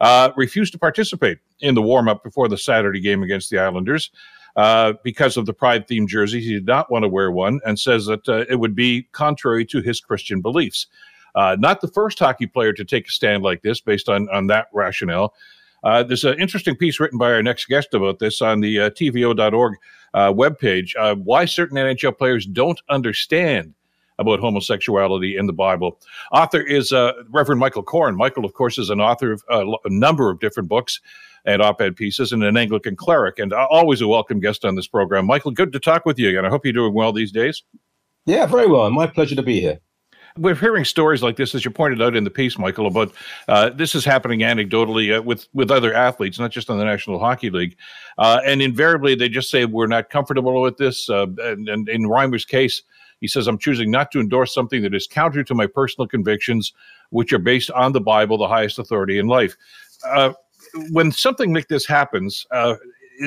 uh, 0.00 0.30
refused 0.36 0.72
to 0.72 0.78
participate 0.78 1.38
in 1.60 1.74
the 1.74 1.82
warm 1.82 2.08
up 2.08 2.24
before 2.24 2.48
the 2.48 2.58
Saturday 2.58 3.00
game 3.00 3.22
against 3.22 3.50
the 3.50 3.58
Islanders. 3.58 4.10
Uh, 4.58 4.94
because 5.04 5.36
of 5.36 5.46
the 5.46 5.52
pride 5.52 5.86
themed 5.86 6.08
jersey. 6.08 6.40
He 6.40 6.54
did 6.54 6.66
not 6.66 6.90
want 6.90 7.04
to 7.04 7.08
wear 7.08 7.30
one 7.30 7.60
and 7.64 7.78
says 7.78 8.06
that 8.06 8.28
uh, 8.28 8.44
it 8.50 8.56
would 8.56 8.74
be 8.74 9.06
contrary 9.12 9.64
to 9.66 9.80
his 9.80 10.00
Christian 10.00 10.40
beliefs. 10.40 10.88
Uh, 11.36 11.56
not 11.60 11.80
the 11.80 11.86
first 11.86 12.18
hockey 12.18 12.48
player 12.48 12.72
to 12.72 12.84
take 12.84 13.06
a 13.06 13.10
stand 13.12 13.44
like 13.44 13.62
this 13.62 13.80
based 13.80 14.08
on, 14.08 14.28
on 14.30 14.48
that 14.48 14.66
rationale. 14.74 15.32
Uh, 15.84 16.02
there's 16.02 16.24
an 16.24 16.40
interesting 16.40 16.74
piece 16.74 16.98
written 16.98 17.20
by 17.20 17.30
our 17.30 17.40
next 17.40 17.66
guest 17.66 17.94
about 17.94 18.18
this 18.18 18.42
on 18.42 18.58
the 18.58 18.80
uh, 18.80 18.90
TVO.org 18.90 19.74
uh, 20.14 20.32
webpage 20.32 20.90
why 21.22 21.44
certain 21.44 21.76
NHL 21.76 22.18
players 22.18 22.44
don't 22.44 22.80
understand 22.88 23.74
about 24.18 24.40
homosexuality 24.40 25.36
in 25.36 25.46
the 25.46 25.52
Bible. 25.52 26.00
Author 26.32 26.62
is 26.62 26.92
Reverend 27.30 27.60
Michael 27.60 27.84
Coren. 27.84 28.16
Michael, 28.16 28.44
of 28.44 28.54
course, 28.54 28.76
is 28.76 28.90
an 28.90 29.00
author 29.00 29.30
of 29.30 29.44
a 29.48 29.88
number 29.88 30.30
of 30.30 30.40
different 30.40 30.68
books 30.68 31.00
and 31.48 31.62
op-ed 31.62 31.96
pieces 31.96 32.32
and 32.32 32.44
an 32.44 32.56
Anglican 32.56 32.94
cleric, 32.94 33.38
and 33.38 33.52
always 33.52 34.02
a 34.02 34.06
welcome 34.06 34.38
guest 34.38 34.64
on 34.64 34.74
this 34.76 34.86
program. 34.86 35.26
Michael, 35.26 35.50
good 35.50 35.72
to 35.72 35.80
talk 35.80 36.04
with 36.04 36.18
you 36.18 36.28
again. 36.28 36.44
I 36.44 36.50
hope 36.50 36.64
you're 36.64 36.74
doing 36.74 36.94
well 36.94 37.12
these 37.12 37.32
days. 37.32 37.62
Yeah, 38.26 38.44
very 38.44 38.66
well. 38.66 38.90
My 38.90 39.06
pleasure 39.06 39.34
to 39.34 39.42
be 39.42 39.58
here. 39.60 39.80
We're 40.36 40.54
hearing 40.54 40.84
stories 40.84 41.22
like 41.22 41.36
this, 41.36 41.54
as 41.54 41.64
you 41.64 41.70
pointed 41.70 42.00
out 42.02 42.14
in 42.14 42.22
the 42.22 42.30
piece, 42.30 42.58
Michael, 42.58 42.86
about 42.86 43.12
uh, 43.48 43.70
this 43.70 43.94
is 43.94 44.04
happening 44.04 44.40
anecdotally 44.40 45.16
uh, 45.16 45.22
with 45.22 45.48
with 45.54 45.70
other 45.70 45.94
athletes, 45.94 46.38
not 46.38 46.52
just 46.52 46.70
on 46.70 46.78
the 46.78 46.84
National 46.84 47.18
Hockey 47.18 47.50
League, 47.50 47.76
uh, 48.18 48.40
and 48.44 48.60
invariably 48.62 49.14
they 49.14 49.28
just 49.28 49.50
say 49.50 49.64
we're 49.64 49.88
not 49.88 50.10
comfortable 50.10 50.60
with 50.60 50.76
this. 50.76 51.08
Uh, 51.08 51.26
and, 51.38 51.68
and 51.68 51.88
in 51.88 52.02
Reimer's 52.02 52.44
case, 52.44 52.82
he 53.20 53.26
says, 53.26 53.48
I'm 53.48 53.58
choosing 53.58 53.90
not 53.90 54.12
to 54.12 54.20
endorse 54.20 54.54
something 54.54 54.82
that 54.82 54.94
is 54.94 55.06
counter 55.06 55.42
to 55.42 55.54
my 55.54 55.66
personal 55.66 56.06
convictions, 56.06 56.72
which 57.10 57.32
are 57.32 57.38
based 57.38 57.70
on 57.72 57.92
the 57.92 58.00
Bible, 58.00 58.38
the 58.38 58.46
highest 58.48 58.78
authority 58.78 59.18
in 59.18 59.26
life. 59.26 59.56
When 60.90 61.12
something 61.12 61.54
like 61.54 61.68
this 61.68 61.86
happens, 61.86 62.46
uh, 62.50 62.74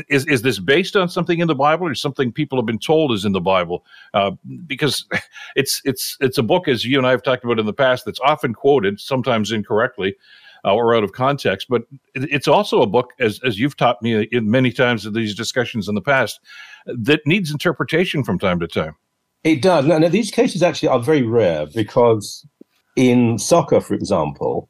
is 0.10 0.26
is 0.28 0.42
this 0.42 0.60
based 0.60 0.96
on 0.96 1.10
something 1.10 1.40
in 1.40 1.48
the 1.48 1.56
Bible 1.56 1.88
or 1.88 1.96
something 1.96 2.32
people 2.32 2.58
have 2.58 2.66
been 2.66 2.80
told 2.80 3.12
is 3.12 3.26
in 3.26 3.34
the 3.34 3.42
Bible? 3.42 3.86
Uh, 4.14 4.32
because 4.66 5.06
it's 5.56 5.82
it's 5.84 6.18
it's 6.20 6.38
a 6.38 6.44
book, 6.44 6.68
as 6.68 6.86
you 6.86 6.98
and 6.98 7.08
I 7.08 7.12
have 7.12 7.24
talked 7.24 7.44
about 7.44 7.60
in 7.60 7.66
the 7.66 7.74
past, 7.74 8.06
that's 8.06 8.20
often 8.22 8.54
quoted, 8.54 9.00
sometimes 9.00 9.52
incorrectly. 9.52 10.16
Uh, 10.64 10.76
or 10.76 10.94
out 10.94 11.04
of 11.04 11.12
context, 11.12 11.66
but 11.72 11.82
it's 12.14 12.48
also 12.48 12.84
a 12.84 12.86
book, 12.86 13.14
as 13.20 13.40
as 13.44 13.58
you've 13.58 13.76
taught 13.76 14.00
me 14.04 14.28
many 14.32 14.72
times 14.72 15.08
in 15.08 15.14
these 15.14 15.34
discussions 15.34 15.90
in 15.90 15.96
the 15.96 16.02
past, 16.02 16.40
that 16.86 17.20
needs 17.26 17.50
interpretation 17.50 18.24
from 18.24 18.38
time 18.38 18.60
to 18.60 18.68
time. 18.68 18.96
It 19.44 19.64
does. 19.64 19.86
Now, 19.88 20.08
these 20.08 20.30
cases 20.30 20.62
actually 20.62 20.90
are 20.90 21.00
very 21.00 21.24
rare 21.24 21.66
because 21.66 22.46
in 22.96 23.40
soccer, 23.40 23.82
for 23.82 23.96
example, 23.96 24.70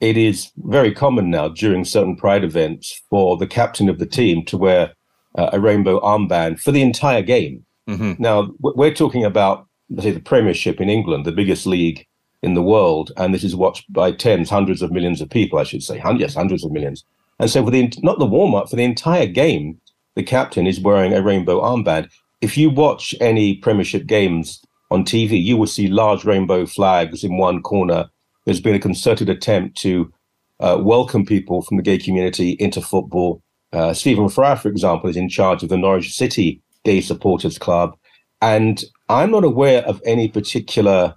it 0.00 0.16
is 0.16 0.50
very 0.56 0.92
common 0.92 1.30
now 1.30 1.48
during 1.48 1.84
certain 1.84 2.16
pride 2.16 2.42
events 2.42 3.02
for 3.10 3.36
the 3.36 3.46
captain 3.46 3.88
of 3.88 3.98
the 3.98 4.06
team 4.06 4.44
to 4.46 4.56
wear 4.56 4.94
uh, 5.36 5.50
a 5.52 5.60
rainbow 5.60 6.00
armband 6.00 6.60
for 6.60 6.72
the 6.72 6.82
entire 6.82 7.22
game. 7.22 7.64
Mm-hmm. 7.88 8.22
Now, 8.22 8.50
we're 8.60 8.94
talking 8.94 9.24
about, 9.24 9.66
let's 9.90 10.04
say, 10.04 10.10
the 10.10 10.20
Premiership 10.20 10.80
in 10.80 10.88
England, 10.88 11.26
the 11.26 11.32
biggest 11.32 11.66
league 11.66 12.06
in 12.42 12.54
the 12.54 12.62
world, 12.62 13.12
and 13.16 13.34
this 13.34 13.44
is 13.44 13.54
watched 13.54 13.92
by 13.92 14.12
tens, 14.12 14.48
hundreds 14.48 14.80
of 14.80 14.90
millions 14.90 15.20
of 15.20 15.28
people, 15.28 15.58
I 15.58 15.64
should 15.64 15.82
say. 15.82 16.02
Yes, 16.16 16.34
hundreds 16.34 16.64
of 16.64 16.72
millions. 16.72 17.04
And 17.38 17.50
so, 17.50 17.64
for 17.64 17.70
the 17.70 17.92
not 18.02 18.18
the 18.18 18.26
warm 18.26 18.54
up, 18.54 18.70
for 18.70 18.76
the 18.76 18.84
entire 18.84 19.26
game, 19.26 19.78
the 20.14 20.22
captain 20.22 20.66
is 20.66 20.80
wearing 20.80 21.12
a 21.12 21.22
rainbow 21.22 21.60
armband. 21.60 22.10
If 22.40 22.56
you 22.56 22.70
watch 22.70 23.14
any 23.20 23.56
Premiership 23.56 24.06
games 24.06 24.62
on 24.90 25.04
TV, 25.04 25.42
you 25.42 25.56
will 25.56 25.66
see 25.66 25.88
large 25.88 26.24
rainbow 26.24 26.64
flags 26.64 27.22
in 27.22 27.36
one 27.36 27.60
corner 27.62 28.08
there's 28.50 28.60
been 28.60 28.74
a 28.74 28.80
concerted 28.80 29.28
attempt 29.28 29.76
to 29.76 30.12
uh, 30.58 30.76
welcome 30.82 31.24
people 31.24 31.62
from 31.62 31.76
the 31.76 31.84
gay 31.84 31.96
community 31.96 32.56
into 32.58 32.80
football. 32.80 33.40
Uh, 33.72 33.94
Stephen 33.94 34.28
Fry, 34.28 34.56
for 34.56 34.68
example, 34.68 35.08
is 35.08 35.16
in 35.16 35.28
charge 35.28 35.62
of 35.62 35.68
the 35.68 35.76
Norwich 35.76 36.12
City 36.16 36.60
Gay 36.84 37.00
Supporters 37.00 37.58
Club. 37.58 37.96
And 38.42 38.82
I'm 39.08 39.30
not 39.30 39.44
aware 39.44 39.82
of 39.82 40.02
any 40.04 40.26
particular 40.26 41.14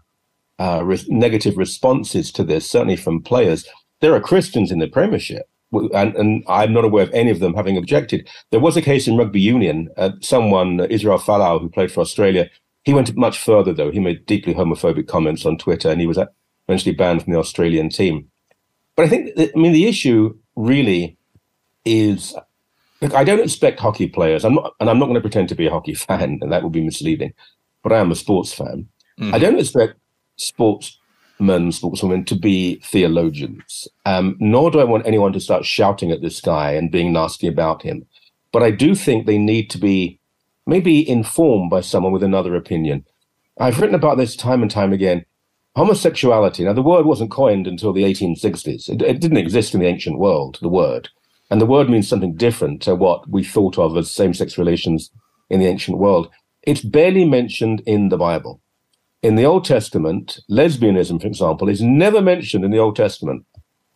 uh, 0.59 0.81
re- 0.83 1.03
negative 1.07 1.57
responses 1.57 2.31
to 2.33 2.43
this, 2.43 2.69
certainly 2.69 2.97
from 2.97 3.23
players. 3.23 3.65
There 3.99 4.13
are 4.13 4.21
Christians 4.21 4.71
in 4.71 4.77
the 4.77 4.87
Premiership, 4.87 5.49
and, 5.71 6.15
and, 6.15 6.43
I'm 6.47 6.71
not 6.71 6.85
aware 6.85 7.05
of 7.05 7.13
any 7.15 7.31
of 7.31 7.39
them 7.39 7.55
having 7.55 7.77
objected. 7.77 8.29
There 8.51 8.59
was 8.59 8.77
a 8.77 8.81
case 8.81 9.07
in 9.07 9.17
rugby 9.17 9.41
union. 9.41 9.89
Uh, 9.97 10.11
someone, 10.21 10.81
Israel 10.81 11.17
Folau, 11.17 11.59
who 11.59 11.67
played 11.67 11.91
for 11.91 12.01
Australia, 12.01 12.47
he 12.83 12.93
went 12.93 13.17
much 13.17 13.39
further, 13.39 13.73
though. 13.73 13.89
He 13.89 13.99
made 13.99 14.27
deeply 14.27 14.53
homophobic 14.53 15.07
comments 15.07 15.47
on 15.47 15.57
Twitter, 15.57 15.89
and 15.89 15.99
he 15.99 16.05
was 16.05 16.19
eventually 16.67 16.95
banned 16.95 17.23
from 17.23 17.33
the 17.33 17.39
Australian 17.39 17.89
team. 17.89 18.29
But 18.95 19.05
I 19.05 19.09
think, 19.09 19.35
that, 19.35 19.51
I 19.55 19.59
mean, 19.59 19.73
the 19.73 19.87
issue 19.87 20.37
really 20.55 21.17
is 21.85 22.35
look, 23.03 23.13
I 23.13 23.23
don't 23.23 23.41
expect 23.41 23.79
hockey 23.79 24.07
players, 24.07 24.45
I'm 24.45 24.55
not, 24.55 24.73
and 24.79 24.89
I'm 24.89 24.97
not 24.97 25.05
going 25.05 25.15
to 25.15 25.21
pretend 25.21 25.49
to 25.49 25.55
be 25.55 25.67
a 25.67 25.71
hockey 25.71 25.93
fan, 26.05 26.39
and 26.41 26.51
that 26.51 26.63
would 26.63 26.71
be 26.71 26.83
misleading, 26.83 27.33
but 27.83 27.91
I 27.91 27.99
am 27.99 28.11
a 28.11 28.15
sports 28.15 28.53
fan. 28.53 28.87
Mm-hmm. 29.19 29.35
I 29.35 29.39
don't 29.39 29.59
expect 29.59 29.95
sportsmen, 30.37 31.69
sportswomen 31.69 32.25
to 32.27 32.35
be 32.35 32.77
theologians, 32.77 33.87
um, 34.05 34.37
nor 34.39 34.71
do 34.71 34.79
I 34.79 34.85
want 34.85 35.05
anyone 35.05 35.33
to 35.33 35.39
start 35.39 35.65
shouting 35.65 36.11
at 36.11 36.21
this 36.21 36.41
guy 36.41 36.71
and 36.71 36.91
being 36.91 37.13
nasty 37.13 37.47
about 37.47 37.83
him. 37.83 38.05
But 38.51 38.63
I 38.63 38.71
do 38.71 38.95
think 38.95 39.25
they 39.25 39.37
need 39.37 39.69
to 39.71 39.77
be 39.77 40.19
maybe 40.65 41.07
informed 41.07 41.69
by 41.69 41.81
someone 41.81 42.13
with 42.13 42.23
another 42.23 42.55
opinion. 42.55 43.05
I've 43.59 43.79
written 43.79 43.95
about 43.95 44.17
this 44.17 44.35
time 44.35 44.61
and 44.61 44.71
time 44.71 44.93
again 44.93 45.25
homosexuality. 45.75 46.63
Now, 46.63 46.73
the 46.73 46.81
word 46.81 47.05
wasn't 47.05 47.31
coined 47.31 47.67
until 47.67 47.93
the 47.93 48.03
1860s. 48.03 48.89
It, 48.89 49.01
it, 49.01 49.19
didn't 49.19 49.37
exist 49.37 49.73
in 49.73 49.79
the 49.79 49.87
ancient 49.87 50.19
world, 50.19 50.59
the 50.61 50.69
word. 50.69 51.09
And 51.49 51.59
the 51.59 51.65
word 51.65 51.89
means 51.89 52.07
something 52.07 52.35
different 52.35 52.81
to 52.83 52.95
what 52.95 53.27
we 53.29 53.43
thought 53.43 53.77
of 53.77 53.97
as 53.97 54.11
same 54.11 54.33
sex 54.33 54.57
relations 54.57 55.11
in 55.49 55.59
the 55.59 55.67
ancient 55.67 55.97
world. 55.97 56.29
It's 56.63 56.81
barely 56.81 57.25
mentioned 57.25 57.81
in 57.85 58.09
the 58.09 58.17
Bible. 58.17 58.61
In 59.21 59.35
the 59.35 59.45
Old 59.45 59.65
Testament, 59.65 60.39
lesbianism, 60.49 61.21
for 61.21 61.27
example, 61.27 61.69
is 61.69 61.81
never 61.81 62.21
mentioned 62.21 62.65
in 62.65 62.71
the 62.71 62.79
Old 62.79 62.95
Testament. 62.95 63.45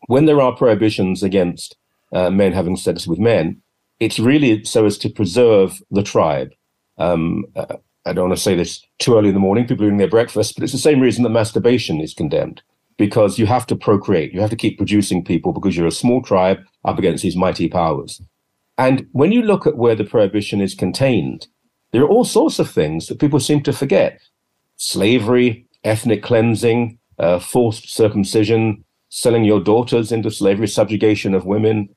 When 0.07 0.25
there 0.25 0.41
are 0.41 0.55
prohibitions 0.55 1.21
against 1.21 1.75
uh, 2.13 2.29
men 2.29 2.53
having 2.53 2.77
sex 2.77 3.07
with 3.07 3.19
men, 3.19 3.61
it's 3.99 4.19
really 4.19 4.63
so 4.63 4.85
as 4.85 4.97
to 4.99 5.09
preserve 5.09 5.81
the 5.91 6.03
tribe. 6.03 6.51
Um, 6.97 7.45
uh, 7.55 7.77
I 8.07 8.13
don't 8.13 8.29
want 8.29 8.37
to 8.37 8.43
say 8.43 8.55
this 8.55 8.85
too 8.99 9.17
early 9.17 9.29
in 9.29 9.33
the 9.33 9.39
morning, 9.39 9.67
people 9.67 9.85
eating 9.85 9.97
their 9.97 10.07
breakfast, 10.07 10.55
but 10.55 10.63
it's 10.63 10.71
the 10.71 10.79
same 10.79 11.01
reason 11.01 11.23
that 11.23 11.29
masturbation 11.29 11.99
is 11.99 12.13
condemned 12.13 12.61
because 12.97 13.37
you 13.37 13.45
have 13.45 13.67
to 13.67 13.75
procreate. 13.75 14.33
You 14.33 14.41
have 14.41 14.49
to 14.49 14.55
keep 14.55 14.77
producing 14.77 15.23
people 15.23 15.51
because 15.51 15.75
you're 15.75 15.87
a 15.87 15.91
small 15.91 16.21
tribe 16.21 16.59
up 16.85 16.97
against 16.97 17.23
these 17.23 17.35
mighty 17.35 17.67
powers. 17.67 18.21
And 18.77 19.07
when 19.11 19.31
you 19.31 19.41
look 19.41 19.67
at 19.67 19.77
where 19.77 19.95
the 19.95 20.03
prohibition 20.03 20.61
is 20.61 20.73
contained, 20.73 21.47
there 21.91 22.01
are 22.01 22.09
all 22.09 22.25
sorts 22.25 22.59
of 22.59 22.69
things 22.69 23.07
that 23.07 23.19
people 23.19 23.39
seem 23.39 23.61
to 23.63 23.73
forget 23.73 24.19
slavery, 24.77 25.65
ethnic 25.83 26.23
cleansing, 26.23 26.97
uh, 27.19 27.39
forced 27.39 27.89
circumcision, 27.89 28.83
selling 29.09 29.43
your 29.43 29.59
daughters 29.59 30.11
into 30.11 30.29
slavery, 30.31 30.67
subjugation 30.67 31.33
of 31.33 31.45
women. 31.45 31.89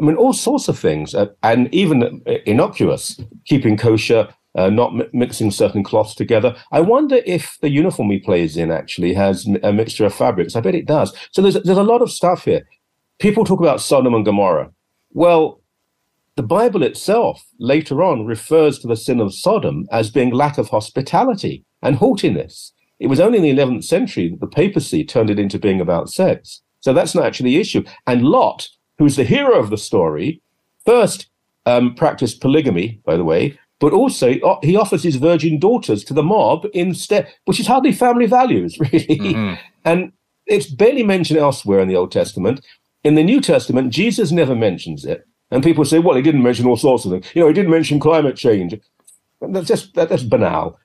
I 0.00 0.04
mean, 0.04 0.16
all 0.16 0.32
sorts 0.32 0.68
of 0.68 0.78
things, 0.78 1.14
uh, 1.14 1.26
and 1.42 1.72
even 1.74 2.22
innocuous, 2.46 3.20
keeping 3.46 3.76
kosher, 3.76 4.28
uh, 4.58 4.68
not 4.68 4.94
mi- 4.94 5.08
mixing 5.12 5.52
certain 5.52 5.84
cloths 5.84 6.16
together. 6.16 6.56
I 6.72 6.80
wonder 6.80 7.20
if 7.24 7.56
the 7.60 7.70
uniform 7.70 8.10
he 8.10 8.18
plays 8.18 8.56
in 8.56 8.72
actually 8.72 9.14
has 9.14 9.46
a 9.62 9.72
mixture 9.72 10.04
of 10.04 10.14
fabrics. 10.14 10.56
I 10.56 10.60
bet 10.60 10.74
it 10.74 10.86
does. 10.86 11.14
So 11.30 11.40
there's 11.40 11.54
there's 11.62 11.78
a 11.78 11.92
lot 11.92 12.02
of 12.02 12.10
stuff 12.10 12.44
here. 12.44 12.66
People 13.20 13.44
talk 13.44 13.60
about 13.60 13.80
Sodom 13.80 14.14
and 14.14 14.24
Gomorrah. 14.24 14.70
Well, 15.10 15.60
the 16.34 16.42
Bible 16.42 16.82
itself 16.82 17.44
later 17.60 18.02
on 18.02 18.26
refers 18.26 18.78
to 18.80 18.88
the 18.88 18.96
sin 18.96 19.20
of 19.20 19.34
Sodom 19.34 19.86
as 19.92 20.10
being 20.10 20.30
lack 20.32 20.58
of 20.58 20.68
hospitality 20.68 21.64
and 21.80 21.96
haughtiness. 21.96 22.72
It 22.98 23.06
was 23.06 23.20
only 23.20 23.38
in 23.38 23.44
the 23.44 23.62
11th 23.62 23.84
century 23.84 24.28
that 24.28 24.40
the 24.40 24.46
papacy 24.48 25.04
turned 25.04 25.30
it 25.30 25.38
into 25.38 25.58
being 25.58 25.80
about 25.80 26.10
sex. 26.10 26.62
So 26.80 26.92
that's 26.92 27.14
not 27.14 27.24
actually 27.24 27.50
the 27.50 27.60
issue. 27.60 27.84
And 28.06 28.24
Lot, 28.24 28.68
who's 28.98 29.16
the 29.16 29.24
hero 29.24 29.58
of 29.58 29.70
the 29.70 29.76
story, 29.76 30.42
first 30.84 31.28
um, 31.66 31.94
practiced 31.94 32.40
polygamy, 32.40 33.00
by 33.04 33.16
the 33.16 33.24
way, 33.24 33.58
but 33.80 33.92
also 33.92 34.34
he 34.62 34.76
offers 34.76 35.02
his 35.02 35.16
virgin 35.16 35.58
daughters 35.58 36.02
to 36.04 36.14
the 36.14 36.22
mob 36.22 36.66
instead, 36.74 37.32
which 37.44 37.60
is 37.60 37.66
hardly 37.66 37.92
family 37.92 38.26
values, 38.26 38.78
really. 38.92 39.18
Mm-hmm. 39.18 39.54
And 39.84 40.12
it's 40.46 40.66
barely 40.66 41.04
mentioned 41.04 41.38
elsewhere 41.38 41.80
in 41.80 41.88
the 41.88 41.96
Old 41.96 42.10
Testament. 42.10 42.64
In 43.04 43.14
the 43.14 43.22
New 43.22 43.40
Testament, 43.40 43.92
Jesus 43.92 44.32
never 44.32 44.56
mentions 44.56 45.04
it. 45.04 45.26
And 45.50 45.62
people 45.62 45.84
say, 45.84 45.98
well, 45.98 46.16
he 46.16 46.22
didn't 46.22 46.42
mention 46.42 46.66
all 46.66 46.76
sorts 46.76 47.04
of 47.04 47.12
things. 47.12 47.26
You 47.34 47.42
know, 47.42 47.48
he 47.48 47.54
didn't 47.54 47.70
mention 47.70 48.00
climate 48.00 48.36
change. 48.36 48.78
That's 49.40 49.68
just 49.68 49.94
that, 49.94 50.08
that's 50.08 50.24
banal. 50.24 50.78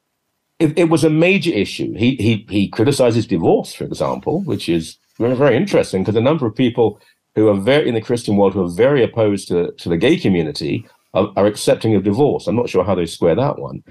It, 0.60 0.78
it, 0.78 0.90
was 0.90 1.04
a 1.04 1.10
major 1.10 1.52
issue. 1.52 1.94
He 1.96 2.16
he 2.16 2.46
he 2.48 2.68
criticizes 2.70 3.26
divorce, 3.26 3.74
for 3.74 3.84
example, 3.84 4.42
which 4.44 4.70
is 4.70 4.98
very, 5.18 5.36
very 5.36 5.58
interesting 5.58 6.04
because 6.04 6.16
a 6.16 6.22
number 6.22 6.46
of 6.46 6.56
people 6.56 7.02
who 7.36 7.48
are 7.48 7.56
very 7.56 7.88
in 7.88 7.96
the 7.96 8.02
Christian 8.02 8.38
world 8.38 8.54
who 8.54 8.64
are 8.64 8.70
very 8.70 9.04
opposed 9.04 9.48
to, 9.48 9.72
to 9.72 9.90
the 9.90 9.98
gay 9.98 10.18
community 10.18 10.86
are, 11.14 11.32
are 11.36 11.46
accepting 11.46 11.96
of 11.96 12.04
divorce. 12.04 12.48
I'm 12.48 12.56
not 12.56 12.70
sure 12.70 12.84
how 12.84 12.96
they 12.96 13.06
square 13.06 13.36
that 13.36 13.60
one. 13.60 13.84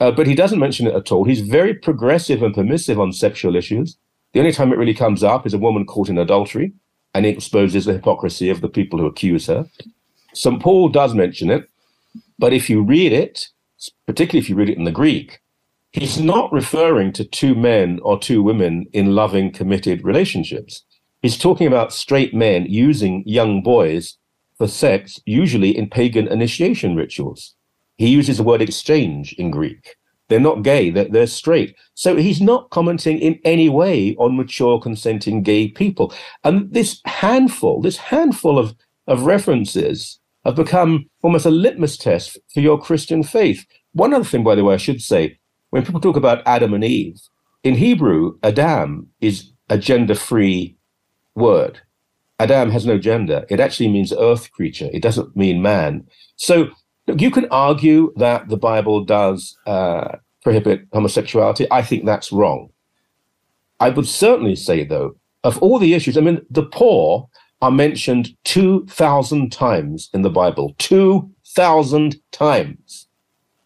Uh, 0.00 0.10
but 0.10 0.26
he 0.26 0.34
doesn't 0.34 0.58
mention 0.58 0.86
it 0.86 0.94
at 0.94 1.12
all. 1.12 1.24
He's 1.24 1.40
very 1.40 1.74
progressive 1.74 2.42
and 2.42 2.54
permissive 2.54 2.98
on 2.98 3.12
sexual 3.12 3.54
issues. 3.54 3.96
The 4.32 4.40
only 4.40 4.52
time 4.52 4.72
it 4.72 4.78
really 4.78 4.94
comes 4.94 5.22
up 5.22 5.46
is 5.46 5.54
a 5.54 5.58
woman 5.58 5.86
caught 5.86 6.08
in 6.08 6.18
adultery, 6.18 6.72
and 7.14 7.26
it 7.26 7.36
exposes 7.36 7.84
the 7.84 7.92
hypocrisy 7.92 8.48
of 8.50 8.62
the 8.62 8.68
people 8.68 8.98
who 8.98 9.06
accuse 9.06 9.46
her. 9.46 9.66
St. 10.34 10.60
Paul 10.60 10.88
does 10.88 11.14
mention 11.14 11.50
it, 11.50 11.68
but 12.38 12.52
if 12.52 12.70
you 12.70 12.82
read 12.82 13.12
it, 13.12 13.48
particularly 14.06 14.42
if 14.42 14.48
you 14.48 14.56
read 14.56 14.70
it 14.70 14.78
in 14.78 14.84
the 14.84 14.90
Greek, 14.90 15.40
he's 15.92 16.18
not 16.18 16.52
referring 16.52 17.12
to 17.12 17.24
two 17.24 17.54
men 17.54 18.00
or 18.02 18.18
two 18.18 18.42
women 18.42 18.86
in 18.92 19.14
loving, 19.14 19.52
committed 19.52 20.04
relationships. 20.04 20.84
He's 21.20 21.38
talking 21.38 21.66
about 21.66 21.92
straight 21.92 22.34
men 22.34 22.66
using 22.66 23.22
young 23.26 23.62
boys 23.62 24.16
for 24.62 24.68
sex, 24.68 25.18
usually 25.26 25.76
in 25.76 25.90
pagan 25.90 26.28
initiation 26.28 26.94
rituals. 26.94 27.56
He 27.96 28.06
uses 28.06 28.36
the 28.36 28.44
word 28.44 28.62
exchange 28.62 29.32
in 29.32 29.50
Greek. 29.50 29.96
They're 30.28 30.38
not 30.38 30.62
gay, 30.62 30.88
they're, 30.88 31.08
they're 31.08 31.26
straight. 31.26 31.74
So 31.94 32.14
he's 32.14 32.40
not 32.40 32.70
commenting 32.70 33.18
in 33.18 33.40
any 33.44 33.68
way 33.68 34.14
on 34.20 34.36
mature, 34.36 34.78
consenting 34.78 35.42
gay 35.42 35.66
people. 35.66 36.14
And 36.44 36.72
this 36.72 37.00
handful, 37.06 37.82
this 37.82 37.96
handful 37.96 38.56
of, 38.56 38.76
of 39.08 39.22
references 39.22 40.20
have 40.44 40.54
become 40.54 41.10
almost 41.22 41.44
a 41.44 41.50
litmus 41.50 41.96
test 41.96 42.38
for 42.54 42.60
your 42.60 42.80
Christian 42.80 43.24
faith. 43.24 43.66
One 43.94 44.14
other 44.14 44.24
thing, 44.24 44.44
by 44.44 44.54
the 44.54 44.62
way, 44.62 44.74
I 44.74 44.76
should 44.76 45.02
say 45.02 45.40
when 45.70 45.84
people 45.84 46.00
talk 46.00 46.14
about 46.14 46.46
Adam 46.46 46.72
and 46.72 46.84
Eve, 46.84 47.20
in 47.64 47.74
Hebrew, 47.74 48.38
Adam 48.44 49.08
is 49.20 49.50
a 49.68 49.76
gender 49.76 50.14
free 50.14 50.76
word. 51.34 51.80
Adam 52.38 52.70
has 52.70 52.86
no 52.86 52.98
gender. 52.98 53.46
It 53.48 53.60
actually 53.60 53.88
means 53.88 54.12
earth 54.12 54.50
creature. 54.52 54.88
It 54.92 55.02
doesn't 55.02 55.36
mean 55.36 55.62
man. 55.62 56.06
So 56.36 56.70
you 57.06 57.30
can 57.30 57.46
argue 57.50 58.12
that 58.16 58.48
the 58.48 58.56
Bible 58.56 59.04
does 59.04 59.56
uh, 59.66 60.16
prohibit 60.42 60.86
homosexuality. 60.92 61.66
I 61.70 61.82
think 61.82 62.04
that's 62.04 62.32
wrong. 62.32 62.70
I 63.80 63.90
would 63.90 64.06
certainly 64.06 64.56
say, 64.56 64.84
though, 64.84 65.16
of 65.44 65.58
all 65.58 65.78
the 65.78 65.94
issues, 65.94 66.16
I 66.16 66.20
mean, 66.20 66.44
the 66.50 66.64
poor 66.64 67.28
are 67.60 67.70
mentioned 67.70 68.36
2,000 68.44 69.50
times 69.50 70.10
in 70.12 70.22
the 70.22 70.30
Bible. 70.30 70.74
2,000 70.78 72.16
times. 72.32 73.08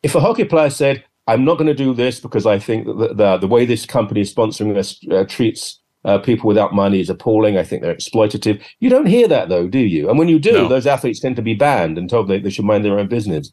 If 0.03 0.15
a 0.15 0.21
hockey 0.21 0.45
player 0.45 0.71
said, 0.71 1.05
I'm 1.27 1.45
not 1.45 1.59
going 1.59 1.67
to 1.67 1.75
do 1.75 1.93
this 1.93 2.21
because 2.21 2.47
I 2.47 2.59
think 2.59 2.87
that 2.87 2.99
the, 2.99 3.15
the, 3.15 3.39
the 3.39 3.47
way 3.47 3.65
this 3.65 3.85
company 3.85 4.21
is 4.21 4.33
sponsoring 4.33 4.77
us 4.77 5.01
uh, 5.11 5.25
treats 5.25 5.81
uh, 6.07 6.19
people 6.19 6.47
without 6.47 6.73
money 6.73 7.01
is 7.01 7.11
appalling. 7.11 7.59
I 7.59 7.65
think 7.65 7.83
they're 7.83 7.95
exploitative. 7.95 8.63
You 8.79 8.89
don't 8.89 9.07
hear 9.07 9.27
that 9.29 9.49
though, 9.49 9.67
do 9.67 9.81
you? 9.81 10.09
And 10.09 10.19
when 10.19 10.29
you 10.29 10.39
do, 10.39 10.53
no. 10.53 10.69
those 10.69 10.87
athletes 10.87 11.21
tend 11.21 11.37
to 11.37 11.43
be 11.43 11.55
banned 11.55 11.99
and 11.99 12.09
told 12.09 12.29
they, 12.29 12.39
they 12.39 12.51
should 12.51 12.65
mind 12.65 12.85
their 12.85 12.99
own 12.99 13.09
business. 13.09 13.53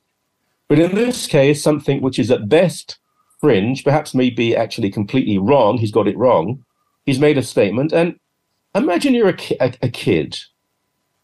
But 0.69 0.79
in 0.79 0.95
this 0.95 1.25
case, 1.25 1.61
something 1.61 2.01
which 2.01 2.19
is 2.19 2.29
at 2.29 2.47
best 2.47 2.99
fringe, 3.41 3.83
perhaps 3.83 4.13
maybe 4.13 4.55
actually 4.55 4.91
completely 4.91 5.37
wrong, 5.37 5.79
he's 5.79 5.91
got 5.91 6.07
it 6.07 6.17
wrong. 6.17 6.63
He's 7.05 7.19
made 7.19 7.39
a 7.39 7.43
statement. 7.43 7.91
And 7.91 8.17
imagine 8.75 9.15
you're 9.15 9.29
a, 9.29 9.35
ki- 9.35 9.57
a, 9.59 9.73
a 9.81 9.89
kid, 9.89 10.37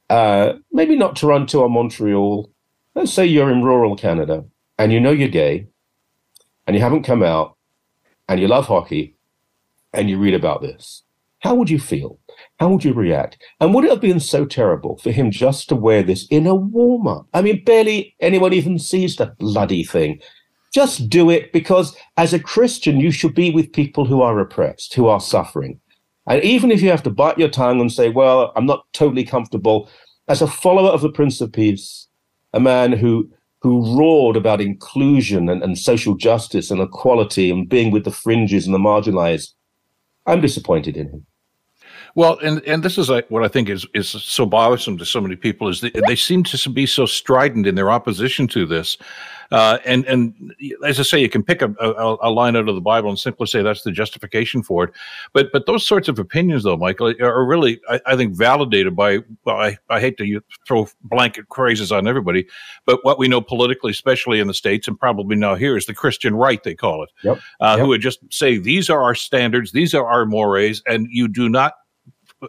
uh, 0.09 0.53
maybe 0.71 0.97
not 0.97 1.15
Toronto 1.15 1.61
or 1.61 1.69
Montreal. 1.69 2.49
Let's 2.95 3.13
say 3.13 3.25
you're 3.25 3.51
in 3.51 3.63
rural 3.63 3.95
Canada 3.95 4.45
and 4.79 4.91
you 4.91 4.99
know 4.99 5.11
you're 5.11 5.29
gay 5.29 5.67
and 6.65 6.75
you 6.75 6.81
haven't 6.81 7.03
come 7.03 7.21
out 7.21 7.55
and 8.27 8.41
you 8.41 8.47
love 8.47 8.65
hockey 8.65 9.15
and 9.93 10.09
you 10.09 10.17
read 10.17 10.33
about 10.33 10.61
this. 10.61 11.03
How 11.39 11.55
would 11.55 11.69
you 11.69 11.79
feel? 11.79 12.19
How 12.59 12.69
would 12.69 12.83
you 12.83 12.93
react? 12.93 13.41
And 13.59 13.73
would 13.73 13.85
it 13.85 13.91
have 13.91 14.01
been 14.01 14.19
so 14.19 14.45
terrible 14.45 14.97
for 14.97 15.11
him 15.11 15.31
just 15.31 15.69
to 15.69 15.75
wear 15.75 16.03
this 16.03 16.27
in 16.29 16.45
a 16.45 16.55
warm 16.55 17.07
up? 17.07 17.27
I 17.33 17.41
mean, 17.41 17.63
barely 17.63 18.15
anyone 18.19 18.53
even 18.53 18.77
sees 18.77 19.15
the 19.15 19.27
bloody 19.39 19.83
thing. 19.83 20.19
Just 20.73 21.09
do 21.09 21.29
it 21.29 21.51
because 21.53 21.95
as 22.17 22.33
a 22.33 22.39
Christian, 22.39 22.99
you 22.99 23.11
should 23.11 23.33
be 23.33 23.51
with 23.51 23.73
people 23.73 24.05
who 24.05 24.21
are 24.21 24.39
oppressed, 24.39 24.93
who 24.93 25.07
are 25.07 25.21
suffering. 25.21 25.79
And 26.27 26.43
even 26.43 26.71
if 26.71 26.81
you 26.81 26.89
have 26.89 27.03
to 27.03 27.09
bite 27.09 27.39
your 27.39 27.49
tongue 27.49 27.79
and 27.81 27.91
say, 27.91 28.09
well, 28.09 28.51
I'm 28.55 28.65
not 28.65 28.85
totally 28.93 29.23
comfortable, 29.23 29.89
as 30.27 30.41
a 30.41 30.47
follower 30.47 30.89
of 30.89 31.01
the 31.01 31.11
Prince 31.11 31.41
of 31.41 31.51
Peace, 31.51 32.07
a 32.53 32.59
man 32.59 32.93
who 32.93 33.29
who 33.61 33.97
roared 33.97 34.37
about 34.37 34.61
inclusion 34.61 35.49
and, 35.49 35.61
and 35.61 35.77
social 35.77 36.15
justice 36.15 36.71
and 36.71 36.79
equality 36.79 37.51
and 37.51 37.67
being 37.67 37.91
with 37.91 38.05
the 38.05 38.11
fringes 38.11 38.65
and 38.65 38.73
the 38.73 38.79
marginalized, 38.79 39.53
I'm 40.25 40.39
disappointed 40.39 40.95
in 40.95 41.07
him. 41.07 41.25
Well, 42.15 42.39
and 42.43 42.61
and 42.63 42.83
this 42.83 42.97
is 42.97 43.09
what 43.29 43.43
I 43.43 43.47
think 43.47 43.69
is 43.69 43.85
is 43.93 44.09
so 44.09 44.45
bothersome 44.45 44.97
to 44.97 45.05
so 45.05 45.21
many 45.21 45.35
people 45.35 45.69
is 45.69 45.81
they, 45.81 45.91
they 46.07 46.15
seem 46.15 46.43
to 46.43 46.69
be 46.69 46.85
so 46.85 47.05
strident 47.05 47.67
in 47.67 47.75
their 47.75 47.91
opposition 47.91 48.47
to 48.49 48.65
this, 48.65 48.97
uh, 49.51 49.79
and 49.85 50.05
and 50.05 50.53
as 50.85 50.99
I 50.99 51.03
say, 51.03 51.19
you 51.19 51.29
can 51.29 51.43
pick 51.43 51.61
a, 51.61 51.73
a, 51.79 52.17
a, 52.21 52.29
line 52.29 52.55
out 52.55 52.69
of 52.69 52.75
the 52.75 52.81
Bible 52.81 53.09
and 53.09 53.17
simply 53.17 53.47
say 53.47 53.61
that's 53.61 53.81
the 53.81 53.91
justification 53.91 54.61
for 54.61 54.83
it. 54.85 54.91
But 55.33 55.51
but 55.51 55.65
those 55.65 55.85
sorts 55.85 56.07
of 56.07 56.19
opinions, 56.19 56.63
though, 56.63 56.77
Michael, 56.77 57.13
are 57.19 57.45
really 57.45 57.79
I, 57.89 57.99
I 58.05 58.15
think 58.15 58.35
validated 58.35 58.95
by. 58.95 59.19
Well, 59.45 59.57
I, 59.57 59.77
I 59.89 59.99
hate 59.99 60.17
to 60.17 60.41
throw 60.67 60.87
blanket 61.03 61.49
crazes 61.49 61.91
on 61.91 62.07
everybody, 62.07 62.47
but 62.85 63.03
what 63.03 63.17
we 63.17 63.27
know 63.27 63.41
politically, 63.41 63.91
especially 63.91 64.39
in 64.39 64.47
the 64.47 64.53
states 64.53 64.87
and 64.87 64.99
probably 64.99 65.35
now 65.35 65.55
here, 65.55 65.75
is 65.75 65.87
the 65.87 65.95
Christian 65.95 66.35
right 66.35 66.63
they 66.63 66.75
call 66.75 67.03
it, 67.03 67.09
yep. 67.23 67.39
Uh, 67.59 67.75
yep. 67.75 67.79
who 67.79 67.87
would 67.87 68.01
just 68.01 68.19
say 68.31 68.57
these 68.57 68.89
are 68.89 69.01
our 69.01 69.15
standards, 69.15 69.71
these 69.71 69.95
are 69.95 70.05
our 70.05 70.25
mores, 70.25 70.83
and 70.85 71.07
you 71.09 71.27
do 71.27 71.49
not 71.49 71.73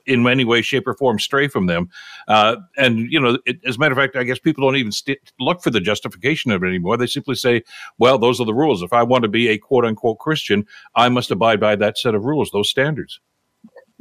in 0.06 0.26
any 0.26 0.44
way, 0.44 0.62
shape, 0.62 0.86
or 0.86 0.94
form 0.94 1.18
stray 1.18 1.48
from 1.48 1.66
them. 1.66 1.88
Uh, 2.28 2.56
and, 2.76 3.10
you 3.10 3.20
know, 3.20 3.38
it, 3.46 3.58
as 3.66 3.76
a 3.76 3.78
matter 3.78 3.92
of 3.92 3.98
fact, 3.98 4.16
I 4.16 4.24
guess 4.24 4.38
people 4.38 4.64
don't 4.64 4.76
even 4.76 4.92
st- 4.92 5.32
look 5.38 5.62
for 5.62 5.70
the 5.70 5.80
justification 5.80 6.50
of 6.50 6.62
it 6.62 6.68
anymore. 6.68 6.96
They 6.96 7.06
simply 7.06 7.34
say, 7.34 7.62
well, 7.98 8.18
those 8.18 8.40
are 8.40 8.46
the 8.46 8.54
rules. 8.54 8.82
If 8.82 8.92
I 8.92 9.02
want 9.02 9.22
to 9.22 9.28
be 9.28 9.48
a 9.48 9.58
quote 9.58 9.84
unquote 9.84 10.18
Christian, 10.18 10.66
I 10.94 11.08
must 11.08 11.30
abide 11.30 11.60
by 11.60 11.76
that 11.76 11.98
set 11.98 12.14
of 12.14 12.24
rules, 12.24 12.50
those 12.50 12.70
standards. 12.70 13.20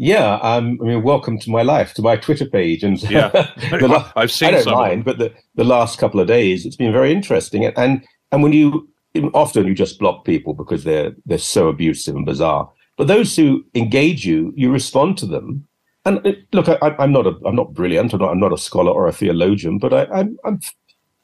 Yeah, 0.02 0.36
um, 0.36 0.80
I 0.82 0.86
mean, 0.86 1.04
welcome 1.04 1.38
to 1.40 1.50
my 1.50 1.62
life, 1.62 1.94
to 1.96 2.02
my 2.02 2.16
Twitter 2.16 2.46
page, 2.46 2.84
and 2.86 3.02
yeah, 3.12 3.28
the, 3.58 4.12
I've 4.16 4.32
seen. 4.32 4.56
I 4.56 4.64
don't 4.64 4.74
mind, 4.74 5.04
but 5.04 5.18
the, 5.18 5.34
the 5.56 5.66
last 5.66 6.00
couple 6.00 6.22
of 6.22 6.28
days, 6.28 6.66
it's 6.66 6.78
been 6.78 6.94
very 6.94 7.12
interesting. 7.12 7.66
and 7.66 7.78
And 7.78 8.08
and 8.32 8.42
when 8.42 8.54
you 8.54 8.88
often 9.34 9.68
you 9.68 9.76
just 9.76 10.00
block 10.00 10.24
people 10.24 10.54
because 10.54 10.86
they're 10.86 11.12
they're 11.26 11.38
so 11.38 11.68
abusive 11.68 12.16
and 12.16 12.26
bizarre. 12.26 12.72
But 12.98 13.08
those 13.08 13.36
who 13.36 13.66
engage 13.76 14.26
you, 14.26 14.54
you 14.56 14.72
respond 14.72 15.18
to 15.18 15.26
them, 15.26 15.68
and 16.10 16.26
it, 16.26 16.48
look, 16.54 16.68
I, 16.68 16.96
am 16.98 17.12
not 17.12 17.28
a, 17.28 17.36
I'm 17.46 17.56
not 17.56 17.74
brilliant. 17.74 18.14
I'm 18.14 18.20
not, 18.20 18.32
I'm 18.32 18.40
not 18.40 18.54
a 18.54 18.58
scholar 18.58 18.92
or 18.92 19.08
a 19.08 19.12
theologian, 19.12 19.78
but 19.78 19.94
I, 19.94 20.06
I'm, 20.06 20.38
I'm, 20.44 20.60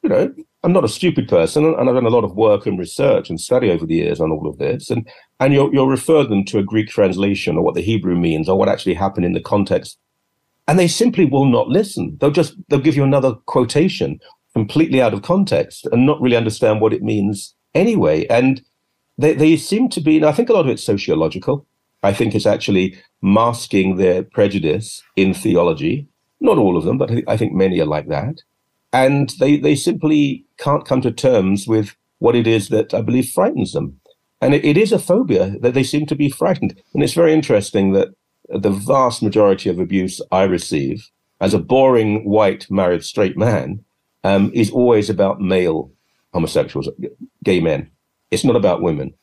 you 0.03 0.09
know, 0.09 0.31
I'm 0.63 0.73
not 0.73 0.83
a 0.83 0.89
stupid 0.89 1.27
person, 1.27 1.65
and 1.65 1.89
I've 1.89 1.95
done 1.95 2.05
a 2.05 2.09
lot 2.09 2.23
of 2.23 2.35
work 2.35 2.67
and 2.67 2.77
research 2.77 3.29
and 3.29 3.41
study 3.41 3.71
over 3.71 3.85
the 3.85 3.95
years 3.95 4.21
on 4.21 4.31
all 4.31 4.47
of 4.47 4.59
this. 4.59 4.91
And 4.91 5.07
and 5.39 5.53
you'll 5.53 5.73
you'll 5.73 5.87
refer 5.87 6.23
them 6.23 6.45
to 6.45 6.59
a 6.59 6.63
Greek 6.63 6.89
translation 6.89 7.57
or 7.57 7.63
what 7.63 7.73
the 7.73 7.81
Hebrew 7.81 8.15
means 8.15 8.47
or 8.47 8.57
what 8.57 8.69
actually 8.69 8.93
happened 8.93 9.25
in 9.25 9.33
the 9.33 9.41
context, 9.41 9.97
and 10.67 10.77
they 10.77 10.87
simply 10.87 11.25
will 11.25 11.45
not 11.45 11.67
listen. 11.67 12.17
They'll 12.21 12.29
just 12.31 12.55
they'll 12.69 12.79
give 12.79 12.95
you 12.95 13.03
another 13.03 13.33
quotation 13.47 14.19
completely 14.53 15.01
out 15.01 15.13
of 15.13 15.23
context 15.23 15.87
and 15.91 16.05
not 16.05 16.21
really 16.21 16.37
understand 16.37 16.79
what 16.79 16.93
it 16.93 17.01
means 17.01 17.55
anyway. 17.73 18.27
And 18.27 18.61
they 19.17 19.33
they 19.33 19.57
seem 19.57 19.89
to 19.89 20.01
be. 20.01 20.23
I 20.23 20.31
think 20.31 20.49
a 20.49 20.53
lot 20.53 20.65
of 20.65 20.71
it's 20.71 20.83
sociological. 20.83 21.65
I 22.05 22.13
think 22.13 22.35
it's 22.35 22.45
actually 22.45 22.97
masking 23.21 23.97
their 23.97 24.21
prejudice 24.23 25.01
in 25.15 25.33
theology. 25.33 26.07
Not 26.39 26.57
all 26.57 26.77
of 26.77 26.83
them, 26.83 26.97
but 26.97 27.09
I 27.27 27.35
think 27.35 27.53
many 27.53 27.79
are 27.79 27.85
like 27.85 28.07
that. 28.09 28.35
And 28.93 29.33
they, 29.39 29.57
they 29.57 29.75
simply 29.75 30.45
can't 30.57 30.85
come 30.85 31.01
to 31.01 31.11
terms 31.11 31.67
with 31.67 31.95
what 32.19 32.35
it 32.35 32.47
is 32.47 32.69
that 32.69 32.93
I 32.93 33.01
believe 33.01 33.29
frightens 33.29 33.73
them. 33.73 33.99
And 34.39 34.53
it, 34.53 34.63
it 34.63 34.77
is 34.77 34.91
a 34.91 34.99
phobia 34.99 35.55
that 35.61 35.73
they 35.73 35.83
seem 35.83 36.05
to 36.05 36.15
be 36.15 36.29
frightened. 36.29 36.79
And 36.93 37.01
it's 37.03 37.13
very 37.13 37.33
interesting 37.33 37.93
that 37.93 38.09
the 38.49 38.69
vast 38.69 39.23
majority 39.23 39.69
of 39.69 39.79
abuse 39.79 40.21
I 40.31 40.43
receive 40.43 41.09
as 41.41 41.53
a 41.53 41.59
boring 41.59 42.23
white 42.23 42.69
married 42.69 43.03
straight 43.03 43.37
man 43.37 43.83
um, 44.23 44.51
is 44.53 44.69
always 44.69 45.09
about 45.09 45.41
male 45.41 45.91
homosexuals, 46.33 46.87
gay 47.43 47.59
men. 47.59 47.89
It's 48.29 48.45
not 48.45 48.55
about 48.55 48.81
women. 48.83 49.13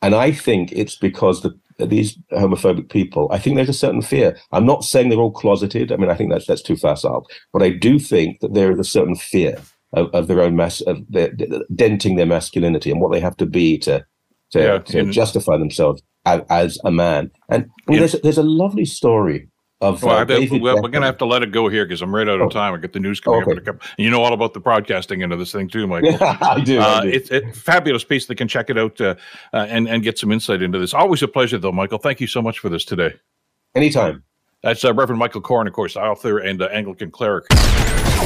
And 0.00 0.14
I 0.14 0.32
think 0.32 0.72
it's 0.72 0.96
because 0.96 1.42
the 1.42 1.56
these 1.90 2.18
homophobic 2.32 2.90
people, 2.90 3.28
I 3.30 3.38
think 3.38 3.56
there's 3.56 3.68
a 3.68 3.74
certain 3.74 4.02
fear. 4.02 4.36
I'm 4.52 4.66
not 4.66 4.84
saying 4.84 5.08
they're 5.08 5.18
all 5.18 5.32
closeted. 5.32 5.92
I 5.92 5.96
mean, 5.96 6.10
I 6.10 6.14
think 6.14 6.30
that's 6.30 6.46
that's 6.46 6.62
too 6.62 6.76
facile. 6.76 7.26
But 7.52 7.62
I 7.62 7.70
do 7.70 7.98
think 7.98 8.40
that 8.40 8.54
there 8.54 8.70
is 8.70 8.78
a 8.78 8.84
certain 8.84 9.16
fear 9.16 9.58
of, 9.92 10.08
of 10.14 10.26
their 10.26 10.40
own 10.40 10.56
mass 10.56 10.80
of 10.82 10.98
their, 11.08 11.32
denting 11.74 12.16
their 12.16 12.26
masculinity 12.26 12.90
and 12.90 13.00
what 13.00 13.12
they 13.12 13.20
have 13.20 13.36
to 13.38 13.46
be 13.46 13.78
to 13.78 14.04
to, 14.52 14.60
yeah, 14.60 14.78
to 14.78 15.10
justify 15.10 15.56
themselves 15.56 16.02
as, 16.26 16.42
as, 16.50 16.78
a 16.84 16.90
man. 16.90 17.30
And 17.48 17.66
mean, 17.88 17.98
there's 18.00 18.12
there's 18.20 18.38
a 18.38 18.42
lovely 18.42 18.84
story 18.84 19.48
of 19.82 20.00
well, 20.02 20.18
uh, 20.18 20.46
well, 20.60 20.80
we're 20.80 20.88
going 20.88 21.02
to 21.02 21.06
have 21.06 21.18
to 21.18 21.26
let 21.26 21.42
it 21.42 21.50
go 21.50 21.68
here 21.68 21.84
because 21.84 22.02
I'm 22.02 22.14
right 22.14 22.28
out 22.28 22.40
of 22.40 22.46
oh. 22.46 22.50
time. 22.50 22.72
I 22.72 22.76
get 22.76 22.92
the 22.92 23.00
news 23.00 23.18
coming 23.18 23.42
okay. 23.42 23.68
up. 23.68 23.82
You 23.98 24.10
know 24.10 24.22
all 24.22 24.32
about 24.32 24.54
the 24.54 24.60
broadcasting 24.60 25.24
end 25.24 25.32
of 25.32 25.40
this 25.40 25.50
thing 25.50 25.68
too, 25.68 25.88
Michael. 25.88 26.16
I 26.20 26.60
do. 26.60 26.80
Uh, 26.80 26.84
I 26.84 27.02
do. 27.02 27.08
It's 27.08 27.30
a 27.32 27.40
fabulous 27.52 28.04
piece. 28.04 28.26
They 28.26 28.36
can 28.36 28.46
check 28.46 28.70
it 28.70 28.78
out 28.78 29.00
uh, 29.00 29.16
uh, 29.52 29.66
and 29.68 29.88
and 29.88 30.04
get 30.04 30.18
some 30.18 30.30
insight 30.30 30.62
into 30.62 30.78
this. 30.78 30.94
Always 30.94 31.22
a 31.22 31.28
pleasure, 31.28 31.58
though, 31.58 31.72
Michael. 31.72 31.98
Thank 31.98 32.20
you 32.20 32.28
so 32.28 32.40
much 32.40 32.60
for 32.60 32.68
this 32.68 32.84
today. 32.84 33.14
Anytime. 33.74 34.22
That's 34.62 34.84
uh, 34.84 34.94
Reverend 34.94 35.18
Michael 35.18 35.42
Coren, 35.42 35.66
of 35.66 35.72
course, 35.72 35.96
author 35.96 36.38
and 36.38 36.62
uh, 36.62 36.66
Anglican 36.66 37.10
cleric. 37.10 37.46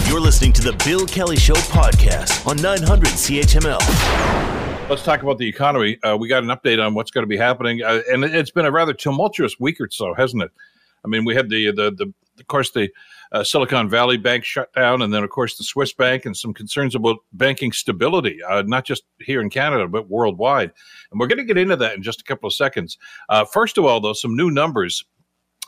You're 0.07 0.21
listening 0.21 0.53
to 0.55 0.63
the 0.63 0.75
Bill 0.85 1.07
Kelly 1.07 1.37
Show 1.37 1.55
podcast 1.55 2.47
on 2.47 2.59
900 2.59 3.09
CHML. 3.09 4.91
Let's 4.91 5.03
talk 5.03 5.23
about 5.23 5.39
the 5.39 5.49
economy. 5.49 5.99
we 6.19 6.29
got 6.29 6.43
an 6.43 6.51
update 6.51 6.85
on 6.85 6.93
what's 6.93 7.11
going 7.11 7.23
to 7.23 7.29
be 7.29 7.39
happening, 7.39 7.81
and 7.83 8.23
it's 8.23 8.51
been 8.51 8.67
a 8.67 8.71
rather 8.71 8.93
tumultuous 8.93 9.59
week 9.59 9.81
or 9.81 9.89
so, 9.91 10.13
hasn't 10.13 10.43
it? 10.43 10.51
I 11.07 11.09
mean, 11.09 11.25
we 11.25 11.35
had 11.35 11.49
the 11.49 11.71
the, 11.71 11.93
the 11.93 12.13
of 12.39 12.47
course 12.49 12.71
the 12.73 12.91
uh, 13.33 13.43
Silicon 13.45 13.89
Valley 13.89 14.17
Bank 14.17 14.45
shut 14.45 14.73
down, 14.73 15.03
and 15.03 15.15
then 15.15 15.25
of 15.25 15.31
course 15.31 15.57
the 15.57 15.65
Swiss 15.65 15.93
Bank, 15.93 16.27
and 16.27 16.37
some 16.37 16.53
concerns 16.53 16.95
about 16.95 17.19
banking 17.33 17.73
stability, 17.73 18.43
uh, 18.43 18.63
not 18.67 18.85
just 18.85 19.05
here 19.21 19.41
in 19.41 19.49
Canada 19.49 19.89
but 19.89 20.11
worldwide. 20.11 20.73
And 21.11 21.21
we're 21.21 21.29
going 21.29 21.39
to 21.39 21.45
get 21.45 21.57
into 21.57 21.77
that 21.77 21.95
in 21.95 22.03
just 22.03 22.21
a 22.21 22.25
couple 22.25 22.47
of 22.47 22.55
seconds. 22.55 22.99
Uh, 23.29 23.45
first 23.45 23.79
of 23.79 23.85
all, 23.85 24.01
though, 24.01 24.13
some 24.13 24.37
new 24.37 24.51
numbers 24.51 25.05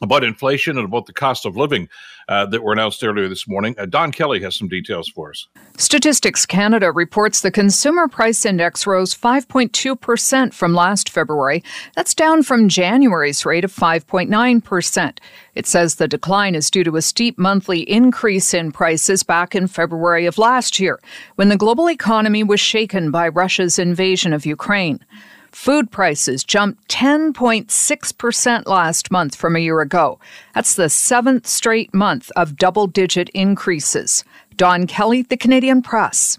about 0.03 0.25
inflation 0.25 0.79
and 0.79 0.87
about 0.87 1.07
the 1.07 1.13
cost 1.13 1.45
of 1.47 1.57
living 1.57 1.89
uh, 2.29 2.47
that 2.47 2.63
were 2.63 2.73
announced 2.73 3.03
earlier 3.03 3.29
this 3.29 3.49
morning. 3.49 3.75
Uh, 3.79 3.87
Don 3.87 4.13
Kelly 4.13 4.41
has 4.43 4.57
some 4.57 4.69
details 4.69 5.09
for 5.09 5.31
us. 5.31 5.47
Statistics 5.77 6.45
Canada 6.45 6.93
reports 6.93 7.41
the 7.41 7.51
Consumer 7.51 8.09
Price 8.09 8.45
Index 8.45 8.87
rose 8.87 9.15
5.2% 9.15 10.53
from 10.53 10.75
last 10.75 11.09
February. 11.09 11.65
That's 11.95 12.15
down 12.15 12.43
from 12.43 12.69
January's 12.69 13.45
rate 13.47 13.65
of 13.65 13.73
5.9%. 13.73 15.19
It 15.55 15.67
says 15.67 15.95
the 15.95 16.07
decline 16.07 16.55
is 16.55 16.71
due 16.71 16.85
to 16.85 16.97
a 16.97 17.03
steep 17.03 17.39
monthly 17.39 17.81
increase 17.81 18.55
in 18.55 18.73
prices 18.73 19.23
back 19.23 19.55
in 19.55 19.67
February 19.67 20.27
of 20.27 20.39
last 20.39 20.79
year, 20.79 21.01
when 21.37 21.49
the 21.49 21.57
global 21.57 21.91
economy 21.91 22.45
was 22.45 22.61
shaken 22.61 23.11
by 23.11 23.29
Russia's 23.29 23.79
invasion 23.79 24.33
of 24.33 24.47
Ukraine. 24.47 25.05
Food 25.53 25.91
prices 25.91 26.45
jumped 26.45 26.89
10.6% 26.89 28.67
last 28.67 29.11
month 29.11 29.35
from 29.35 29.57
a 29.57 29.61
year 29.61 29.81
ago. 29.81 30.19
That's 30.55 30.75
the 30.75 30.89
seventh 30.89 31.47
straight 31.47 31.93
month 31.95 32.31
of 32.37 32.57
double 32.57 32.87
digit 32.87 33.29
increases. 33.31 34.25
Don 34.57 34.87
Kelly, 34.87 35.23
the 35.23 35.37
Canadian 35.37 35.83
Press. 35.83 36.39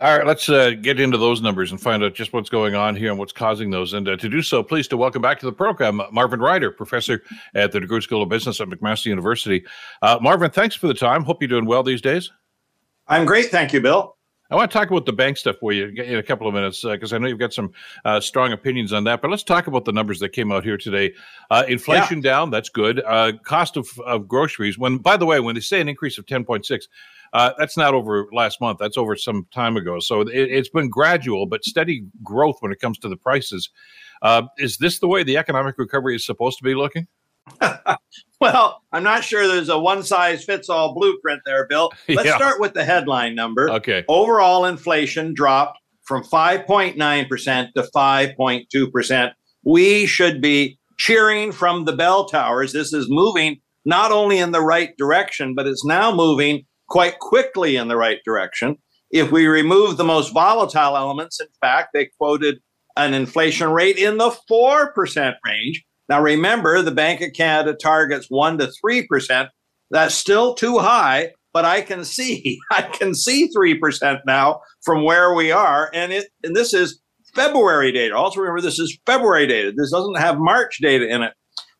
All 0.00 0.16
right, 0.16 0.26
let's 0.26 0.48
uh, 0.48 0.72
get 0.80 1.00
into 1.00 1.18
those 1.18 1.42
numbers 1.42 1.72
and 1.72 1.80
find 1.80 2.04
out 2.04 2.14
just 2.14 2.32
what's 2.32 2.48
going 2.48 2.76
on 2.76 2.94
here 2.94 3.10
and 3.10 3.18
what's 3.18 3.32
causing 3.32 3.70
those. 3.70 3.94
And 3.94 4.08
uh, 4.08 4.16
to 4.18 4.28
do 4.28 4.42
so, 4.42 4.62
pleased 4.62 4.90
to 4.90 4.96
welcome 4.96 5.20
back 5.20 5.40
to 5.40 5.46
the 5.46 5.52
program 5.52 6.00
Marvin 6.12 6.38
Ryder, 6.38 6.70
professor 6.70 7.22
at 7.54 7.72
the 7.72 7.80
DeGroote 7.80 8.04
School 8.04 8.22
of 8.22 8.28
Business 8.28 8.60
at 8.60 8.68
McMaster 8.68 9.06
University. 9.06 9.64
Uh, 10.02 10.18
Marvin, 10.22 10.52
thanks 10.52 10.76
for 10.76 10.86
the 10.86 10.94
time. 10.94 11.24
Hope 11.24 11.42
you're 11.42 11.48
doing 11.48 11.66
well 11.66 11.82
these 11.82 12.00
days. 12.00 12.30
I'm 13.08 13.24
great, 13.24 13.46
thank 13.46 13.72
you, 13.72 13.80
Bill. 13.80 14.17
I 14.50 14.56
want 14.56 14.70
to 14.70 14.78
talk 14.78 14.90
about 14.90 15.04
the 15.04 15.12
bank 15.12 15.36
stuff 15.36 15.56
for 15.60 15.72
you 15.72 15.88
in 15.88 16.18
a 16.18 16.22
couple 16.22 16.48
of 16.48 16.54
minutes 16.54 16.82
because 16.82 17.12
uh, 17.12 17.16
I 17.16 17.18
know 17.18 17.28
you've 17.28 17.38
got 17.38 17.52
some 17.52 17.70
uh, 18.06 18.18
strong 18.18 18.52
opinions 18.52 18.94
on 18.94 19.04
that. 19.04 19.20
But 19.20 19.30
let's 19.30 19.42
talk 19.42 19.66
about 19.66 19.84
the 19.84 19.92
numbers 19.92 20.20
that 20.20 20.30
came 20.30 20.50
out 20.50 20.64
here 20.64 20.78
today. 20.78 21.12
Uh, 21.50 21.64
inflation 21.68 22.18
yeah. 22.18 22.30
down, 22.30 22.50
that's 22.50 22.70
good. 22.70 23.02
Uh, 23.04 23.32
cost 23.44 23.76
of, 23.76 23.86
of 24.06 24.26
groceries. 24.26 24.78
When, 24.78 24.98
by 24.98 25.18
the 25.18 25.26
way, 25.26 25.38
when 25.40 25.54
they 25.54 25.60
say 25.60 25.82
an 25.82 25.88
increase 25.88 26.16
of 26.16 26.26
ten 26.26 26.44
point 26.44 26.64
six, 26.64 26.88
uh, 27.34 27.52
that's 27.58 27.76
not 27.76 27.92
over 27.92 28.26
last 28.32 28.58
month. 28.60 28.78
That's 28.78 28.96
over 28.96 29.16
some 29.16 29.46
time 29.52 29.76
ago. 29.76 30.00
So 30.00 30.22
it, 30.22 30.50
has 30.50 30.70
been 30.70 30.88
gradual 30.88 31.44
but 31.44 31.62
steady 31.62 32.06
growth 32.22 32.56
when 32.60 32.72
it 32.72 32.80
comes 32.80 32.98
to 33.00 33.08
the 33.08 33.16
prices. 33.16 33.68
Uh, 34.22 34.42
is 34.56 34.78
this 34.78 34.98
the 34.98 35.08
way 35.08 35.22
the 35.22 35.36
economic 35.36 35.76
recovery 35.76 36.16
is 36.16 36.24
supposed 36.24 36.56
to 36.58 36.64
be 36.64 36.74
looking? 36.74 37.06
well, 38.40 38.82
I'm 38.92 39.02
not 39.02 39.24
sure 39.24 39.46
there's 39.46 39.68
a 39.68 39.78
one 39.78 40.02
size 40.02 40.44
fits 40.44 40.68
all 40.68 40.94
blueprint 40.94 41.42
there, 41.44 41.66
Bill. 41.66 41.90
Let's 42.08 42.26
yeah. 42.28 42.36
start 42.36 42.60
with 42.60 42.74
the 42.74 42.84
headline 42.84 43.34
number. 43.34 43.70
Okay. 43.70 44.04
Overall 44.08 44.64
inflation 44.64 45.34
dropped 45.34 45.78
from 46.02 46.22
5.9% 46.24 47.72
to 47.74 47.82
5.2%. 47.82 49.32
We 49.64 50.06
should 50.06 50.40
be 50.40 50.78
cheering 50.98 51.52
from 51.52 51.84
the 51.84 51.92
bell 51.92 52.24
towers. 52.24 52.72
This 52.72 52.92
is 52.92 53.06
moving 53.08 53.60
not 53.84 54.12
only 54.12 54.38
in 54.38 54.52
the 54.52 54.60
right 54.60 54.96
direction, 54.96 55.54
but 55.54 55.66
it's 55.66 55.84
now 55.84 56.14
moving 56.14 56.64
quite 56.88 57.18
quickly 57.18 57.76
in 57.76 57.88
the 57.88 57.96
right 57.96 58.18
direction. 58.24 58.76
If 59.10 59.30
we 59.30 59.46
remove 59.46 59.96
the 59.96 60.04
most 60.04 60.32
volatile 60.32 60.96
elements, 60.96 61.40
in 61.40 61.46
fact, 61.60 61.90
they 61.92 62.10
quoted 62.18 62.58
an 62.96 63.14
inflation 63.14 63.70
rate 63.70 63.96
in 63.96 64.18
the 64.18 64.30
4% 64.50 65.34
range. 65.46 65.84
Now, 66.08 66.22
remember, 66.22 66.82
the 66.82 66.90
Bank 66.90 67.20
of 67.20 67.32
Canada 67.32 67.74
targets 67.74 68.26
1 68.28 68.58
to 68.58 68.70
3%. 68.84 69.48
That's 69.90 70.14
still 70.14 70.54
too 70.54 70.78
high, 70.78 71.32
but 71.52 71.64
I 71.64 71.80
can 71.80 72.04
see, 72.04 72.58
I 72.70 72.82
can 72.82 73.14
see 73.14 73.50
3% 73.54 74.20
now 74.26 74.60
from 74.84 75.04
where 75.04 75.34
we 75.34 75.50
are. 75.50 75.90
And 75.92 76.12
it, 76.12 76.28
and 76.42 76.54
this 76.56 76.72
is 76.74 77.00
February 77.34 77.92
data. 77.92 78.16
Also, 78.16 78.40
remember, 78.40 78.60
this 78.60 78.78
is 78.78 78.98
February 79.06 79.46
data. 79.46 79.72
This 79.76 79.90
doesn't 79.90 80.18
have 80.18 80.38
March 80.38 80.78
data 80.80 81.08
in 81.08 81.22
it. 81.22 81.32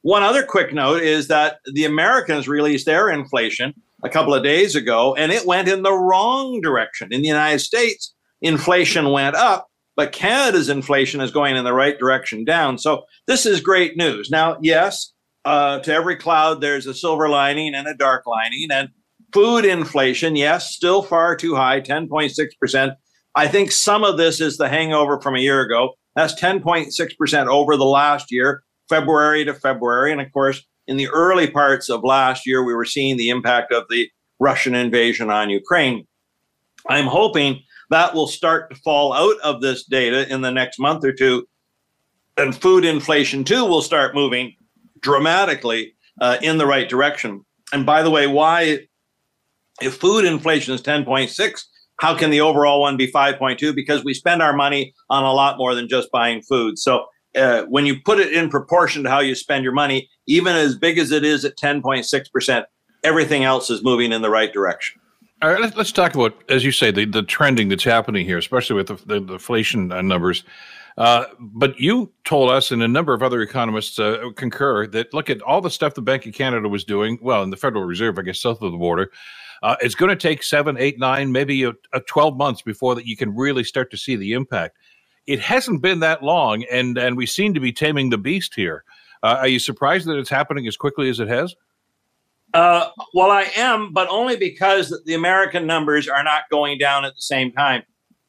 One 0.02 0.22
other 0.22 0.44
quick 0.44 0.72
note 0.72 1.02
is 1.02 1.28
that 1.28 1.58
the 1.72 1.84
Americans 1.84 2.48
released 2.48 2.86
their 2.86 3.10
inflation 3.10 3.74
a 4.04 4.08
couple 4.08 4.32
of 4.32 4.44
days 4.44 4.76
ago, 4.76 5.14
and 5.16 5.32
it 5.32 5.46
went 5.46 5.68
in 5.68 5.82
the 5.82 5.92
wrong 5.92 6.60
direction. 6.60 7.12
In 7.12 7.22
the 7.22 7.28
United 7.28 7.58
States, 7.58 8.14
inflation 8.40 9.10
went 9.10 9.34
up, 9.34 9.67
but 9.98 10.12
Canada's 10.12 10.68
inflation 10.68 11.20
is 11.20 11.32
going 11.32 11.56
in 11.56 11.64
the 11.64 11.72
right 11.72 11.98
direction 11.98 12.44
down. 12.44 12.78
So 12.78 13.02
this 13.26 13.44
is 13.44 13.60
great 13.60 13.96
news. 13.96 14.30
Now, 14.30 14.56
yes, 14.62 15.12
uh, 15.44 15.80
to 15.80 15.92
every 15.92 16.14
cloud, 16.14 16.60
there's 16.60 16.86
a 16.86 16.94
silver 16.94 17.28
lining 17.28 17.74
and 17.74 17.88
a 17.88 17.96
dark 17.96 18.24
lining. 18.24 18.68
And 18.70 18.90
food 19.32 19.64
inflation, 19.64 20.36
yes, 20.36 20.72
still 20.72 21.02
far 21.02 21.34
too 21.34 21.56
high, 21.56 21.80
10.6%. 21.80 22.94
I 23.34 23.48
think 23.48 23.72
some 23.72 24.04
of 24.04 24.18
this 24.18 24.40
is 24.40 24.56
the 24.56 24.68
hangover 24.68 25.20
from 25.20 25.34
a 25.34 25.40
year 25.40 25.62
ago. 25.62 25.94
That's 26.14 26.40
10.6% 26.40 27.46
over 27.48 27.76
the 27.76 27.84
last 27.84 28.30
year, 28.30 28.62
February 28.88 29.44
to 29.46 29.52
February. 29.52 30.12
And 30.12 30.20
of 30.20 30.32
course, 30.32 30.64
in 30.86 30.96
the 30.96 31.08
early 31.08 31.50
parts 31.50 31.90
of 31.90 32.04
last 32.04 32.46
year, 32.46 32.62
we 32.62 32.72
were 32.72 32.84
seeing 32.84 33.16
the 33.16 33.30
impact 33.30 33.72
of 33.72 33.82
the 33.90 34.08
Russian 34.38 34.76
invasion 34.76 35.28
on 35.28 35.50
Ukraine. 35.50 36.06
I'm 36.88 37.06
hoping 37.06 37.62
that 37.90 38.14
will 38.14 38.28
start 38.28 38.70
to 38.70 38.76
fall 38.80 39.12
out 39.12 39.38
of 39.40 39.60
this 39.60 39.84
data 39.84 40.30
in 40.32 40.40
the 40.40 40.50
next 40.50 40.78
month 40.78 41.04
or 41.04 41.12
two. 41.12 41.46
And 42.36 42.54
food 42.54 42.84
inflation, 42.84 43.44
too, 43.44 43.64
will 43.64 43.82
start 43.82 44.14
moving 44.14 44.54
dramatically 45.00 45.94
uh, 46.20 46.38
in 46.42 46.58
the 46.58 46.66
right 46.66 46.88
direction. 46.88 47.44
And 47.72 47.84
by 47.84 48.02
the 48.02 48.10
way, 48.10 48.26
why, 48.26 48.86
if 49.82 49.96
food 49.96 50.24
inflation 50.24 50.74
is 50.74 50.82
10.6, 50.82 51.62
how 51.98 52.16
can 52.16 52.30
the 52.30 52.40
overall 52.40 52.80
one 52.80 52.96
be 52.96 53.10
5.2? 53.10 53.74
Because 53.74 54.04
we 54.04 54.14
spend 54.14 54.40
our 54.40 54.52
money 54.52 54.94
on 55.10 55.24
a 55.24 55.32
lot 55.32 55.58
more 55.58 55.74
than 55.74 55.88
just 55.88 56.10
buying 56.12 56.42
food. 56.42 56.78
So 56.78 57.06
uh, 57.34 57.64
when 57.64 57.86
you 57.86 58.00
put 58.04 58.20
it 58.20 58.32
in 58.32 58.48
proportion 58.48 59.02
to 59.04 59.10
how 59.10 59.20
you 59.20 59.34
spend 59.34 59.64
your 59.64 59.72
money, 59.72 60.08
even 60.26 60.54
as 60.54 60.76
big 60.76 60.98
as 60.98 61.10
it 61.10 61.24
is 61.24 61.44
at 61.44 61.56
10.6%, 61.56 62.64
everything 63.02 63.44
else 63.44 63.70
is 63.70 63.82
moving 63.82 64.12
in 64.12 64.22
the 64.22 64.30
right 64.30 64.52
direction. 64.52 65.00
All 65.40 65.50
right, 65.50 65.60
let's, 65.60 65.76
let's 65.76 65.92
talk 65.92 66.16
about, 66.16 66.42
as 66.48 66.64
you 66.64 66.72
say, 66.72 66.90
the, 66.90 67.04
the 67.04 67.22
trending 67.22 67.68
that's 67.68 67.84
happening 67.84 68.26
here, 68.26 68.38
especially 68.38 68.74
with 68.74 68.88
the, 68.88 68.94
the, 69.06 69.20
the 69.20 69.32
inflation 69.34 69.92
uh, 69.92 70.02
numbers. 70.02 70.42
Uh, 70.96 71.26
but 71.38 71.78
you 71.78 72.12
told 72.24 72.50
us, 72.50 72.72
and 72.72 72.82
a 72.82 72.88
number 72.88 73.14
of 73.14 73.22
other 73.22 73.40
economists 73.40 74.00
uh, 74.00 74.30
concur, 74.34 74.88
that 74.88 75.14
look 75.14 75.30
at 75.30 75.40
all 75.42 75.60
the 75.60 75.70
stuff 75.70 75.94
the 75.94 76.02
Bank 76.02 76.26
of 76.26 76.34
Canada 76.34 76.68
was 76.68 76.82
doing, 76.82 77.20
well, 77.22 77.44
in 77.44 77.50
the 77.50 77.56
Federal 77.56 77.84
Reserve, 77.84 78.18
I 78.18 78.22
guess, 78.22 78.40
south 78.40 78.60
of 78.62 78.72
the 78.72 78.78
border. 78.78 79.12
Uh, 79.62 79.76
it's 79.80 79.94
going 79.94 80.08
to 80.08 80.16
take 80.16 80.42
seven, 80.42 80.76
eight, 80.76 80.98
nine, 80.98 81.30
maybe 81.30 81.62
a, 81.62 81.72
a 81.92 82.00
12 82.00 82.36
months 82.36 82.62
before 82.62 82.96
that 82.96 83.06
you 83.06 83.16
can 83.16 83.32
really 83.36 83.62
start 83.62 83.92
to 83.92 83.96
see 83.96 84.16
the 84.16 84.32
impact. 84.32 84.76
It 85.28 85.38
hasn't 85.38 85.82
been 85.82 86.00
that 86.00 86.24
long, 86.24 86.64
and, 86.64 86.98
and 86.98 87.16
we 87.16 87.26
seem 87.26 87.54
to 87.54 87.60
be 87.60 87.72
taming 87.72 88.10
the 88.10 88.18
beast 88.18 88.56
here. 88.56 88.82
Uh, 89.22 89.36
are 89.38 89.48
you 89.48 89.60
surprised 89.60 90.08
that 90.08 90.18
it's 90.18 90.30
happening 90.30 90.66
as 90.66 90.76
quickly 90.76 91.08
as 91.08 91.20
it 91.20 91.28
has? 91.28 91.54
Uh, 92.54 92.88
well, 93.14 93.30
I 93.30 93.50
am, 93.56 93.92
but 93.92 94.08
only 94.08 94.36
because 94.36 94.98
the 95.04 95.14
American 95.14 95.66
numbers 95.66 96.08
are 96.08 96.24
not 96.24 96.44
going 96.50 96.78
down 96.78 97.04
at 97.04 97.14
the 97.14 97.20
same 97.20 97.52
time. 97.52 97.82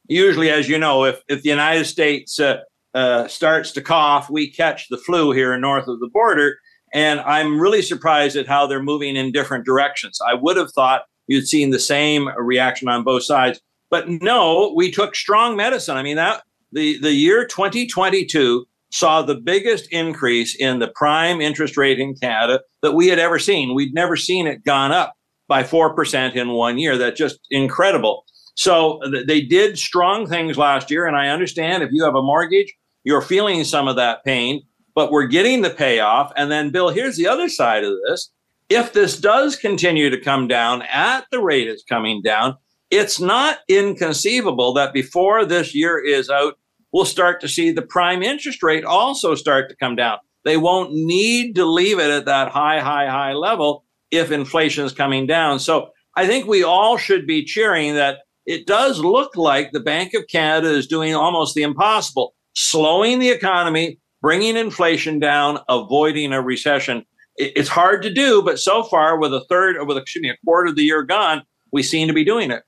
Usually, 0.08 0.50
as 0.50 0.68
you 0.68 0.78
know, 0.78 1.04
if, 1.04 1.22
if 1.28 1.42
the 1.42 1.48
United 1.48 1.86
States 1.86 2.38
uh, 2.38 2.58
uh, 2.94 3.28
starts 3.28 3.72
to 3.72 3.82
cough, 3.82 4.28
we 4.28 4.50
catch 4.50 4.88
the 4.88 4.98
flu 4.98 5.32
here 5.32 5.56
north 5.56 5.88
of 5.88 6.00
the 6.00 6.08
border. 6.12 6.58
And 6.92 7.20
I'm 7.20 7.60
really 7.60 7.82
surprised 7.82 8.36
at 8.36 8.48
how 8.48 8.66
they're 8.66 8.82
moving 8.82 9.16
in 9.16 9.32
different 9.32 9.64
directions. 9.64 10.18
I 10.26 10.34
would 10.34 10.56
have 10.56 10.72
thought 10.72 11.02
you'd 11.28 11.46
seen 11.46 11.70
the 11.70 11.78
same 11.78 12.28
reaction 12.36 12.88
on 12.88 13.04
both 13.04 13.22
sides. 13.22 13.60
But 13.90 14.08
no, 14.08 14.72
we 14.76 14.90
took 14.90 15.14
strong 15.14 15.56
medicine. 15.56 15.96
I 15.96 16.02
mean, 16.02 16.16
that 16.16 16.42
the, 16.72 16.98
the 16.98 17.12
year 17.12 17.46
2022 17.46 18.66
saw 18.90 19.22
the 19.22 19.36
biggest 19.36 19.88
increase 19.90 20.54
in 20.54 20.78
the 20.78 20.88
prime 20.94 21.40
interest 21.40 21.76
rate 21.76 21.98
in 21.98 22.14
Canada 22.14 22.60
that 22.82 22.92
we 22.92 23.08
had 23.08 23.18
ever 23.18 23.38
seen. 23.38 23.74
We'd 23.74 23.94
never 23.94 24.16
seen 24.16 24.46
it 24.46 24.64
gone 24.64 24.92
up 24.92 25.14
by 25.48 25.62
4% 25.62 26.34
in 26.34 26.50
one 26.50 26.78
year. 26.78 26.96
That's 26.96 27.18
just 27.18 27.40
incredible. 27.50 28.24
So 28.54 29.00
they 29.26 29.40
did 29.40 29.78
strong 29.78 30.26
things 30.26 30.58
last 30.58 30.90
year. 30.90 31.06
And 31.06 31.16
I 31.16 31.28
understand 31.28 31.82
if 31.82 31.90
you 31.92 32.04
have 32.04 32.14
a 32.14 32.22
mortgage, 32.22 32.72
you're 33.04 33.22
feeling 33.22 33.64
some 33.64 33.88
of 33.88 33.96
that 33.96 34.24
pain, 34.24 34.62
but 34.94 35.10
we're 35.10 35.26
getting 35.26 35.62
the 35.62 35.70
payoff. 35.70 36.32
And 36.36 36.50
then, 36.50 36.70
Bill, 36.70 36.90
here's 36.90 37.16
the 37.16 37.26
other 37.26 37.48
side 37.48 37.84
of 37.84 37.94
this. 38.08 38.30
If 38.68 38.92
this 38.92 39.18
does 39.18 39.56
continue 39.56 40.10
to 40.10 40.20
come 40.20 40.46
down 40.46 40.82
at 40.82 41.24
the 41.30 41.40
rate 41.40 41.68
it's 41.68 41.82
coming 41.82 42.22
down, 42.22 42.56
it's 42.90 43.18
not 43.18 43.58
inconceivable 43.68 44.74
that 44.74 44.92
before 44.92 45.44
this 45.44 45.74
year 45.74 45.98
is 45.98 46.28
out, 46.28 46.58
we'll 46.92 47.04
start 47.04 47.40
to 47.40 47.48
see 47.48 47.70
the 47.70 47.82
prime 47.82 48.22
interest 48.22 48.62
rate 48.62 48.84
also 48.84 49.34
start 49.34 49.68
to 49.68 49.76
come 49.76 49.96
down. 49.96 50.18
They 50.44 50.56
won't 50.56 50.92
need 50.92 51.54
to 51.56 51.64
leave 51.64 51.98
it 51.98 52.10
at 52.10 52.24
that 52.24 52.50
high, 52.50 52.80
high, 52.80 53.08
high 53.08 53.32
level 53.32 53.84
if 54.10 54.30
inflation 54.30 54.84
is 54.84 54.92
coming 54.92 55.26
down. 55.26 55.58
So 55.58 55.90
I 56.16 56.26
think 56.26 56.46
we 56.46 56.62
all 56.62 56.96
should 56.96 57.26
be 57.26 57.44
cheering 57.44 57.94
that 57.94 58.18
it 58.46 58.66
does 58.66 58.98
look 58.98 59.36
like 59.36 59.72
the 59.72 59.80
Bank 59.80 60.14
of 60.14 60.26
Canada 60.26 60.74
is 60.74 60.86
doing 60.86 61.14
almost 61.14 61.54
the 61.54 61.62
impossible, 61.62 62.34
slowing 62.54 63.18
the 63.18 63.30
economy, 63.30 64.00
bringing 64.22 64.56
inflation 64.56 65.18
down, 65.18 65.60
avoiding 65.68 66.32
a 66.32 66.42
recession. 66.42 67.04
It's 67.36 67.68
hard 67.68 68.02
to 68.02 68.12
do, 68.12 68.42
but 68.42 68.58
so 68.58 68.82
far, 68.82 69.18
with 69.18 69.32
a 69.32 69.44
third, 69.48 69.76
or 69.76 69.84
with 69.84 69.96
excuse 69.96 70.22
me, 70.22 70.30
a 70.30 70.36
quarter 70.44 70.70
of 70.70 70.76
the 70.76 70.82
year 70.82 71.02
gone, 71.02 71.42
we 71.72 71.82
seem 71.82 72.08
to 72.08 72.14
be 72.14 72.24
doing 72.24 72.50
it. 72.50 72.62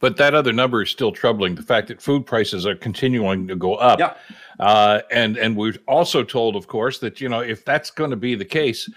But 0.00 0.16
that 0.18 0.34
other 0.34 0.52
number 0.52 0.82
is 0.82 0.90
still 0.90 1.10
troubling. 1.10 1.56
The 1.56 1.62
fact 1.62 1.88
that 1.88 2.00
food 2.00 2.24
prices 2.24 2.64
are 2.66 2.76
continuing 2.76 3.48
to 3.48 3.56
go 3.56 3.74
up, 3.74 3.98
yeah. 3.98 4.14
uh, 4.60 5.00
and 5.10 5.36
and 5.36 5.56
we're 5.56 5.74
also 5.88 6.22
told, 6.22 6.54
of 6.54 6.68
course, 6.68 7.00
that 7.00 7.20
you 7.20 7.28
know 7.28 7.40
if 7.40 7.64
that's 7.64 7.90
going 7.90 8.10
to 8.10 8.16
be 8.16 8.36
the 8.36 8.44
case, 8.44 8.88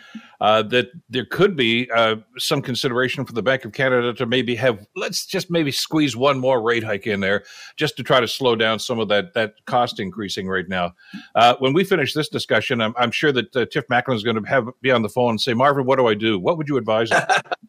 uh, 0.42 0.62
that 0.64 0.92
there 1.10 1.26
could 1.26 1.56
be 1.56 1.90
uh, 1.90 2.18
some 2.38 2.62
consideration 2.62 3.26
for 3.26 3.34
the 3.34 3.42
Bank 3.42 3.66
of 3.66 3.72
Canada 3.72 4.14
to 4.14 4.28
maybe 4.28 4.54
have 4.56 4.86
let's 4.96 5.26
just 5.26 5.50
maybe 5.50 5.72
squeeze 5.72 6.16
one 6.16 6.40
more 6.40 6.62
rate 6.62 6.84
hike 6.84 7.08
in 7.08 7.20
there 7.20 7.46
just 7.78 7.98
to 7.98 8.04
try 8.04 8.20
to 8.20 8.28
slow 8.28 8.56
down 8.56 8.78
some 8.78 9.00
of 9.00 9.08
that 9.08 9.34
that 9.34 9.56
cost 9.66 10.00
increasing 10.00 10.48
right 10.48 10.70
now. 10.70 10.94
Uh, 11.34 11.56
when 11.58 11.74
we 11.74 11.84
finish 11.84 12.14
this 12.14 12.30
discussion, 12.30 12.80
I'm, 12.80 12.94
I'm 12.96 13.12
sure 13.12 13.32
that 13.32 13.56
uh, 13.56 13.66
Tiff 13.66 13.86
Macklem 13.90 14.16
is 14.16 14.24
going 14.24 14.36
to 14.36 14.48
have 14.48 14.70
be 14.82 14.92
on 14.92 15.02
the 15.02 15.10
phone 15.10 15.32
and 15.32 15.42
say, 15.42 15.56
Marvin, 15.56 15.88
what 15.88 15.98
do 15.98 16.06
I 16.06 16.14
do? 16.14 16.38
What 16.38 16.60
would 16.60 16.70
you 16.70 16.78
advise? 16.78 17.10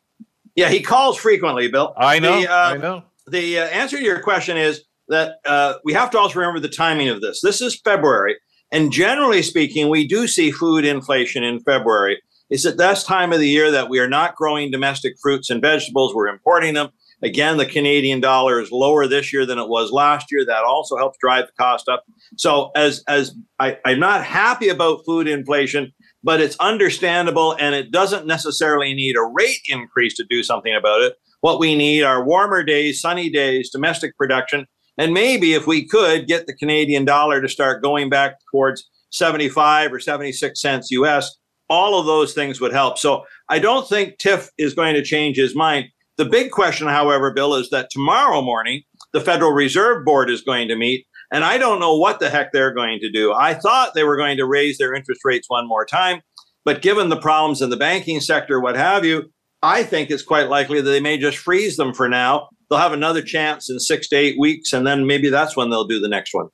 yeah, 0.55 0.68
he 0.68 0.83
calls 0.83 1.16
frequently, 1.16 1.68
Bill. 1.68 1.95
I 1.97 2.18
know. 2.18 2.42
The, 2.42 2.51
I 2.51 2.77
know 2.77 3.05
the 3.26 3.58
uh, 3.58 3.66
answer 3.66 3.98
to 3.98 4.04
your 4.04 4.20
question 4.20 4.56
is 4.56 4.82
that 5.08 5.37
uh, 5.44 5.74
we 5.85 5.92
have 5.92 6.11
to 6.11 6.18
also 6.18 6.38
remember 6.38 6.61
the 6.61 6.68
timing 6.68 7.08
of 7.08 7.20
this. 7.20 7.40
This 7.42 7.61
is 7.61 7.80
February, 7.85 8.37
and 8.70 8.92
generally 8.92 9.42
speaking, 9.42 9.88
we 9.88 10.06
do 10.06 10.26
see 10.26 10.50
food 10.50 10.85
inflation 10.85 11.42
in 11.42 11.61
February. 11.61 12.20
It's 12.50 12.66
at 12.66 12.76
this 12.76 13.04
time 13.04 13.32
of 13.32 13.38
the 13.38 13.48
year 13.48 13.70
that 13.70 13.88
we 13.88 13.98
are 13.98 14.08
not 14.08 14.37
growing 14.37 14.70
domestic 14.70 15.14
fruits 15.22 15.50
and 15.50 15.61
vegetables; 15.61 16.14
we're 16.14 16.28
importing 16.28 16.74
them. 16.74 16.90
Again, 17.22 17.56
the 17.56 17.66
Canadian 17.66 18.20
dollar 18.20 18.61
is 18.61 18.72
lower 18.72 19.06
this 19.06 19.32
year 19.32 19.46
than 19.46 19.58
it 19.58 19.68
was 19.68 19.92
last 19.92 20.26
year. 20.32 20.44
That 20.44 20.64
also 20.64 20.96
helps 20.96 21.18
drive 21.20 21.46
the 21.46 21.52
cost 21.52 21.88
up. 21.88 22.04
So, 22.37 22.70
as 22.74 23.04
as 23.06 23.35
I, 23.61 23.78
I'm 23.85 24.00
not 24.00 24.24
happy 24.24 24.68
about 24.68 25.04
food 25.06 25.28
inflation, 25.28 25.92
but 26.24 26.40
it's 26.40 26.56
understandable, 26.56 27.56
and 27.58 27.74
it 27.74 27.92
doesn't 27.92 28.26
necessarily 28.26 28.92
need 28.94 29.16
a 29.16 29.22
rate 29.22 29.61
increase 29.68 30.14
to 30.14 30.24
do 30.28 30.42
something 30.42 30.74
about 30.74 31.02
it. 31.02 31.14
What 31.42 31.59
we 31.59 31.74
need 31.74 32.05
are 32.05 32.24
warmer 32.24 32.62
days, 32.62 33.00
sunny 33.00 33.28
days, 33.28 33.68
domestic 33.70 34.16
production, 34.16 34.64
and 34.96 35.12
maybe 35.12 35.55
if 35.55 35.66
we 35.66 35.85
could 35.85 36.28
get 36.28 36.46
the 36.46 36.55
Canadian 36.55 37.05
dollar 37.05 37.40
to 37.40 37.48
start 37.48 37.83
going 37.83 38.09
back 38.09 38.37
towards 38.52 38.88
75 39.11 39.92
or 39.92 39.98
76 39.98 40.61
cents 40.61 40.92
US, 40.92 41.37
all 41.68 41.98
of 41.98 42.07
those 42.07 42.33
things 42.33 42.61
would 42.61 42.72
help. 42.72 42.96
So 42.96 43.24
I 43.48 43.59
don't 43.59 43.88
think 43.88 44.18
Tiff 44.18 44.50
is 44.57 44.72
going 44.72 44.94
to 44.94 45.02
change 45.02 45.37
his 45.37 45.57
mind. 45.57 45.87
The 46.16 46.26
big 46.26 46.52
question, 46.52 46.87
however, 46.87 47.35
Bill, 47.35 47.57
is 47.57 47.70
that 47.70 47.90
tomorrow 47.90 48.40
morning, 48.40 48.83
the 49.12 49.20
Federal 49.20 49.50
Reserve 49.50 50.05
Board 50.05 50.31
is 50.31 50.42
going 50.42 50.68
to 50.68 50.76
meet, 50.76 51.07
and 51.33 51.42
I 51.42 51.59
don't 51.59 51.81
know 51.81 51.96
what 51.96 52.20
the 52.20 52.31
heck 52.31 52.52
they're 52.52 52.72
going 52.72 53.00
to 53.00 53.11
do. 53.11 53.33
I 53.33 53.55
thought 53.55 53.94
they 53.94 54.05
were 54.05 54.16
going 54.16 54.37
to 54.37 54.46
raise 54.46 54.78
their 54.78 54.94
interest 54.94 55.22
rates 55.24 55.50
one 55.50 55.66
more 55.66 55.85
time, 55.85 56.20
but 56.64 56.83
given 56.83 57.09
the 57.09 57.16
problems 57.16 57.62
in 57.62 57.70
the 57.70 57.76
banking 57.76 58.20
sector, 58.20 58.61
what 58.61 58.76
have 58.76 59.05
you, 59.05 59.33
I 59.62 59.83
think 59.85 60.11
it's 60.11 60.22
quite 60.22 60.48
likely 60.48 60.81
that 60.81 60.90
they 60.90 61.01
may 61.01 61.18
just 61.18 61.38
freeze 61.38 61.77
them 61.77 61.94
for 61.94 62.09
now. 62.09 62.48
They'll 62.68 62.79
have 62.81 62.92
another 62.92 63.22
chance 63.22 63.70
in 63.70 63.79
six 63.79 64.09
to 64.09 64.16
eight 64.16 64.38
weeks, 64.38 64.72
and 64.72 64.87
then 64.87 65.07
maybe 65.07 65.29
that's 65.29 65.57
when 65.57 65.70
they'll 65.70 65.87
do 65.87 66.01
the 66.01 66.09
next 66.09 66.35
one. 66.35 66.48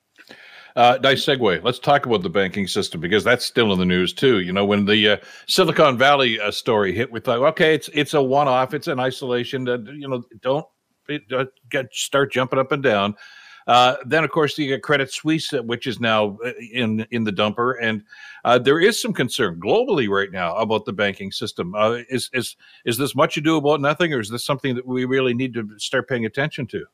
Uh, 0.76 0.98
nice 1.02 1.24
segue. 1.24 1.64
Let's 1.64 1.78
talk 1.78 2.06
about 2.06 2.22
the 2.22 2.30
banking 2.30 2.68
system 2.68 3.00
because 3.00 3.24
that's 3.24 3.44
still 3.44 3.72
in 3.72 3.78
the 3.78 3.84
news 3.84 4.12
too. 4.12 4.40
You 4.40 4.52
know, 4.52 4.64
when 4.64 4.84
the 4.84 5.08
uh, 5.08 5.16
Silicon 5.46 5.98
Valley 5.98 6.38
uh, 6.38 6.50
story 6.50 6.92
hit, 6.92 7.10
we 7.10 7.18
thought, 7.18 7.38
okay, 7.38 7.74
it's 7.74 7.88
it's 7.94 8.14
a 8.14 8.22
one-off, 8.22 8.74
it's 8.74 8.86
an 8.86 9.00
isolation. 9.00 9.66
You 9.66 10.08
know, 10.08 10.22
don't 10.40 10.66
get 11.70 11.92
start 11.92 12.32
jumping 12.32 12.58
up 12.58 12.70
and 12.70 12.82
down. 12.82 13.16
Uh, 13.66 13.96
then, 14.06 14.24
of 14.24 14.30
course, 14.30 14.56
you 14.56 14.66
get 14.66 14.82
Credit 14.82 15.12
Suisse, 15.12 15.52
uh, 15.52 15.62
which 15.62 15.86
is 15.86 16.00
now 16.00 16.38
uh, 16.44 16.52
in 16.72 17.06
in 17.10 17.24
the 17.24 17.32
dumper, 17.32 17.74
and 17.80 18.02
uh, 18.44 18.58
there 18.58 18.80
is 18.80 19.00
some 19.00 19.12
concern 19.12 19.60
globally 19.60 20.08
right 20.08 20.30
now 20.30 20.54
about 20.56 20.84
the 20.84 20.92
banking 20.92 21.32
system. 21.32 21.74
Uh, 21.74 21.98
is 22.08 22.30
is 22.32 22.56
is 22.84 22.98
this 22.98 23.14
much 23.14 23.36
ado 23.36 23.56
about 23.56 23.80
nothing, 23.80 24.12
or 24.12 24.20
is 24.20 24.30
this 24.30 24.44
something 24.44 24.74
that 24.74 24.86
we 24.86 25.04
really 25.04 25.34
need 25.34 25.54
to 25.54 25.68
start 25.78 26.08
paying 26.08 26.24
attention 26.24 26.66
to? 26.68 26.84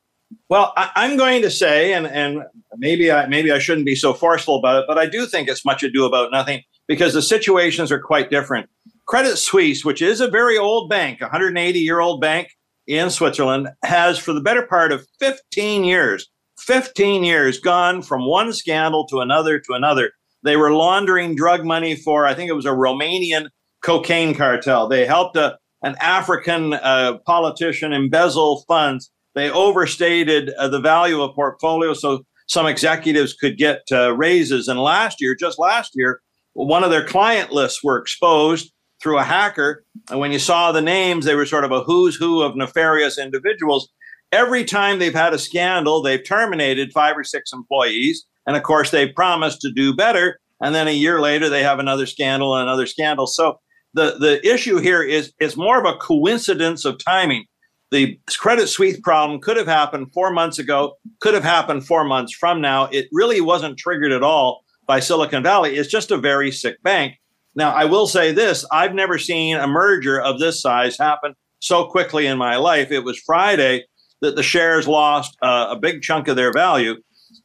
Well, 0.49 0.73
I, 0.75 1.05
am 1.05 1.17
going 1.17 1.41
to 1.43 1.51
say, 1.51 1.93
and 1.93 2.07
and 2.07 2.43
maybe 2.77 3.11
I 3.11 3.27
maybe 3.27 3.51
I 3.51 3.59
shouldn't 3.59 3.85
be 3.85 3.95
so 3.95 4.13
forceful 4.13 4.57
about 4.57 4.83
it, 4.83 4.85
but 4.87 4.97
I 4.97 5.05
do 5.05 5.25
think 5.25 5.47
it's 5.47 5.65
much 5.65 5.83
ado 5.83 6.05
about 6.05 6.31
nothing 6.31 6.63
because 6.87 7.13
the 7.13 7.21
situations 7.21 7.91
are 7.91 7.99
quite 7.99 8.29
different. 8.29 8.69
Credit 9.05 9.37
Suisse, 9.37 9.85
which 9.85 10.01
is 10.01 10.21
a 10.21 10.27
very 10.27 10.57
old 10.57 10.89
bank, 10.89 11.21
180 11.21 11.79
year 11.79 11.99
old 11.99 12.21
bank 12.21 12.49
in 12.87 13.09
Switzerland, 13.09 13.69
has 13.83 14.17
for 14.17 14.33
the 14.33 14.41
better 14.41 14.65
part 14.65 14.91
of 14.91 15.05
15 15.19 15.83
years 15.83 16.29
15 16.57 17.23
years 17.23 17.59
gone 17.59 18.01
from 18.01 18.25
one 18.25 18.53
scandal 18.53 19.05
to 19.07 19.19
another 19.19 19.59
to 19.59 19.73
another. 19.73 20.11
They 20.45 20.55
were 20.55 20.71
laundering 20.71 21.35
drug 21.35 21.65
money 21.65 21.95
for, 21.95 22.25
I 22.25 22.35
think 22.35 22.49
it 22.49 22.53
was 22.53 22.65
a 22.65 22.69
Romanian 22.69 23.49
cocaine 23.81 24.35
cartel. 24.35 24.87
They 24.87 25.05
helped 25.05 25.35
a, 25.35 25.57
an 25.81 25.95
African 25.99 26.73
uh, 26.73 27.17
politician 27.25 27.91
embezzle 27.91 28.63
funds. 28.67 29.11
They 29.33 29.49
overstated 29.49 30.51
uh, 30.51 30.67
the 30.67 30.79
value 30.79 31.21
of 31.21 31.35
portfolio 31.35 31.93
so 31.93 32.23
some 32.47 32.67
executives 32.67 33.33
could 33.33 33.57
get 33.57 33.81
uh, 33.91 34.13
raises. 34.13 34.67
And 34.67 34.79
last 34.79 35.19
year, 35.19 35.35
just 35.35 35.57
last 35.57 35.93
year, 35.95 36.21
one 36.53 36.83
of 36.83 36.91
their 36.91 37.05
client 37.05 37.51
lists 37.51 37.83
were 37.83 37.97
exposed 37.97 38.71
through 39.01 39.17
a 39.17 39.23
hacker. 39.23 39.83
And 40.11 40.19
when 40.19 40.31
you 40.31 40.39
saw 40.39 40.71
the 40.71 40.81
names, 40.81 41.25
they 41.25 41.35
were 41.35 41.47
sort 41.47 41.65
of 41.65 41.71
a 41.71 41.81
who's 41.81 42.15
who 42.15 42.43
of 42.43 42.55
nefarious 42.55 43.17
individuals. 43.17 43.89
Every 44.31 44.63
time 44.63 44.99
they've 44.99 45.13
had 45.13 45.33
a 45.33 45.39
scandal, 45.39 46.01
they've 46.01 46.23
terminated 46.23 46.93
five 46.93 47.17
or 47.17 47.23
six 47.23 47.51
employees. 47.51 48.25
And 48.47 48.55
of 48.55 48.63
course, 48.63 48.91
they 48.91 49.07
promised 49.07 49.61
to 49.61 49.71
do 49.71 49.95
better. 49.95 50.39
And 50.61 50.73
then 50.73 50.87
a 50.87 50.91
year 50.91 51.19
later, 51.19 51.49
they 51.49 51.63
have 51.63 51.79
another 51.79 52.05
scandal 52.05 52.55
and 52.55 52.63
another 52.63 52.85
scandal. 52.85 53.27
So 53.27 53.59
the, 53.93 54.17
the 54.19 54.45
issue 54.47 54.77
here 54.77 55.01
is 55.01 55.33
it's 55.39 55.57
more 55.57 55.79
of 55.79 55.85
a 55.85 55.97
coincidence 55.97 56.85
of 56.85 56.97
timing. 57.03 57.45
The 57.91 58.19
Credit 58.27 58.67
Suisse 58.67 58.99
problem 58.99 59.39
could 59.39 59.57
have 59.57 59.67
happened 59.67 60.11
four 60.13 60.31
months 60.31 60.59
ago, 60.59 60.95
could 61.21 61.33
have 61.33 61.43
happened 61.43 61.85
four 61.85 62.03
months 62.03 62.33
from 62.33 62.61
now. 62.61 62.85
It 62.85 63.07
really 63.11 63.41
wasn't 63.41 63.77
triggered 63.77 64.11
at 64.11 64.23
all 64.23 64.63
by 64.87 64.99
Silicon 64.99 65.43
Valley. 65.43 65.75
It's 65.75 65.89
just 65.89 66.11
a 66.11 66.17
very 66.17 66.51
sick 66.51 66.81
bank. 66.83 67.15
Now, 67.55 67.71
I 67.71 67.85
will 67.85 68.07
say 68.07 68.31
this 68.31 68.65
I've 68.71 68.93
never 68.93 69.17
seen 69.17 69.55
a 69.55 69.67
merger 69.67 70.19
of 70.21 70.39
this 70.39 70.61
size 70.61 70.97
happen 70.97 71.35
so 71.59 71.85
quickly 71.85 72.25
in 72.27 72.37
my 72.37 72.57
life. 72.57 72.91
It 72.91 73.03
was 73.03 73.19
Friday 73.19 73.85
that 74.21 74.35
the 74.35 74.43
shares 74.43 74.87
lost 74.87 75.37
uh, 75.41 75.67
a 75.69 75.75
big 75.79 76.01
chunk 76.01 76.27
of 76.27 76.35
their 76.35 76.51
value. 76.51 76.95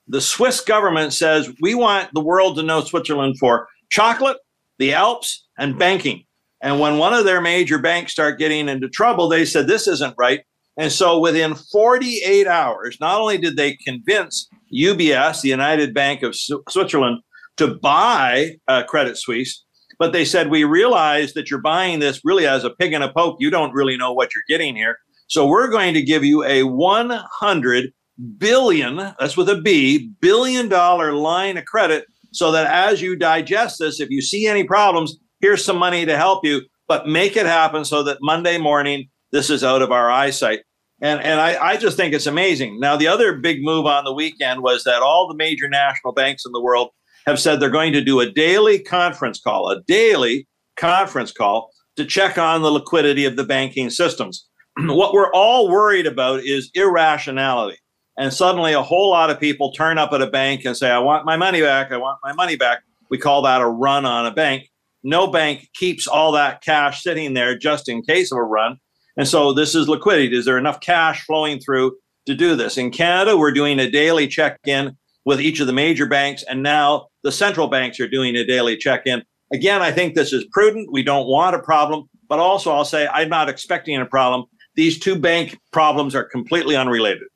The 0.09 0.20
Swiss 0.20 0.61
government 0.61 1.12
says 1.12 1.53
we 1.61 1.74
want 1.74 2.11
the 2.12 2.20
world 2.20 2.57
to 2.57 2.62
know 2.62 2.83
Switzerland 2.83 3.38
for 3.38 3.68
chocolate, 3.90 4.38
the 4.79 4.92
Alps, 4.92 5.46
and 5.59 5.79
banking. 5.79 6.24
And 6.62 6.79
when 6.79 6.98
one 6.98 7.14
of 7.14 7.24
their 7.24 7.40
major 7.40 7.79
banks 7.79 8.12
start 8.12 8.38
getting 8.38 8.68
into 8.68 8.88
trouble, 8.88 9.29
they 9.29 9.44
said 9.44 9.66
this 9.66 9.88
isn't 9.88 10.14
right. 10.18 10.40
And 10.76 10.92
so 10.92 11.18
within 11.18 11.55
48 11.55 12.46
hours, 12.46 12.96
not 13.00 13.20
only 13.20 13.38
did 13.38 13.57
they 13.57 13.74
convince 13.76 14.48
UBS, 14.72 15.42
the 15.42 15.48
United 15.48 15.94
Bank 15.94 16.22
of 16.22 16.35
Switzerland, 16.37 17.20
to 17.57 17.74
buy 17.74 18.57
uh, 18.68 18.85
Credit 18.85 19.16
Suisse, 19.18 19.64
but 19.99 20.12
they 20.12 20.24
said, 20.24 20.51
We 20.51 20.64
realize 20.64 21.34
that 21.34 21.51
you're 21.51 21.61
buying 21.61 21.99
this 21.99 22.20
really 22.24 22.47
as 22.47 22.64
a 22.64 22.70
pig 22.70 22.93
in 22.93 23.03
a 23.03 23.12
poke. 23.12 23.36
You 23.38 23.51
don't 23.51 23.74
really 23.74 23.97
know 23.97 24.12
what 24.12 24.30
you're 24.34 24.59
getting 24.59 24.74
here. 24.74 24.97
So 25.28 25.47
we're 25.47 25.68
going 25.68 25.95
to 25.95 26.03
give 26.03 26.24
you 26.24 26.43
a 26.45 26.62
100 26.62 27.93
billion, 28.38 28.96
that's 28.96 29.36
with 29.36 29.48
a 29.48 29.60
B, 29.60 30.10
billion 30.20 30.68
dollar 30.68 31.12
line 31.12 31.56
of 31.56 31.64
credit 31.64 32.04
so 32.32 32.52
that 32.52 32.66
as 32.66 33.02
you 33.02 33.16
digest 33.16 33.78
this, 33.78 34.00
if 34.00 34.10
you 34.10 34.22
see 34.22 34.46
any 34.46 34.64
problems, 34.64 35.16
here's 35.40 35.64
some 35.64 35.78
money 35.78 36.06
to 36.06 36.16
help 36.16 36.44
you, 36.44 36.62
but 36.86 37.06
make 37.06 37.36
it 37.36 37.46
happen 37.46 37.84
so 37.84 38.02
that 38.02 38.18
Monday 38.20 38.58
morning, 38.58 39.08
this 39.32 39.50
is 39.50 39.64
out 39.64 39.82
of 39.82 39.90
our 39.90 40.10
eyesight. 40.10 40.60
And, 41.00 41.20
and 41.22 41.40
I, 41.40 41.70
I 41.70 41.76
just 41.76 41.96
think 41.96 42.12
it's 42.12 42.26
amazing. 42.26 42.78
Now, 42.78 42.96
the 42.96 43.06
other 43.06 43.38
big 43.38 43.62
move 43.62 43.86
on 43.86 44.04
the 44.04 44.12
weekend 44.12 44.62
was 44.62 44.84
that 44.84 45.02
all 45.02 45.26
the 45.26 45.34
major 45.34 45.68
national 45.68 46.12
banks 46.12 46.44
in 46.44 46.52
the 46.52 46.60
world 46.60 46.90
have 47.26 47.40
said 47.40 47.58
they're 47.58 47.70
going 47.70 47.92
to 47.94 48.04
do 48.04 48.20
a 48.20 48.30
daily 48.30 48.78
conference 48.78 49.40
call, 49.40 49.70
a 49.70 49.82
daily 49.84 50.46
conference 50.76 51.32
call 51.32 51.70
to 51.96 52.04
check 52.04 52.38
on 52.38 52.62
the 52.62 52.70
liquidity 52.70 53.24
of 53.24 53.36
the 53.36 53.44
banking 53.44 53.90
systems. 53.90 54.46
what 54.78 55.12
we're 55.12 55.32
all 55.32 55.70
worried 55.70 56.06
about 56.06 56.40
is 56.40 56.70
irrationality. 56.74 57.78
And 58.20 58.34
suddenly 58.34 58.74
a 58.74 58.82
whole 58.82 59.08
lot 59.08 59.30
of 59.30 59.40
people 59.40 59.72
turn 59.72 59.96
up 59.96 60.12
at 60.12 60.20
a 60.20 60.26
bank 60.26 60.66
and 60.66 60.76
say, 60.76 60.90
I 60.90 60.98
want 60.98 61.24
my 61.24 61.38
money 61.38 61.62
back. 61.62 61.90
I 61.90 61.96
want 61.96 62.18
my 62.22 62.34
money 62.34 62.54
back. 62.54 62.82
We 63.08 63.16
call 63.16 63.40
that 63.42 63.62
a 63.62 63.66
run 63.66 64.04
on 64.04 64.26
a 64.26 64.30
bank. 64.30 64.68
No 65.02 65.28
bank 65.28 65.70
keeps 65.72 66.06
all 66.06 66.32
that 66.32 66.60
cash 66.60 67.02
sitting 67.02 67.32
there 67.32 67.56
just 67.56 67.88
in 67.88 68.02
case 68.02 68.30
of 68.30 68.36
a 68.36 68.42
run. 68.42 68.76
And 69.16 69.26
so 69.26 69.54
this 69.54 69.74
is 69.74 69.88
liquidity. 69.88 70.36
Is 70.36 70.44
there 70.44 70.58
enough 70.58 70.80
cash 70.80 71.24
flowing 71.24 71.60
through 71.60 71.96
to 72.26 72.34
do 72.34 72.56
this? 72.56 72.76
In 72.76 72.90
Canada, 72.90 73.38
we're 73.38 73.52
doing 73.52 73.78
a 73.78 73.90
daily 73.90 74.28
check 74.28 74.58
in 74.66 74.98
with 75.24 75.40
each 75.40 75.58
of 75.60 75.66
the 75.66 75.72
major 75.72 76.04
banks. 76.04 76.42
And 76.42 76.62
now 76.62 77.06
the 77.22 77.32
central 77.32 77.68
banks 77.68 77.98
are 78.00 78.08
doing 78.08 78.36
a 78.36 78.44
daily 78.44 78.76
check 78.76 79.06
in. 79.06 79.22
Again, 79.50 79.80
I 79.80 79.92
think 79.92 80.14
this 80.14 80.34
is 80.34 80.44
prudent. 80.52 80.92
We 80.92 81.02
don't 81.02 81.26
want 81.26 81.56
a 81.56 81.60
problem, 81.60 82.04
but 82.28 82.38
also 82.38 82.70
I'll 82.70 82.84
say 82.84 83.08
I'm 83.08 83.30
not 83.30 83.48
expecting 83.48 83.96
a 83.98 84.04
problem. 84.04 84.44
These 84.74 84.98
two 84.98 85.18
bank 85.18 85.58
problems 85.72 86.14
are 86.14 86.24
completely 86.24 86.76
unrelated. 86.76 87.30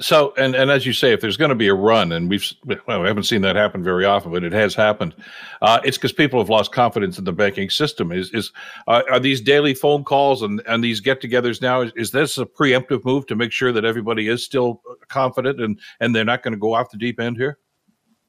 So, 0.00 0.34
and 0.36 0.54
and 0.54 0.70
as 0.70 0.84
you 0.84 0.92
say, 0.92 1.12
if 1.12 1.20
there's 1.20 1.36
going 1.36 1.48
to 1.50 1.54
be 1.54 1.68
a 1.68 1.74
run, 1.74 2.12
and 2.12 2.28
we've 2.28 2.52
well, 2.86 3.00
we 3.00 3.06
haven't 3.06 3.24
seen 3.24 3.42
that 3.42 3.56
happen 3.56 3.82
very 3.82 4.04
often, 4.04 4.32
but 4.32 4.44
it 4.44 4.52
has 4.52 4.74
happened. 4.74 5.14
Uh, 5.62 5.80
it's 5.84 5.96
because 5.96 6.12
people 6.12 6.38
have 6.40 6.48
lost 6.48 6.72
confidence 6.72 7.18
in 7.18 7.24
the 7.24 7.32
banking 7.32 7.70
system. 7.70 8.12
Is 8.12 8.30
is 8.32 8.52
uh, 8.88 9.02
are 9.10 9.20
these 9.20 9.40
daily 9.40 9.74
phone 9.74 10.04
calls 10.04 10.42
and 10.42 10.62
and 10.66 10.82
these 10.82 11.00
get-togethers 11.00 11.60
now? 11.60 11.82
Is, 11.82 11.92
is 11.96 12.10
this 12.10 12.38
a 12.38 12.46
preemptive 12.46 13.04
move 13.04 13.26
to 13.26 13.36
make 13.36 13.52
sure 13.52 13.72
that 13.72 13.84
everybody 13.84 14.28
is 14.28 14.44
still 14.44 14.82
confident 15.08 15.60
and 15.60 15.78
and 16.00 16.14
they're 16.14 16.24
not 16.24 16.42
going 16.42 16.52
to 16.52 16.58
go 16.58 16.74
off 16.74 16.90
the 16.90 16.98
deep 16.98 17.20
end 17.20 17.36
here? 17.36 17.58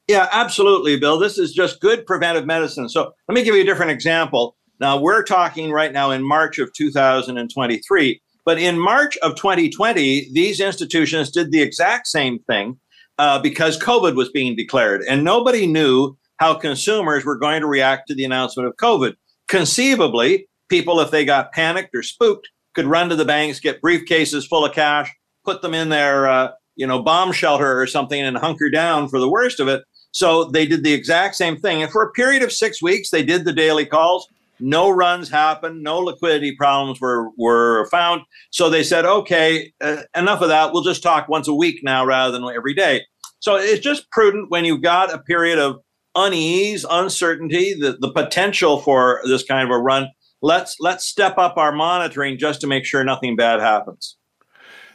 Yeah, 0.07 0.29
absolutely, 0.31 0.97
Bill. 0.97 1.19
This 1.19 1.37
is 1.37 1.53
just 1.53 1.81
good 1.81 2.05
preventive 2.05 2.45
medicine. 2.45 2.87
So 2.87 3.13
let 3.27 3.35
me 3.35 3.43
give 3.43 3.55
you 3.55 3.61
a 3.61 3.65
different 3.65 3.91
example. 3.91 4.55
Now 4.79 4.99
we're 4.99 5.23
talking 5.23 5.71
right 5.71 5.91
now 5.91 6.11
in 6.11 6.23
March 6.23 6.59
of 6.59 6.71
2023 6.73 8.21
but 8.47 8.57
in 8.57 8.79
March 8.79 9.17
of 9.17 9.35
2020, 9.35 10.29
these 10.31 10.61
institutions 10.61 11.31
did 11.31 11.51
the 11.51 11.61
exact 11.61 12.07
same 12.07 12.39
thing 12.49 12.79
uh, 13.17 13.39
because 13.39 13.77
COVID 13.77 14.15
was 14.15 14.29
being 14.29 14.55
declared, 14.55 15.01
and 15.01 15.25
nobody 15.25 15.67
knew 15.67 16.17
how 16.37 16.53
consumers 16.53 17.25
were 17.25 17.37
going 17.37 17.59
to 17.59 17.67
react 17.67 18.07
to 18.07 18.15
the 18.15 18.23
announcement 18.23 18.69
of 18.69 18.77
COVID. 18.77 19.15
Conceivably, 19.49 20.47
people, 20.69 21.01
if 21.01 21.11
they 21.11 21.25
got 21.25 21.51
panicked 21.51 21.93
or 21.93 22.01
spooked, 22.01 22.47
could 22.73 22.85
run 22.85 23.09
to 23.09 23.17
the 23.17 23.25
banks, 23.25 23.59
get 23.59 23.81
briefcases 23.81 24.47
full 24.47 24.63
of 24.63 24.73
cash, 24.73 25.13
put 25.43 25.61
them 25.61 25.73
in 25.73 25.89
their 25.89 26.29
uh, 26.29 26.51
you 26.77 26.87
know 26.87 27.03
bomb 27.03 27.33
shelter 27.33 27.77
or 27.77 27.85
something, 27.85 28.21
and 28.21 28.37
hunker 28.37 28.69
down 28.69 29.09
for 29.09 29.19
the 29.19 29.29
worst 29.29 29.59
of 29.59 29.67
it. 29.67 29.83
So 30.13 30.45
they 30.45 30.65
did 30.65 30.85
the 30.85 30.93
exact 30.93 31.35
same 31.35 31.57
thing, 31.57 31.83
and 31.83 31.91
for 31.91 32.01
a 32.01 32.13
period 32.13 32.43
of 32.43 32.53
six 32.53 32.81
weeks, 32.81 33.09
they 33.09 33.23
did 33.23 33.43
the 33.43 33.51
daily 33.51 33.85
calls 33.85 34.25
no 34.59 34.89
runs 34.89 35.29
happened, 35.29 35.83
no 35.83 35.99
liquidity 35.99 36.55
problems 36.55 36.99
were 36.99 37.29
were 37.37 37.87
found. 37.89 38.21
So 38.51 38.69
they 38.69 38.83
said, 38.83 39.05
okay, 39.05 39.71
uh, 39.81 40.03
enough 40.15 40.41
of 40.41 40.49
that. 40.49 40.73
We'll 40.73 40.83
just 40.83 41.03
talk 41.03 41.27
once 41.27 41.47
a 41.47 41.53
week 41.53 41.79
now 41.83 42.05
rather 42.05 42.31
than 42.31 42.43
every 42.55 42.73
day. 42.73 43.01
So 43.39 43.55
it's 43.55 43.81
just 43.81 44.09
prudent 44.11 44.49
when 44.49 44.65
you've 44.65 44.81
got 44.81 45.13
a 45.13 45.19
period 45.19 45.59
of 45.59 45.77
unease, 46.15 46.85
uncertainty, 46.89 47.75
the, 47.79 47.97
the 47.99 48.11
potential 48.11 48.79
for 48.79 49.21
this 49.25 49.43
kind 49.43 49.63
of 49.63 49.75
a 49.75 49.79
run. 49.79 50.07
Let's 50.41 50.75
let's 50.79 51.05
step 51.05 51.37
up 51.37 51.57
our 51.57 51.71
monitoring 51.71 52.37
just 52.37 52.61
to 52.61 52.67
make 52.67 52.85
sure 52.85 53.03
nothing 53.03 53.35
bad 53.35 53.59
happens. 53.59 54.17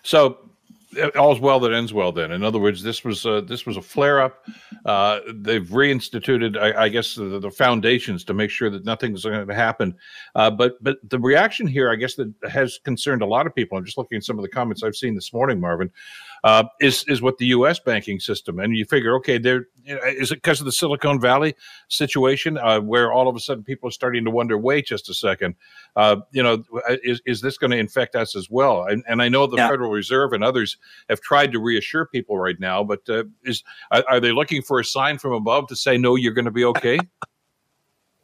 So 0.03 0.42
all's 1.17 1.41
well 1.41 1.61
that 1.61 1.73
ends 1.73 1.93
well. 1.93 2.13
Then, 2.13 2.33
in 2.33 2.43
other 2.43 2.59
words, 2.59 2.83
this 2.83 3.05
was 3.05 3.25
a, 3.25 3.41
this 3.43 3.67
was 3.67 3.77
a 3.77 3.83
flare 3.83 4.21
up. 4.21 4.45
Uh, 4.85 5.21
they've 5.35 5.67
reinstituted, 5.67 6.57
I, 6.61 6.85
I 6.85 6.89
guess, 6.89 7.15
the, 7.15 7.39
the, 7.39 7.51
foundations 7.51 8.25
to 8.25 8.35
make 8.35 8.51
sure 8.51 8.71
that 8.71 8.85
nothing's 8.85 9.25
going 9.25 9.47
to 9.47 9.55
happen. 9.55 9.95
Uh, 10.35 10.51
but 10.51 10.83
but 10.83 10.99
the 11.09 11.19
reaction 11.19 11.67
here, 11.67 11.91
I 11.91 11.97
guess, 11.97 12.15
that 12.17 12.33
has 12.51 12.79
concerned 12.85 13.23
a 13.23 13.27
lot 13.27 13.47
of 13.47 13.55
people. 13.55 13.79
I'm 13.79 13.85
just 13.85 13.99
looking 13.99 14.17
at 14.17 14.25
some 14.25 14.39
of 14.39 14.43
the 14.43 14.49
comments 14.49 14.83
I've 14.83 14.97
seen 14.97 15.15
this 15.15 15.33
morning, 15.33 15.61
Marvin 15.61 15.91
uh, 16.45 16.65
is 16.81 17.05
is 17.09 17.23
what 17.23 17.39
the 17.39 17.47
U.S. 17.47 17.79
banking 17.79 18.19
system. 18.21 18.59
And 18.59 18.77
you 18.77 18.85
figure, 18.85 19.15
okay, 19.17 19.39
there 19.39 19.67
is 19.85 20.33
it 20.33 20.37
because 20.37 20.61
of 20.61 20.67
the 20.67 20.73
Silicon 20.73 21.21
Valley 21.21 21.55
situation 21.89 22.59
uh, 22.59 22.81
where 22.81 23.13
all 23.13 23.29
of 23.29 23.37
a 23.37 23.41
sudden 23.41 23.65
people 23.65 23.89
are 23.89 23.93
starting 23.93 24.25
to 24.25 24.31
wonder, 24.31 24.59
wait 24.59 24.87
just 24.87 25.09
a 25.09 25.15
second, 25.15 25.55
uh, 25.97 26.17
you 26.33 26.43
know, 26.43 26.65
is 27.05 27.21
is 27.27 27.41
this 27.41 27.59
going 27.59 27.71
to 27.71 27.77
infect 27.77 28.17
us 28.17 28.35
as 28.35 28.49
well? 28.51 28.85
And, 28.85 29.05
and 29.09 29.23
I 29.23 29.29
know 29.29 29.47
the 29.47 29.57
yeah. 29.57 29.69
Federal 29.69 29.91
Reserve 29.91 30.33
and 30.33 30.43
others 30.43 30.77
have 31.09 31.21
tried 31.21 31.53
to 31.53 31.61
reassure 31.61 32.07
people 32.07 32.39
right 32.39 32.59
now, 32.59 32.83
but 32.83 33.09
uh, 33.09 33.25
is 33.45 33.63
are, 33.91 34.05
are 34.09 34.21
they 34.21 34.33
looking 34.33 34.63
for 34.63 34.81
a 34.81 34.85
sign 34.85 35.19
from 35.19 35.33
above 35.33 35.69
to 35.69 35.77
say 35.77 35.97
no, 35.97 36.17
you're 36.17 36.35
going 36.35 36.45
to 36.45 36.51
be 36.51 36.65
okay? 36.65 36.99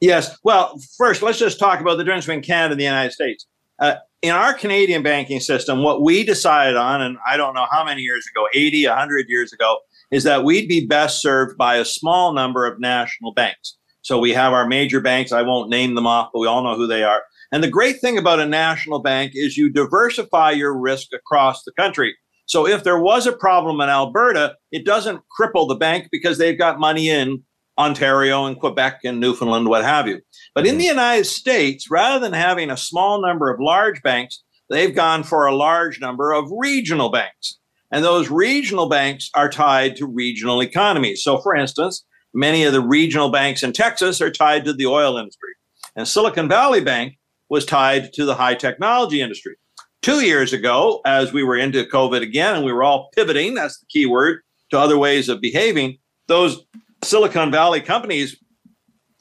Yes. 0.00 0.38
Well, 0.44 0.78
first, 0.96 1.22
let's 1.22 1.38
just 1.38 1.58
talk 1.58 1.80
about 1.80 1.98
the 1.98 2.04
difference 2.04 2.26
between 2.26 2.42
Canada 2.42 2.72
and 2.72 2.80
the 2.80 2.84
United 2.84 3.12
States. 3.12 3.46
Uh, 3.78 3.96
in 4.22 4.32
our 4.32 4.52
Canadian 4.52 5.02
banking 5.02 5.40
system, 5.40 5.82
what 5.82 6.02
we 6.02 6.24
decided 6.24 6.76
on, 6.76 7.00
and 7.00 7.18
I 7.26 7.36
don't 7.36 7.54
know 7.54 7.66
how 7.70 7.84
many 7.84 8.02
years 8.02 8.26
ago, 8.34 8.46
80, 8.52 8.86
100 8.86 9.26
years 9.28 9.52
ago, 9.52 9.78
is 10.10 10.24
that 10.24 10.44
we'd 10.44 10.68
be 10.68 10.86
best 10.86 11.20
served 11.20 11.56
by 11.56 11.76
a 11.76 11.84
small 11.84 12.32
number 12.32 12.66
of 12.66 12.80
national 12.80 13.32
banks. 13.32 13.76
So 14.02 14.18
we 14.18 14.32
have 14.32 14.52
our 14.52 14.66
major 14.66 15.00
banks. 15.00 15.32
I 15.32 15.42
won't 15.42 15.70
name 15.70 15.94
them 15.94 16.06
off, 16.06 16.30
but 16.32 16.40
we 16.40 16.46
all 16.46 16.64
know 16.64 16.76
who 16.76 16.86
they 16.86 17.04
are. 17.04 17.22
And 17.52 17.62
the 17.62 17.70
great 17.70 18.00
thing 18.00 18.18
about 18.18 18.40
a 18.40 18.46
national 18.46 19.00
bank 19.00 19.32
is 19.34 19.56
you 19.56 19.70
diversify 19.70 20.52
your 20.52 20.78
risk 20.78 21.08
across 21.14 21.62
the 21.64 21.72
country. 21.72 22.16
So 22.46 22.66
if 22.66 22.84
there 22.84 23.00
was 23.00 23.26
a 23.26 23.32
problem 23.32 23.80
in 23.80 23.88
Alberta, 23.88 24.56
it 24.72 24.86
doesn't 24.86 25.20
cripple 25.38 25.68
the 25.68 25.74
bank 25.74 26.08
because 26.10 26.38
they've 26.38 26.58
got 26.58 26.80
money 26.80 27.10
in 27.10 27.42
Ontario 27.78 28.44
and 28.46 28.58
Quebec 28.58 29.00
and 29.04 29.20
Newfoundland, 29.20 29.68
what 29.68 29.84
have 29.84 30.08
you. 30.08 30.20
But 30.54 30.66
in 30.66 30.76
the 30.76 30.84
mm-hmm. 30.84 30.98
United 30.98 31.24
States, 31.24 31.90
rather 31.90 32.18
than 32.18 32.32
having 32.32 32.70
a 32.70 32.76
small 32.76 33.22
number 33.22 33.50
of 33.50 33.60
large 33.60 34.02
banks, 34.02 34.42
they've 34.68 34.94
gone 34.94 35.22
for 35.22 35.46
a 35.46 35.54
large 35.54 36.00
number 36.00 36.32
of 36.32 36.50
regional 36.50 37.10
banks. 37.10 37.58
And 37.90 38.04
those 38.04 38.30
regional 38.30 38.88
banks 38.88 39.30
are 39.34 39.48
tied 39.48 39.96
to 39.96 40.06
regional 40.06 40.60
economies. 40.60 41.22
So, 41.22 41.38
for 41.38 41.54
instance, 41.56 42.04
many 42.34 42.64
of 42.64 42.72
the 42.72 42.82
regional 42.82 43.30
banks 43.30 43.62
in 43.62 43.72
Texas 43.72 44.20
are 44.20 44.30
tied 44.30 44.64
to 44.64 44.72
the 44.72 44.86
oil 44.86 45.16
industry. 45.16 45.50
And 45.96 46.06
Silicon 46.06 46.48
Valley 46.48 46.80
Bank 46.80 47.14
was 47.48 47.64
tied 47.64 48.12
to 48.12 48.24
the 48.24 48.34
high 48.34 48.54
technology 48.54 49.22
industry. 49.22 49.56
Two 50.02 50.20
years 50.20 50.52
ago, 50.52 51.00
as 51.06 51.32
we 51.32 51.42
were 51.42 51.56
into 51.56 51.84
COVID 51.84 52.22
again 52.22 52.56
and 52.56 52.64
we 52.64 52.72
were 52.72 52.82
all 52.82 53.08
pivoting, 53.14 53.54
that's 53.54 53.78
the 53.78 53.86
key 53.86 54.06
word, 54.06 54.40
to 54.70 54.78
other 54.78 54.98
ways 54.98 55.28
of 55.28 55.40
behaving, 55.40 55.98
those 56.28 56.64
Silicon 57.02 57.50
Valley 57.50 57.80
companies 57.80 58.36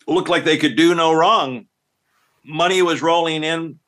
looked 0.07 0.29
like 0.29 0.43
they 0.43 0.57
could 0.57 0.75
do 0.75 0.95
no 0.95 1.13
wrong. 1.13 1.65
Money 2.45 2.81
was 2.81 3.01
rolling 3.01 3.43
in, 3.43 3.79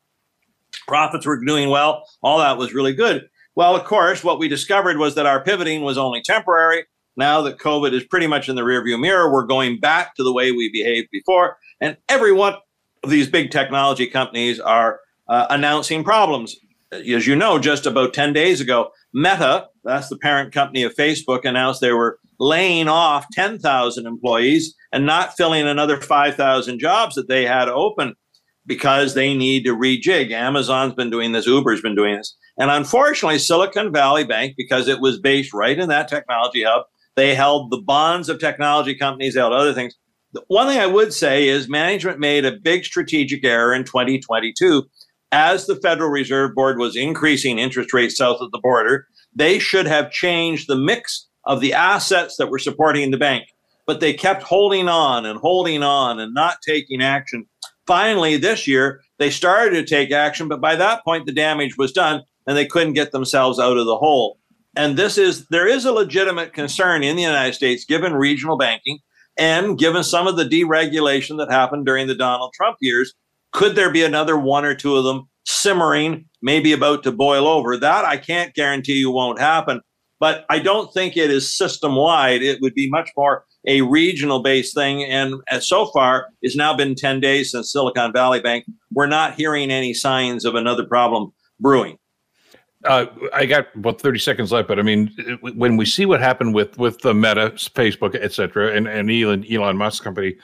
profits 0.87 1.25
were 1.25 1.43
doing 1.43 1.69
well, 1.69 2.03
all 2.21 2.39
that 2.39 2.57
was 2.57 2.73
really 2.73 2.93
good. 2.93 3.27
Well, 3.55 3.75
of 3.75 3.85
course, 3.85 4.23
what 4.23 4.39
we 4.39 4.47
discovered 4.47 4.97
was 4.97 5.15
that 5.15 5.25
our 5.25 5.43
pivoting 5.43 5.81
was 5.81 5.97
only 5.97 6.21
temporary. 6.21 6.85
Now 7.17 7.41
that 7.41 7.57
COVID 7.57 7.93
is 7.93 8.03
pretty 8.05 8.27
much 8.27 8.47
in 8.47 8.55
the 8.55 8.61
rearview 8.61 8.99
mirror, 8.99 9.31
we're 9.31 9.45
going 9.45 9.79
back 9.79 10.15
to 10.15 10.23
the 10.23 10.31
way 10.31 10.51
we 10.51 10.71
behaved 10.71 11.09
before. 11.11 11.57
And 11.81 11.97
every 12.07 12.31
one 12.31 12.55
of 13.03 13.09
these 13.09 13.27
big 13.27 13.51
technology 13.51 14.07
companies 14.07 14.59
are 14.59 14.99
uh, 15.27 15.47
announcing 15.49 16.03
problems. 16.03 16.55
As 16.91 17.27
you 17.27 17.35
know, 17.35 17.59
just 17.59 17.85
about 17.85 18.13
10 18.13 18.33
days 18.33 18.61
ago, 18.61 18.91
Meta, 19.13 19.67
that's 19.83 20.09
the 20.09 20.17
parent 20.17 20.53
company 20.53 20.83
of 20.83 20.95
Facebook, 20.95 21.45
announced 21.45 21.81
they 21.81 21.91
were 21.91 22.18
laying 22.39 22.87
off 22.87 23.25
10,000 23.33 24.05
employees 24.05 24.75
and 24.91 25.05
not 25.05 25.35
filling 25.35 25.67
another 25.67 25.99
5,000 25.99 26.79
jobs 26.79 27.15
that 27.15 27.27
they 27.27 27.45
had 27.45 27.69
open 27.69 28.15
because 28.65 29.13
they 29.13 29.33
need 29.33 29.65
to 29.65 29.75
rejig. 29.75 30.31
Amazon's 30.31 30.93
been 30.93 31.09
doing 31.09 31.31
this, 31.31 31.47
Uber's 31.47 31.81
been 31.81 31.95
doing 31.95 32.17
this. 32.17 32.35
And 32.57 32.69
unfortunately, 32.69 33.39
Silicon 33.39 33.91
Valley 33.91 34.25
Bank, 34.25 34.55
because 34.57 34.87
it 34.87 34.99
was 34.99 35.19
based 35.19 35.53
right 35.53 35.77
in 35.77 35.89
that 35.89 36.07
technology 36.07 36.63
hub, 36.63 36.83
they 37.15 37.33
held 37.33 37.71
the 37.71 37.81
bonds 37.81 38.29
of 38.29 38.39
technology 38.39 38.95
companies, 38.95 39.33
they 39.33 39.39
held 39.39 39.53
other 39.53 39.73
things. 39.73 39.95
One 40.47 40.67
thing 40.67 40.79
I 40.79 40.85
would 40.85 41.13
say 41.13 41.47
is 41.47 41.67
management 41.67 42.19
made 42.19 42.45
a 42.45 42.57
big 42.57 42.85
strategic 42.85 43.43
error 43.43 43.73
in 43.73 43.83
2022. 43.83 44.83
As 45.31 45.65
the 45.65 45.75
Federal 45.77 46.09
Reserve 46.09 46.53
Board 46.53 46.77
was 46.77 46.95
increasing 46.95 47.59
interest 47.59 47.93
rates 47.93 48.17
south 48.17 48.39
of 48.39 48.51
the 48.51 48.59
border, 48.59 49.07
they 49.33 49.57
should 49.57 49.87
have 49.87 50.11
changed 50.11 50.67
the 50.67 50.75
mix 50.75 51.28
of 51.49 51.61
the 51.61 51.73
assets 51.73 52.37
that 52.37 52.49
were 52.49 52.59
supporting 52.59 53.09
the 53.09 53.17
bank. 53.17 53.49
But 53.87 53.99
they 53.99 54.13
kept 54.13 54.43
holding 54.43 54.87
on 54.87 55.25
and 55.25 55.39
holding 55.39 55.81
on 55.81 56.19
and 56.19 56.31
not 56.33 56.57
taking 56.65 57.01
action. 57.01 57.47
Finally, 57.87 58.37
this 58.37 58.67
year, 58.67 59.01
they 59.17 59.31
started 59.31 59.71
to 59.71 59.83
take 59.83 60.11
action, 60.11 60.47
but 60.47 60.61
by 60.61 60.75
that 60.75 61.03
point, 61.03 61.25
the 61.25 61.33
damage 61.33 61.75
was 61.75 61.91
done 61.91 62.21
and 62.45 62.55
they 62.55 62.67
couldn't 62.67 62.93
get 62.93 63.11
themselves 63.11 63.59
out 63.59 63.77
of 63.77 63.87
the 63.87 63.97
hole. 63.97 64.37
And 64.75 64.95
this 64.95 65.17
is, 65.17 65.47
there 65.47 65.67
is 65.67 65.85
a 65.85 65.91
legitimate 65.91 66.53
concern 66.53 67.01
in 67.01 67.15
the 67.15 67.23
United 67.23 67.55
States, 67.55 67.83
given 67.83 68.13
regional 68.13 68.55
banking 68.55 68.99
and 69.35 69.75
given 69.75 70.03
some 70.03 70.27
of 70.27 70.37
the 70.37 70.45
deregulation 70.45 71.39
that 71.39 71.51
happened 71.51 71.87
during 71.87 72.05
the 72.05 72.13
Donald 72.13 72.53
Trump 72.53 72.77
years. 72.79 73.15
Could 73.51 73.75
there 73.75 73.91
be 73.91 74.03
another 74.03 74.37
one 74.37 74.65
or 74.65 74.75
two 74.75 74.95
of 74.95 75.03
them 75.03 75.27
simmering, 75.47 76.25
maybe 76.43 76.73
about 76.73 77.01
to 77.03 77.11
boil 77.11 77.47
over? 77.47 77.75
That 77.75 78.05
I 78.05 78.17
can't 78.17 78.53
guarantee 78.53 78.99
you 78.99 79.09
won't 79.09 79.39
happen 79.39 79.81
but 80.19 80.45
I 80.49 80.59
don't 80.59 80.93
think 80.93 81.17
it 81.17 81.31
is 81.31 81.55
system 81.55 81.95
wide. 81.95 82.41
It 82.41 82.61
would 82.61 82.73
be 82.73 82.89
much 82.89 83.09
more 83.15 83.45
a 83.67 83.81
regional 83.81 84.41
based 84.41 84.73
thing. 84.73 85.03
And 85.03 85.35
so 85.59 85.87
far, 85.87 86.27
it's 86.41 86.55
now 86.55 86.75
been 86.75 86.95
10 86.95 87.19
days 87.19 87.51
since 87.51 87.71
Silicon 87.71 88.13
Valley 88.13 88.39
Bank. 88.39 88.65
We're 88.91 89.07
not 89.07 89.35
hearing 89.35 89.71
any 89.71 89.93
signs 89.93 90.45
of 90.45 90.55
another 90.55 90.85
problem 90.85 91.33
brewing. 91.59 91.97
Uh, 92.85 93.07
I 93.33 93.45
got 93.45 93.67
about 93.75 93.99
30 93.99 94.19
seconds 94.19 94.51
left, 94.53 94.69
but 94.69 94.79
I 94.79 94.83
mean, 94.83 95.11
when 95.41 95.75
we 95.75 95.85
see 95.85 96.05
what 96.05 96.21
happened 96.21 96.53
with 96.53 96.77
with 96.77 96.99
the 96.99 97.13
Meta, 97.13 97.51
Facebook, 97.51 98.17
et 98.19 98.31
cetera, 98.31 98.73
and, 98.73 98.87
and 98.87 99.11
Elon, 99.11 99.45
Elon 99.51 99.75
Musk 99.75 100.01
company, 100.01 100.37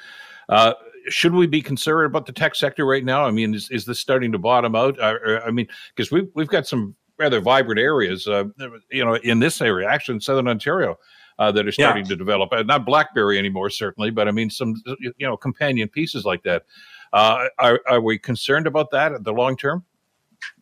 uh, 0.50 0.74
should 1.08 1.34
we 1.34 1.48
be 1.48 1.62
concerned 1.62 2.08
about 2.08 2.26
the 2.26 2.34
tech 2.34 2.56
sector 2.56 2.86
right 2.86 3.06
now? 3.06 3.24
I 3.24 3.32
mean, 3.32 3.54
is, 3.54 3.70
is 3.72 3.86
this 3.86 4.02
starting 4.02 4.34
to 4.34 4.38
bottom 4.38 4.76
out? 4.76 5.00
Uh, 5.00 5.40
I 5.46 5.52
mean, 5.52 5.68
because 5.96 6.12
we've, 6.12 6.28
we've 6.34 6.50
got 6.50 6.68
some 6.68 6.96
rather 7.18 7.40
vibrant 7.40 7.80
areas, 7.80 8.28
uh, 8.28 8.46
you 8.92 9.04
know, 9.04 9.16
in 9.16 9.40
this 9.40 9.62
area, 9.62 9.88
actually 9.88 10.16
in 10.16 10.22
Southern 10.22 10.48
Ontario, 10.48 10.98
uh, 11.40 11.52
that 11.52 11.68
are 11.68 11.72
starting 11.72 12.04
yeah. 12.06 12.10
to 12.10 12.16
develop. 12.16 12.52
Uh, 12.52 12.64
not 12.64 12.86
BlackBerry 12.86 13.38
anymore, 13.38 13.70
certainly, 13.70 14.10
but 14.10 14.28
I 14.28 14.32
mean, 14.32 14.50
some, 14.50 14.76
you 15.00 15.14
know, 15.20 15.38
companion 15.38 15.90
pieces 15.90 16.26
like 16.26 16.44
that. 16.44 16.64
Uh, 17.14 17.48
are, 17.60 17.80
are 17.88 18.02
we 18.02 18.18
concerned 18.18 18.68
about 18.68 18.92
that 18.92 19.12
in 19.12 19.24
the 19.24 19.32
long 19.32 19.56
term? 19.58 19.84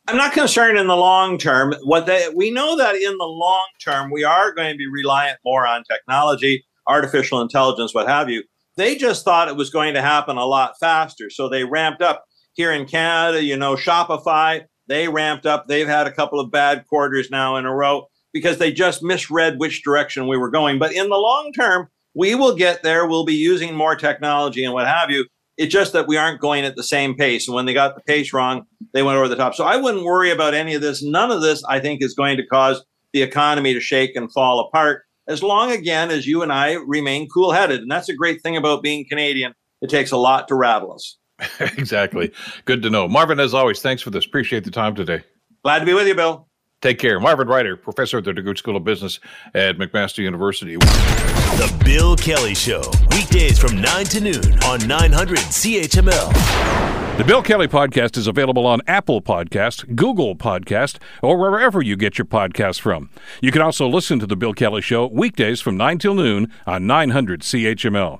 I'm 0.07 0.17
not 0.17 0.33
concerned 0.33 0.77
in 0.77 0.87
the 0.87 0.97
long 0.97 1.37
term. 1.37 1.73
What 1.83 2.05
they, 2.05 2.29
we 2.35 2.51
know 2.51 2.75
that 2.75 2.95
in 2.95 3.17
the 3.17 3.25
long 3.25 3.67
term, 3.79 4.11
we 4.11 4.23
are 4.23 4.53
going 4.53 4.71
to 4.71 4.77
be 4.77 4.87
reliant 4.87 5.39
more 5.45 5.65
on 5.65 5.83
technology, 5.85 6.65
artificial 6.87 7.41
intelligence, 7.41 7.93
what 7.93 8.07
have 8.07 8.29
you. 8.29 8.43
They 8.75 8.95
just 8.95 9.23
thought 9.23 9.47
it 9.47 9.55
was 9.55 9.69
going 9.69 9.93
to 9.93 10.01
happen 10.01 10.37
a 10.37 10.45
lot 10.45 10.73
faster. 10.79 11.29
So 11.29 11.47
they 11.47 11.63
ramped 11.63 12.01
up 12.01 12.25
here 12.53 12.71
in 12.71 12.85
Canada, 12.85 13.43
you 13.43 13.55
know, 13.55 13.75
Shopify, 13.75 14.65
they 14.93 15.07
ramped 15.07 15.47
up. 15.47 15.67
They've 15.67 15.87
had 15.87 16.05
a 16.05 16.11
couple 16.11 16.39
of 16.39 16.51
bad 16.51 16.85
quarters 16.87 17.31
now 17.31 17.55
in 17.55 17.65
a 17.65 17.73
row 17.73 18.09
because 18.31 18.59
they 18.59 18.71
just 18.71 19.01
misread 19.01 19.59
which 19.59 19.83
direction 19.83 20.27
we 20.27 20.37
were 20.37 20.51
going. 20.51 20.77
But 20.77 20.93
in 20.93 21.09
the 21.09 21.17
long 21.17 21.51
term, 21.51 21.87
we 22.13 22.35
will 22.35 22.55
get 22.55 22.83
there. 22.83 23.07
We'll 23.07 23.25
be 23.25 23.33
using 23.33 23.75
more 23.75 23.95
technology 23.95 24.63
and 24.63 24.73
what 24.73 24.87
have 24.87 25.09
you. 25.09 25.25
It's 25.57 25.73
just 25.73 25.93
that 25.93 26.07
we 26.07 26.17
aren't 26.17 26.41
going 26.41 26.63
at 26.63 26.75
the 26.75 26.83
same 26.83 27.15
pace. 27.15 27.47
And 27.47 27.55
when 27.55 27.65
they 27.65 27.73
got 27.73 27.95
the 27.95 28.01
pace 28.01 28.33
wrong, 28.33 28.65
they 28.93 29.01
went 29.01 29.17
over 29.17 29.27
the 29.27 29.35
top. 29.35 29.55
So 29.55 29.63
I 29.63 29.77
wouldn't 29.77 30.03
worry 30.03 30.29
about 30.29 30.53
any 30.53 30.75
of 30.75 30.81
this. 30.81 31.03
None 31.03 31.31
of 31.31 31.41
this, 31.41 31.63
I 31.65 31.79
think, 31.79 32.03
is 32.03 32.13
going 32.13 32.37
to 32.37 32.45
cause 32.45 32.83
the 33.13 33.23
economy 33.23 33.73
to 33.73 33.79
shake 33.79 34.15
and 34.15 34.31
fall 34.31 34.59
apart 34.59 35.03
as 35.27 35.41
long 35.41 35.71
again 35.71 36.11
as 36.11 36.27
you 36.27 36.43
and 36.43 36.53
I 36.53 36.73
remain 36.73 37.27
cool 37.29 37.51
headed. 37.51 37.81
And 37.81 37.89
that's 37.89 38.09
a 38.09 38.15
great 38.15 38.43
thing 38.43 38.57
about 38.57 38.83
being 38.83 39.05
Canadian. 39.07 39.53
It 39.81 39.89
takes 39.89 40.11
a 40.11 40.17
lot 40.17 40.47
to 40.47 40.55
rattle 40.55 40.93
us. 40.93 41.17
exactly. 41.59 42.31
Good 42.65 42.81
to 42.83 42.89
know. 42.89 43.07
Marvin, 43.07 43.39
as 43.39 43.53
always, 43.53 43.81
thanks 43.81 44.01
for 44.01 44.09
this. 44.09 44.25
Appreciate 44.25 44.63
the 44.63 44.71
time 44.71 44.95
today. 44.95 45.21
Glad 45.63 45.79
to 45.79 45.85
be 45.85 45.93
with 45.93 46.07
you, 46.07 46.15
Bill. 46.15 46.47
Take 46.81 46.99
care. 46.99 47.17
Marvin 47.19 47.47
Ryder, 47.47 47.77
professor 47.77 48.17
at 48.17 48.25
the 48.25 48.33
DeGroote 48.33 48.57
School 48.57 48.75
of 48.75 48.83
Business 48.83 49.21
at 49.53 49.77
McMaster 49.77 50.17
University. 50.17 50.75
The 50.75 51.81
Bill 51.85 52.17
Kelly 52.17 52.53
Show, 52.53 52.83
weekdays 53.11 53.57
from 53.57 53.79
9 53.79 54.05
to 54.07 54.19
noon 54.19 54.63
on 54.65 54.85
900 54.85 55.37
CHML. 55.37 57.17
The 57.17 57.23
Bill 57.23 57.41
Kelly 57.41 57.67
Podcast 57.69 58.17
is 58.17 58.27
available 58.27 58.65
on 58.65 58.81
Apple 58.85 59.21
Podcast, 59.21 59.95
Google 59.95 60.35
Podcast, 60.35 60.97
or 61.21 61.37
wherever 61.37 61.81
you 61.81 61.95
get 61.95 62.17
your 62.17 62.25
podcasts 62.25 62.81
from. 62.81 63.11
You 63.39 63.51
can 63.51 63.61
also 63.61 63.87
listen 63.87 64.19
to 64.19 64.25
The 64.25 64.35
Bill 64.35 64.53
Kelly 64.53 64.81
Show 64.81 65.07
weekdays 65.07 65.61
from 65.61 65.77
9 65.77 65.99
till 65.99 66.15
noon 66.15 66.51
on 66.65 66.85
900 66.85 67.41
CHML. 67.41 68.19